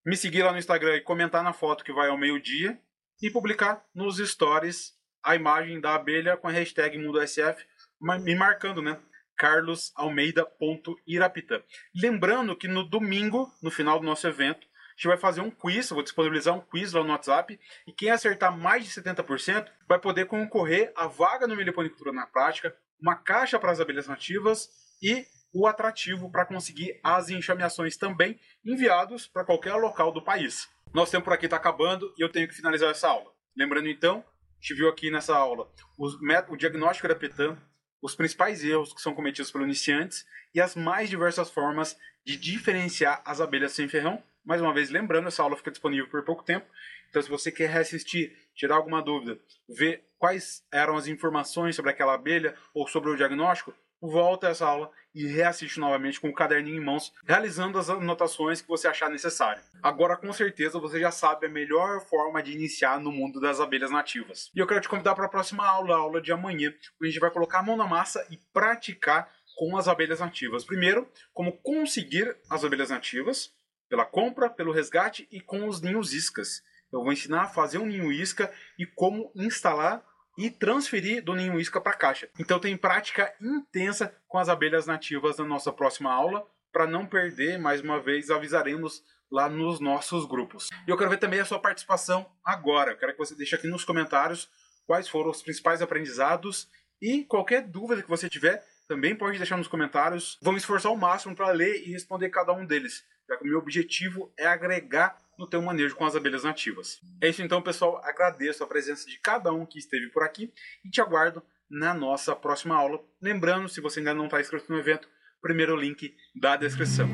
Me 0.05 0.17
seguir 0.17 0.43
lá 0.43 0.51
no 0.51 0.59
Instagram 0.59 0.97
e 0.97 1.03
comentar 1.03 1.45
na 1.45 1.53
foto 1.53 1.85
que 1.85 1.93
vai 1.93 2.09
ao 2.09 2.19
meio-dia 2.19 2.81
e 3.21 3.31
publicar 3.31 3.85
nos 3.95 4.17
stories 4.17 4.95
a 5.23 5.37
imagem 5.37 5.81
da 5.81 5.95
abelha 5.95 6.37
com 6.37 6.49
a 6.49 6.51
hashtag 6.51 6.99
MundoSF, 6.99 7.65
me 8.01 8.35
marcando, 8.35 8.83
né? 8.83 9.01
carlosalmeida.irapitã. 9.43 11.61
Lembrando 11.93 12.57
que 12.57 12.69
no 12.69 12.89
domingo, 12.89 13.53
no 13.61 13.73
final 13.73 13.99
do 13.99 14.07
nosso 14.07 14.29
evento, 14.29 14.69
a 14.69 14.95
gente 14.95 15.09
vai 15.09 15.17
fazer 15.17 15.41
um 15.41 15.51
quiz, 15.51 15.91
vou 15.91 16.05
disponibilizar 16.05 16.55
um 16.55 16.61
quiz 16.61 16.93
lá 16.93 17.03
no 17.03 17.11
WhatsApp, 17.11 17.59
e 17.85 17.93
quem 17.93 18.11
acertar 18.11 18.57
mais 18.57 18.85
de 18.85 18.91
70% 18.91 19.69
vai 19.89 19.99
poder 19.99 20.27
concorrer 20.27 20.93
a 20.95 21.09
vaga 21.09 21.49
no 21.49 21.57
Meliponicultura 21.57 22.13
na 22.13 22.25
Prática, 22.25 22.73
uma 23.01 23.17
caixa 23.17 23.59
para 23.59 23.73
as 23.73 23.81
abelhas 23.81 24.07
nativas 24.07 24.69
e 25.03 25.27
o 25.53 25.67
atrativo 25.67 26.31
para 26.31 26.47
conseguir 26.47 27.01
as 27.03 27.29
enxameações 27.29 27.97
também 27.97 28.39
enviados 28.65 29.27
para 29.27 29.45
qualquer 29.45 29.75
local 29.75 30.13
do 30.13 30.23
país. 30.23 30.69
Nosso 30.95 31.11
tempo 31.11 31.25
por 31.25 31.33
aqui 31.33 31.47
está 31.47 31.57
acabando 31.57 32.15
e 32.17 32.23
eu 32.23 32.31
tenho 32.31 32.47
que 32.47 32.55
finalizar 32.55 32.93
essa 32.93 33.09
aula. 33.09 33.33
Lembrando 33.57 33.89
então, 33.89 34.19
a 34.19 34.23
gente 34.61 34.75
viu 34.75 34.89
aqui 34.89 35.11
nessa 35.11 35.37
aula 35.37 35.69
o, 35.99 36.07
o 36.49 36.57
diagnóstico 36.57 37.09
da 37.09 37.17
PETAM, 37.17 37.59
os 38.03 38.17
principais 38.17 38.65
erros 38.65 38.93
que 38.93 39.01
são 39.01 39.15
cometidos 39.15 39.51
por 39.51 39.63
iniciantes 39.63 40.27
e 40.53 40.61
as 40.61 40.75
mais 40.75 41.09
diversas 41.09 41.49
formas 41.49 41.97
de 42.25 42.37
diferenciar 42.37 43.23
as 43.25 43.41
abelhas 43.41 43.73
sem 43.73 43.89
ferrão. 43.89 44.23
Mais 44.45 44.61
uma 44.61 44.75
vez, 44.75 44.91
lembrando, 44.91 45.29
essa 45.29 45.43
aula 45.43 45.57
fica 45.57 45.71
disponível 45.71 46.09
por 46.09 46.25
pouco 46.25 46.43
tempo. 46.43 46.67
Então, 47.09 47.23
se 47.23 47.31
você 47.31 47.53
quer 47.53 47.71
reassistir, 47.71 48.37
tirar 48.55 48.75
alguma 48.75 49.01
dúvida, 49.01 49.39
ver 49.69 50.05
quais 50.19 50.65
eram 50.73 50.97
as 50.97 51.07
informações 51.07 51.77
sobre 51.77 51.91
aquela 51.91 52.15
abelha 52.15 52.57
ou 52.75 52.89
sobre 52.89 53.11
o 53.11 53.17
diagnóstico, 53.17 53.73
volta 54.03 54.49
a 54.49 54.51
essa 54.51 54.67
aula 54.67 54.91
e 55.15 55.27
reassiste 55.27 55.79
novamente 55.79 56.21
com 56.21 56.29
o 56.29 56.35
caderninho 56.35 56.77
em 56.77 56.85
mãos, 56.85 57.13
realizando 57.25 57.79
as 57.79 57.89
anotações 57.89 58.61
que 58.61 58.69
você 58.69 58.89
achar 58.89 59.09
necessário. 59.09 59.63
Agora, 59.81 60.17
com 60.17 60.33
certeza, 60.33 60.81
você 60.81 60.99
já 60.99 61.11
sabe 61.11 61.47
a 61.47 61.51
melhor 61.51 62.01
forma 62.01 62.43
de 62.43 62.53
iniciar 62.53 62.99
no 62.99 63.13
mundo 63.13 63.41
das 63.41 63.61
abelhas 63.61 63.91
nativas. 63.91 64.51
E 64.55 64.59
eu 64.59 64.67
quero 64.67 64.81
te 64.81 64.89
convidar 64.89 65.15
para 65.15 65.27
a 65.27 65.31
próxima 65.31 65.65
aula, 65.65 65.95
a 65.95 65.99
aula 65.99 66.21
de 66.21 66.33
amanhã, 66.33 66.71
onde 66.71 66.81
a 67.03 67.07
gente 67.07 67.21
vai 67.21 67.31
colocar 67.31 67.61
a 67.61 67.63
mão 67.63 67.77
na 67.77 67.87
massa 67.87 68.27
e 68.31 68.39
praticar 68.53 69.31
com 69.57 69.77
as 69.77 69.87
abelhas 69.87 70.21
nativas. 70.21 70.65
Primeiro, 70.65 71.09
como 71.33 71.53
conseguir 71.63 72.37
as 72.51 72.65
abelhas 72.65 72.91
nativas, 72.91 73.53
pela 73.89 74.07
compra, 74.07 74.49
pelo 74.49 74.73
resgate 74.73 75.29
e 75.31 75.39
com 75.39 75.69
os 75.69 75.83
ninhos 75.83 76.15
iscas. 76.15 76.63
Eu 76.91 77.03
vou 77.03 77.13
ensinar 77.13 77.43
a 77.43 77.49
fazer 77.49 77.77
um 77.77 77.85
ninho 77.85 78.11
isca 78.11 78.51
e 78.79 78.87
como 78.87 79.31
instalar 79.37 80.03
e 80.37 80.51
transferir 80.51 81.23
do 81.23 81.35
ninho 81.35 81.61
isca 81.61 81.81
para 81.81 81.93
a 81.93 81.97
caixa. 81.97 82.29
Então 82.39 82.59
tem 82.59 82.77
prática 82.77 83.33
intensa 83.41 84.15
com 84.27 84.39
as 84.39 84.49
abelhas 84.49 84.87
nativas 84.87 85.39
na 85.39 85.45
nossa 85.45 85.73
próxima 85.73 86.13
aula. 86.13 86.47
Para 86.73 86.87
não 86.87 87.07
perder, 87.07 87.59
mais 87.59 87.83
uma 87.83 88.01
vez 88.01 88.31
avisaremos 88.31 89.03
lá 89.31 89.49
nos 89.49 89.81
nossos 89.81 90.25
grupos. 90.27 90.69
E 90.87 90.91
eu 90.91 90.97
quero 90.97 91.11
ver 91.11 91.19
também 91.19 91.41
a 91.41 91.45
sua 91.45 91.59
participação 91.59 92.31
agora. 92.45 92.93
Eu 92.93 92.97
quero 92.97 93.13
que 93.13 93.19
você 93.19 93.35
deixe 93.35 93.55
aqui 93.55 93.67
nos 93.67 93.85
comentários 93.85 94.49
quais 94.87 95.09
foram 95.09 95.31
os 95.31 95.43
principais 95.43 95.81
aprendizados 95.81 96.69
e 97.01 97.25
qualquer 97.25 97.63
dúvida 97.63 98.03
que 98.03 98.09
você 98.09 98.29
tiver, 98.29 98.63
também 98.87 99.15
pode 99.15 99.39
deixar 99.39 99.57
nos 99.57 99.69
comentários. 99.69 100.39
Vamos 100.43 100.63
esforçar 100.63 100.91
ao 100.91 100.97
máximo 100.97 101.35
para 101.35 101.51
ler 101.51 101.83
e 101.87 101.91
responder 101.91 102.29
cada 102.31 102.53
um 102.53 102.67
deles, 102.67 103.05
já 103.29 103.37
que 103.37 103.45
o 103.45 103.47
meu 103.47 103.59
objetivo 103.59 104.33
é 104.37 104.47
agregar 104.47 105.17
no 105.39 105.47
teu 105.47 105.61
manejo 105.63 105.97
com 105.97 106.05
as 106.05 106.15
abelhas 106.15 106.45
nativas. 106.45 107.01
É 107.21 107.29
isso 107.29 107.43
então, 107.43 107.63
pessoal. 107.63 108.01
Agradeço 108.05 108.63
a 108.63 108.67
presença 108.67 109.09
de 109.09 109.19
cada 109.19 109.53
um 109.53 109.67
que 109.67 109.79
esteve 109.79 110.09
por 110.09 110.23
aqui 110.23 110.53
e 110.85 110.91
te 110.91 111.01
aguardo 111.01 111.43
na 111.69 111.95
nossa 111.95 112.37
próxima 112.37 112.77
aula. 112.77 113.03
Lembrando, 113.21 113.69
se 113.69 113.81
você 113.81 114.01
ainda 114.01 114.15
não 114.15 114.27
está 114.27 114.41
inscrito 114.41 114.71
no 114.71 114.79
evento, 114.79 115.09
primeiro 115.41 115.75
link 115.75 116.15
da 116.35 116.57
descrição. 116.57 117.09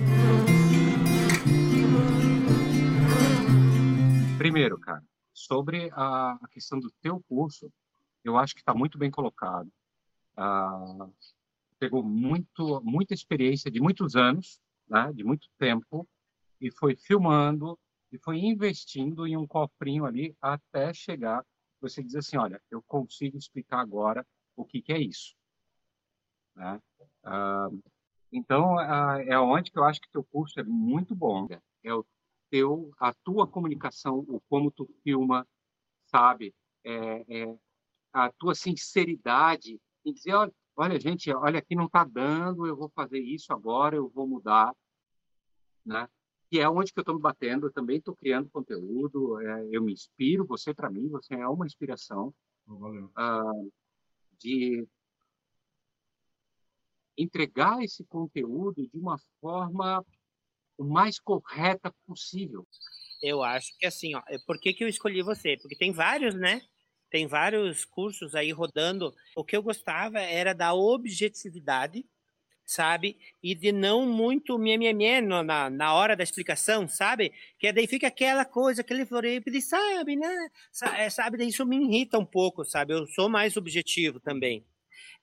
Primeiro, 4.37 4.79
cara, 4.79 5.03
sobre 5.33 5.91
a 5.93 6.39
questão 6.51 6.79
do 6.79 6.91
teu 7.01 7.23
curso, 7.29 7.73
eu 8.25 8.37
acho 8.37 8.55
que 8.55 8.61
está 8.61 8.75
muito 8.75 8.99
bem 8.99 9.11
colocado. 9.11 9.71
Ah, 10.37 11.09
pegou 11.79 12.03
muito, 12.03 12.81
muita 12.83 13.15
experiência 13.15 13.71
de 13.71 13.81
muitos 13.81 14.17
anos, 14.17 14.61
né, 14.89 15.13
de 15.13 15.25
muito 15.25 15.49
tempo, 15.59 16.09
e 16.61 16.71
foi 16.71 16.97
filmando, 16.97 17.79
e 18.11 18.19
foi 18.19 18.39
investindo 18.39 19.27
em 19.27 19.37
um 19.37 19.47
cofrinho 19.47 20.05
ali 20.05 20.37
até 20.41 20.93
chegar, 20.93 21.45
você 21.81 22.03
diz 22.03 22.17
assim, 22.17 22.37
olha, 22.37 22.61
eu 22.71 22.83
consigo 22.83 23.37
explicar 23.37 23.81
agora 23.81 24.27
o 24.57 24.65
que, 24.65 24.83
que 24.83 24.93
é 24.93 24.99
isso. 24.99 25.35
Né? 26.55 26.81
Uh, 27.25 27.83
então, 28.33 28.77
uh, 28.77 29.21
é 29.21 29.39
onde 29.39 29.71
que 29.71 29.79
eu 29.79 29.85
acho 29.85 30.01
que 30.01 30.11
teu 30.11 30.25
curso 30.25 30.59
é 30.59 30.65
muito 30.65 31.15
bom. 31.15 31.47
É 31.85 31.95
o 31.95 32.05
teu, 32.51 32.91
a 32.99 33.15
tua 33.15 33.47
comunicação, 33.47 34.19
o 34.29 34.41
como 34.49 34.71
tu 34.71 34.89
filma, 35.03 35.47
sabe? 36.07 36.55
É, 36.85 37.43
é 37.43 37.59
a 38.13 38.33
tua 38.33 38.55
sinceridade 38.55 39.81
em 40.05 40.13
dizer, 40.13 40.35
olha, 40.35 40.53
olha, 40.77 40.99
gente, 40.99 41.31
olha 41.33 41.59
aqui 41.59 41.75
não 41.75 41.87
está 41.87 42.05
dando, 42.05 42.67
eu 42.67 42.77
vou 42.77 42.89
fazer 42.91 43.21
isso 43.21 43.53
agora, 43.53 43.97
eu 43.97 44.09
vou 44.09 44.27
mudar, 44.27 44.75
né? 45.85 46.09
E 46.51 46.59
é 46.59 46.69
onde 46.69 46.93
que 46.93 46.99
eu 46.99 47.03
estou 47.03 47.15
me 47.15 47.21
batendo, 47.21 47.67
eu 47.67 47.73
também 47.73 47.99
estou 47.99 48.15
criando 48.15 48.49
conteúdo, 48.49 49.41
é, 49.41 49.69
eu 49.71 49.83
me 49.83 49.93
inspiro, 49.93 50.47
você 50.47 50.73
para 50.73 50.91
mim, 50.91 51.09
você 51.09 51.35
é 51.35 51.47
uma 51.47 51.67
inspiração 51.67 52.33
uh, 52.67 53.73
de 54.39 54.87
entregar 57.17 57.83
esse 57.83 58.05
conteúdo 58.05 58.87
de 58.87 58.99
uma 58.99 59.19
forma 59.41 60.05
o 60.79 60.85
mais 60.85 61.19
correta 61.19 61.93
possível. 62.07 62.67
Eu 63.21 63.43
acho 63.43 63.77
que 63.77 63.85
assim, 63.85 64.15
ó, 64.15 64.23
por 64.47 64.61
que, 64.61 64.73
que 64.73 64.85
eu 64.85 64.89
escolhi 64.89 65.23
você? 65.23 65.57
Porque 65.61 65.77
tem 65.77 65.93
vários, 65.93 66.35
né? 66.37 66.63
Tem 67.11 67.27
vários 67.27 67.85
cursos 67.85 68.35
aí 68.35 68.53
rodando. 68.53 69.13
O 69.37 69.45
que 69.45 69.57
eu 69.57 69.63
gostava 69.63 70.21
era 70.21 70.55
da 70.55 70.73
objetividade, 70.73 72.07
sabe? 72.69 73.17
E 73.43 73.55
de 73.55 73.73
não 73.73 74.07
muito 74.07 74.59
mie, 74.59 74.93
na, 75.23 75.71
na 75.71 75.95
hora 75.95 76.15
da 76.15 76.23
explicação, 76.23 76.87
sabe? 76.87 77.33
Que 77.59 77.73
daí 77.73 77.87
fica 77.87 78.09
aquela 78.09 78.45
coisa, 78.45 78.83
aquele 78.83 79.07
floreio, 79.07 79.43
sabe, 79.63 80.17
né? 80.17 80.51
É, 80.99 81.09
sabe, 81.09 81.39
daí 81.39 81.49
isso 81.49 81.65
me 81.65 81.77
irrita 81.77 82.19
um 82.19 82.27
pouco, 82.27 82.67
sabe? 82.67 82.93
Eu 82.93 83.07
sou 83.07 83.27
mais 83.27 83.57
objetivo 83.57 84.21
também. 84.21 84.67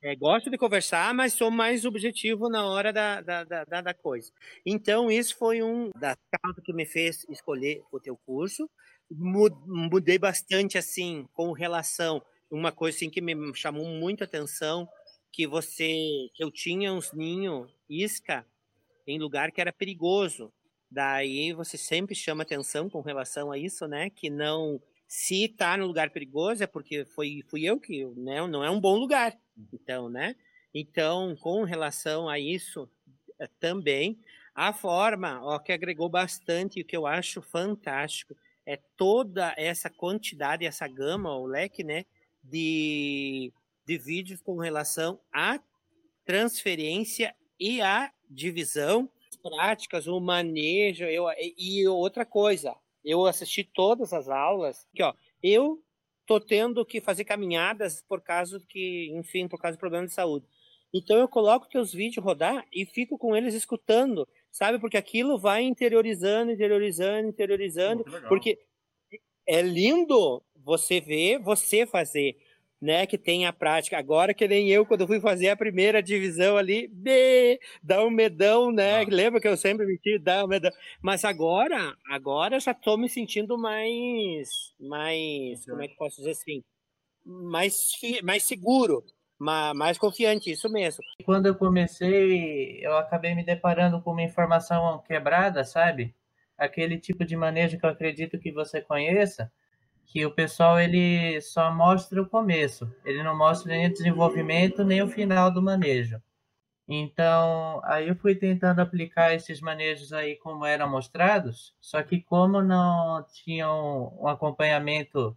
É, 0.01 0.15
gosto 0.15 0.49
de 0.49 0.57
conversar, 0.57 1.13
mas 1.13 1.33
sou 1.33 1.51
mais 1.51 1.85
objetivo 1.85 2.49
na 2.49 2.65
hora 2.65 2.91
da, 2.91 3.21
da, 3.21 3.43
da, 3.43 3.81
da 3.81 3.93
coisa. 3.93 4.31
Então, 4.65 5.11
isso 5.11 5.37
foi 5.37 5.61
um 5.61 5.91
das 5.95 6.17
causas 6.41 6.63
que 6.63 6.73
me 6.73 6.85
fez 6.85 7.25
escolher 7.29 7.83
o 7.91 7.99
teu 7.99 8.17
curso. 8.25 8.67
Mudei 9.09 10.17
bastante, 10.17 10.79
assim, 10.79 11.27
com 11.33 11.51
relação 11.51 12.23
uma 12.49 12.71
coisa 12.71 12.97
assim, 12.97 13.09
que 13.09 13.21
me 13.21 13.53
chamou 13.55 13.85
muito 13.85 14.23
atenção, 14.23 14.87
que 15.35 15.45
você, 15.45 16.29
eu 16.39 16.49
tinha 16.49 16.93
uns 16.93 17.11
ninhos 17.11 17.69
isca 17.89 18.45
em 19.05 19.19
lugar 19.19 19.51
que 19.51 19.59
era 19.59 19.73
perigoso. 19.73 20.49
Daí 20.89 21.51
você 21.51 21.77
sempre 21.77 22.15
chama 22.15 22.43
atenção 22.43 22.89
com 22.89 23.01
relação 23.01 23.51
a 23.51 23.57
isso, 23.57 23.85
né? 23.85 24.09
Que 24.09 24.29
não 24.29 24.81
se 25.05 25.43
está 25.43 25.75
no 25.75 25.87
lugar 25.87 26.09
perigoso 26.11 26.63
é 26.63 26.67
porque 26.67 27.03
foi 27.03 27.43
fui 27.49 27.65
eu 27.65 27.77
que, 27.77 28.05
né? 28.15 28.47
Não 28.47 28.63
é 28.63 28.69
um 28.69 28.79
bom 28.79 28.95
lugar. 28.95 29.37
Então, 29.73 30.07
né? 30.09 30.37
Então, 30.73 31.35
com 31.35 31.63
relação 31.63 32.29
a 32.29 32.39
isso 32.39 32.89
eh, 33.37 33.49
também, 33.59 34.17
a 34.55 34.71
forma 34.71 35.41
ó, 35.43 35.59
que 35.59 35.73
agregou 35.73 36.07
bastante, 36.07 36.79
o 36.79 36.85
que 36.85 36.95
eu 36.95 37.05
acho 37.05 37.41
fantástico, 37.41 38.37
é 38.65 38.79
toda 38.95 39.53
essa 39.57 39.89
quantidade, 39.89 40.65
essa 40.65 40.87
gama, 40.87 41.35
o 41.37 41.45
leque, 41.45 41.83
né, 41.83 42.05
de, 42.41 43.51
de 43.85 43.97
vídeos 43.97 44.41
com 44.41 44.57
relação 44.57 45.19
à 45.31 45.59
transferência 46.25 47.35
e 47.59 47.81
à 47.81 48.11
divisão 48.29 49.09
práticas, 49.41 50.07
o 50.07 50.19
manejo, 50.19 51.05
eu, 51.05 51.25
e 51.57 51.87
outra 51.87 52.25
coisa, 52.25 52.75
eu 53.03 53.25
assisti 53.25 53.63
todas 53.63 54.11
as 54.11 54.27
aulas, 54.27 54.87
que 54.95 55.03
ó, 55.03 55.13
eu 55.43 55.83
tô 56.25 56.39
tendo 56.39 56.83
que 56.83 56.99
fazer 56.99 57.23
caminhadas 57.23 58.03
por 58.07 58.21
causa 58.21 58.59
que, 58.67 59.11
enfim, 59.13 59.47
por 59.47 59.59
causa 59.59 59.77
de 59.77 59.79
problema 59.79 60.07
de 60.07 60.13
saúde. 60.13 60.47
Então 60.91 61.17
eu 61.17 61.27
coloco 61.27 61.69
teus 61.69 61.93
vídeos 61.93 62.23
rodar 62.23 62.65
e 62.73 62.85
fico 62.85 63.17
com 63.17 63.35
eles 63.35 63.53
escutando, 63.53 64.27
sabe? 64.49 64.79
Porque 64.79 64.97
aquilo 64.97 65.37
vai 65.37 65.61
interiorizando, 65.61 66.51
interiorizando, 66.51 67.27
interiorizando, 67.27 68.03
porque 68.27 68.57
é 69.45 69.61
lindo 69.61 70.41
você 70.55 70.99
ver 70.99 71.37
você 71.39 71.85
fazer 71.85 72.35
né, 72.85 73.07
que 73.07 73.17
tem 73.17 73.47
a 73.47 73.51
prática. 73.51 73.97
Agora 73.97 74.31
que 74.31 74.47
nem 74.47 74.69
eu, 74.69 74.85
quando 74.85 75.07
fui 75.07 75.19
fazer 75.19 75.49
a 75.49 75.57
primeira 75.57 76.03
divisão 76.03 76.55
ali, 76.55 76.87
B, 76.87 77.59
dá 77.81 78.05
um 78.05 78.11
medão, 78.11 78.71
né? 78.71 79.01
Ah. 79.01 79.05
Lembra 79.09 79.41
que 79.41 79.47
eu 79.47 79.57
sempre 79.57 79.87
me 79.87 79.97
tive, 79.97 80.19
dá 80.19 80.45
um 80.45 80.47
medão. 80.47 80.71
Mas 81.01 81.25
agora, 81.25 81.97
agora 82.07 82.59
já 82.59 82.75
tô 82.75 82.95
me 82.95 83.09
sentindo 83.09 83.57
mais, 83.57 84.75
mais, 84.79 85.65
como 85.65 85.81
é 85.81 85.87
que 85.87 85.95
posso 85.95 86.17
dizer 86.17 86.31
assim? 86.31 86.63
Mais, 87.25 87.89
mais 88.21 88.43
seguro, 88.43 89.03
mais 89.39 89.97
confiante, 89.97 90.51
isso 90.51 90.69
mesmo. 90.69 91.03
Quando 91.25 91.47
eu 91.47 91.55
comecei, 91.55 92.85
eu 92.85 92.95
acabei 92.97 93.33
me 93.33 93.43
deparando 93.43 93.99
com 93.99 94.11
uma 94.11 94.21
informação 94.21 94.99
quebrada, 94.99 95.63
sabe? 95.63 96.13
Aquele 96.55 96.99
tipo 96.99 97.25
de 97.25 97.35
manejo 97.35 97.79
que 97.79 97.85
eu 97.85 97.89
acredito 97.89 98.37
que 98.37 98.51
você 98.51 98.79
conheça, 98.79 99.51
que 100.05 100.25
o 100.25 100.31
pessoal 100.31 100.79
ele 100.79 101.41
só 101.41 101.73
mostra 101.73 102.21
o 102.21 102.29
começo, 102.29 102.89
ele 103.03 103.23
não 103.23 103.37
mostra 103.37 103.71
nem 103.71 103.87
o 103.87 103.93
desenvolvimento 103.93 104.83
nem 104.83 105.01
o 105.01 105.07
final 105.07 105.51
do 105.51 105.61
manejo. 105.61 106.21
Então, 106.87 107.81
aí 107.83 108.07
eu 108.07 108.15
fui 108.15 108.35
tentando 108.35 108.79
aplicar 108.79 109.33
esses 109.33 109.59
manejos 109.59 110.13
aí 110.13 110.35
como 110.35 110.65
eram 110.65 110.89
mostrados, 110.89 111.75
só 111.81 112.01
que 112.03 112.21
como 112.21 112.61
não 112.61 113.25
tinham 113.33 114.15
um 114.21 114.27
acompanhamento 114.27 115.35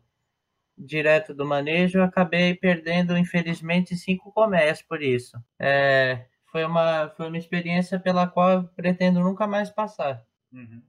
direto 0.77 1.35
do 1.35 1.47
manejo, 1.47 1.99
eu 1.99 2.05
acabei 2.05 2.55
perdendo, 2.55 3.17
infelizmente, 3.17 3.97
cinco 3.97 4.31
comércios 4.31 4.87
por 4.87 5.03
isso. 5.03 5.37
É, 5.59 6.27
foi, 6.47 6.65
uma, 6.65 7.09
foi 7.17 7.29
uma 7.29 7.39
experiência 7.39 7.99
pela 7.99 8.27
qual 8.29 8.51
eu 8.51 8.65
pretendo 8.77 9.21
nunca 9.21 9.47
mais 9.47 9.71
passar. 9.71 10.25
Uhum. 10.53 10.83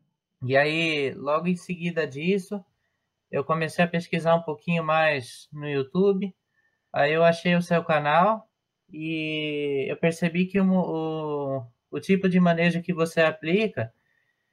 E 0.44 0.56
aí, 0.56 1.12
logo 1.16 1.48
em 1.48 1.56
seguida 1.56 2.06
disso, 2.06 2.64
eu 3.32 3.44
comecei 3.44 3.84
a 3.86 3.88
pesquisar 3.88 4.36
um 4.36 4.42
pouquinho 4.42 4.84
mais 4.84 5.48
no 5.52 5.70
YouTube. 5.70 6.34
Aí 6.94 7.14
eu 7.14 7.24
achei 7.24 7.56
o 7.56 7.62
seu 7.62 7.84
canal 7.84 8.48
e 8.92 9.86
eu 9.90 9.98
percebi 9.98 10.46
que 10.48 10.60
o, 10.60 10.66
o, 10.72 11.64
o 11.92 12.00
tipo 12.00 12.28
de 12.28 12.40
manejo 12.40 12.82
que 12.82 12.94
você 12.94 13.22
aplica, 13.22 13.94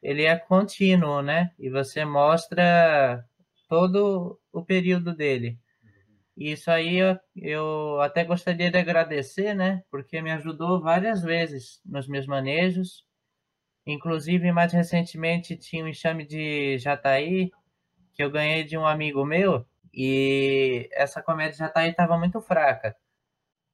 ele 0.02 0.24
é 0.24 0.36
contínuo, 0.36 1.22
né? 1.22 1.52
E 1.58 1.70
você 1.70 2.04
mostra 2.04 3.24
todo 3.68 4.38
o 4.52 4.64
período 4.64 5.14
dele. 5.14 5.58
Isso 6.36 6.70
aí 6.70 6.96
eu, 6.98 7.18
eu 7.34 8.00
até 8.02 8.22
gostaria 8.24 8.70
de 8.70 8.76
agradecer, 8.78 9.54
né? 9.54 9.82
Porque 9.90 10.20
me 10.20 10.30
ajudou 10.32 10.82
várias 10.82 11.22
vezes 11.22 11.80
nos 11.84 12.06
meus 12.06 12.26
manejos. 12.26 13.04
Inclusive, 13.86 14.52
mais 14.52 14.72
recentemente, 14.72 15.56
tinha 15.56 15.84
um 15.84 15.88
enxame 15.88 16.26
de 16.26 16.76
jataí 16.78 17.50
que 18.16 18.22
eu 18.22 18.30
ganhei 18.30 18.64
de 18.64 18.78
um 18.78 18.86
amigo 18.86 19.24
meu 19.24 19.66
e 19.92 20.88
essa 20.92 21.22
comédia 21.22 21.58
Jataí 21.58 21.90
estava 21.90 22.18
muito 22.18 22.40
fraca. 22.40 22.96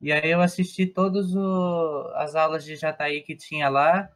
E 0.01 0.13
aí 0.13 0.31
eu 0.31 0.41
assisti 0.41 0.87
todas 0.87 1.35
as 2.17 2.35
aulas 2.35 2.65
de 2.65 2.77
Jataí 2.77 3.23
que 3.23 3.37
tinha 3.37 3.69
lá 3.69 4.11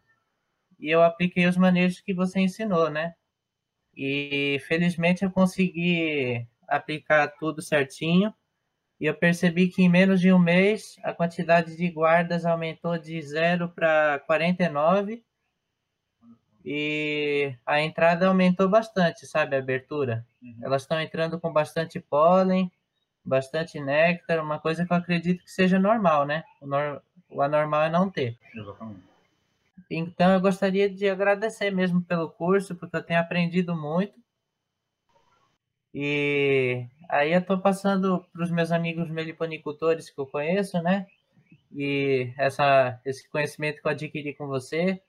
e 0.79 0.91
eu 0.91 1.03
apliquei 1.03 1.47
os 1.47 1.57
manejos 1.57 2.01
que 2.01 2.15
você 2.15 2.41
ensinou, 2.41 2.91
né? 2.91 3.15
E 3.97 4.61
felizmente 4.67 5.25
eu 5.25 5.31
consegui 5.31 6.47
aplicar 6.69 7.29
tudo 7.29 7.63
certinho. 7.63 8.35
E 9.01 9.07
eu 9.07 9.15
percebi 9.15 9.69
que 9.69 9.83
em 9.83 9.89
menos 9.89 10.21
de 10.21 10.33
um 10.33 10.39
mês 10.39 10.97
a 11.03 11.13
quantidade 11.13 11.77
de 11.77 11.89
guardas 11.91 12.47
aumentou 12.47 12.99
de 12.99 13.21
0 13.23 13.69
para 13.71 14.21
49 14.27 15.25
e 16.69 17.55
a 17.65 17.81
entrada 17.81 18.27
aumentou 18.27 18.69
bastante, 18.69 19.25
sabe, 19.25 19.55
a 19.55 19.61
abertura. 19.61 20.27
Uhum. 20.43 20.57
Elas 20.63 20.83
estão 20.83 21.01
entrando 21.01 21.39
com 21.39 21.53
bastante 21.53 22.01
pólen, 22.01 22.73
bastante 23.25 23.79
néctar, 23.79 24.43
uma 24.43 24.59
coisa 24.59 24.85
que 24.85 24.93
eu 24.93 24.97
acredito 24.97 25.45
que 25.45 25.51
seja 25.51 25.79
normal, 25.79 26.27
né? 26.27 26.43
O, 26.61 26.67
nor 26.67 27.01
o 27.31 27.41
anormal 27.41 27.85
é 27.85 27.89
não 27.89 28.11
ter. 28.11 28.37
Exatamente. 28.53 29.01
Então 29.89 30.33
eu 30.33 30.41
gostaria 30.41 30.91
de 30.91 31.09
agradecer 31.09 31.71
mesmo 31.71 32.03
pelo 32.03 32.29
curso, 32.29 32.75
porque 32.75 32.97
eu 32.97 33.03
tenho 33.03 33.21
aprendido 33.21 33.77
muito. 33.77 34.19
E 35.95 36.85
aí 37.09 37.33
eu 37.33 37.39
estou 37.39 37.59
passando 37.59 38.27
para 38.33 38.43
os 38.43 38.51
meus 38.51 38.73
amigos 38.73 39.09
meliponicultores 39.09 40.11
que 40.11 40.19
eu 40.19 40.27
conheço, 40.27 40.83
né? 40.83 41.07
E 41.73 42.33
essa, 42.37 43.01
esse 43.05 43.29
conhecimento 43.29 43.81
que 43.81 43.87
eu 43.87 43.93
adquiri 43.93 44.35
com 44.35 44.49
você, 44.49 45.01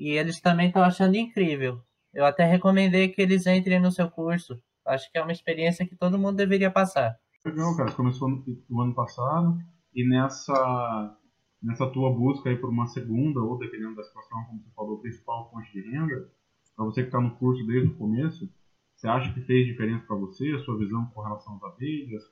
e 0.00 0.12
eles 0.12 0.40
também 0.40 0.68
estão 0.68 0.82
achando 0.82 1.14
incrível. 1.14 1.82
Eu 2.12 2.24
até 2.24 2.44
recomendei 2.44 3.10
que 3.10 3.20
eles 3.20 3.46
entrem 3.46 3.78
no 3.78 3.92
seu 3.92 4.10
curso. 4.10 4.58
Acho 4.86 5.12
que 5.12 5.18
é 5.18 5.22
uma 5.22 5.30
experiência 5.30 5.86
que 5.86 5.94
todo 5.94 6.18
mundo 6.18 6.36
deveria 6.36 6.70
passar. 6.70 7.14
Legal, 7.44 7.76
cara. 7.76 7.92
Começou 7.92 8.28
no 8.68 8.80
ano 8.80 8.94
passado 8.94 9.58
e 9.94 10.08
nessa 10.08 11.16
nessa 11.62 11.86
tua 11.90 12.10
busca 12.10 12.48
aí 12.48 12.56
por 12.56 12.70
uma 12.70 12.86
segunda 12.86 13.38
ou 13.40 13.58
dependendo 13.58 13.94
da 13.94 14.02
situação, 14.02 14.42
como 14.44 14.62
você 14.62 14.70
falou, 14.74 14.98
principal 14.98 15.50
fonte 15.50 15.70
de 15.70 15.82
renda, 15.90 16.26
para 16.74 16.86
você 16.86 17.02
que 17.02 17.08
está 17.08 17.20
no 17.20 17.36
curso 17.36 17.66
desde 17.66 17.88
o 17.88 17.96
começo, 17.96 18.50
você 18.96 19.06
acha 19.06 19.30
que 19.34 19.42
fez 19.42 19.66
diferença 19.66 20.06
para 20.06 20.16
você, 20.16 20.52
a 20.52 20.58
sua 20.60 20.78
visão 20.78 21.04
com 21.06 21.20
relação 21.20 21.56
às 21.56 21.62
abelhas, 21.64 22.22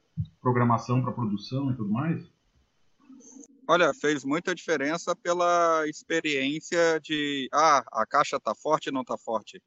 programação 0.40 1.02
para 1.02 1.12
produção 1.12 1.70
e 1.70 1.76
tudo 1.76 1.90
mais? 1.90 2.26
Olha, 3.70 3.92
fez 3.92 4.24
muita 4.24 4.54
diferença 4.54 5.14
pela 5.14 5.86
experiência 5.86 6.98
de, 7.02 7.50
ah, 7.52 7.84
a 7.92 8.06
caixa 8.06 8.40
tá 8.40 8.54
forte 8.54 8.90
não 8.90 9.04
tá 9.04 9.18
forte. 9.18 9.62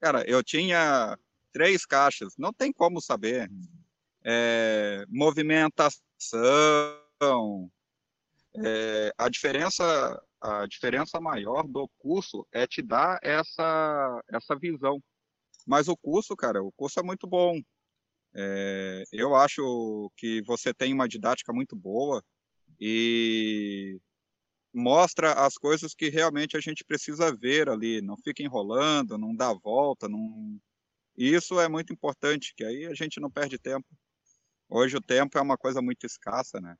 Cara, 0.00 0.22
eu 0.30 0.40
tinha 0.40 1.18
três 1.52 1.84
caixas, 1.84 2.34
não 2.38 2.52
tem 2.52 2.72
como 2.72 3.00
saber. 3.00 3.50
É, 4.24 5.04
movimentação, 5.08 5.92
é, 8.54 9.12
a 9.18 9.28
diferença 9.28 10.22
a 10.40 10.66
diferença 10.66 11.20
maior 11.20 11.66
do 11.66 11.88
curso 11.98 12.46
é 12.52 12.66
te 12.68 12.80
dar 12.80 13.18
essa 13.20 14.22
essa 14.32 14.54
visão. 14.54 15.02
Mas 15.66 15.88
o 15.88 15.96
curso, 15.96 16.36
cara, 16.36 16.62
o 16.62 16.70
curso 16.72 17.00
é 17.00 17.02
muito 17.02 17.26
bom. 17.26 17.60
É, 18.32 19.02
eu 19.12 19.34
acho 19.34 20.10
que 20.16 20.40
você 20.42 20.72
tem 20.72 20.94
uma 20.94 21.08
didática 21.08 21.52
muito 21.52 21.74
boa 21.74 22.22
e 22.80 24.00
mostra 24.72 25.32
as 25.34 25.54
coisas 25.56 25.94
que 25.94 26.08
realmente 26.08 26.56
a 26.56 26.60
gente 26.60 26.84
precisa 26.84 27.34
ver 27.34 27.68
ali, 27.68 28.00
não 28.00 28.16
fica 28.16 28.42
enrolando, 28.42 29.18
não 29.18 29.34
dá 29.34 29.52
volta, 29.52 30.08
não... 30.08 30.58
isso 31.16 31.60
é 31.60 31.68
muito 31.68 31.92
importante, 31.92 32.54
que 32.56 32.64
aí 32.64 32.86
a 32.86 32.94
gente 32.94 33.20
não 33.20 33.30
perde 33.30 33.58
tempo. 33.58 33.86
Hoje 34.68 34.96
o 34.96 35.00
tempo 35.00 35.38
é 35.38 35.42
uma 35.42 35.58
coisa 35.58 35.82
muito 35.82 36.06
escassa, 36.06 36.60
né? 36.60 36.76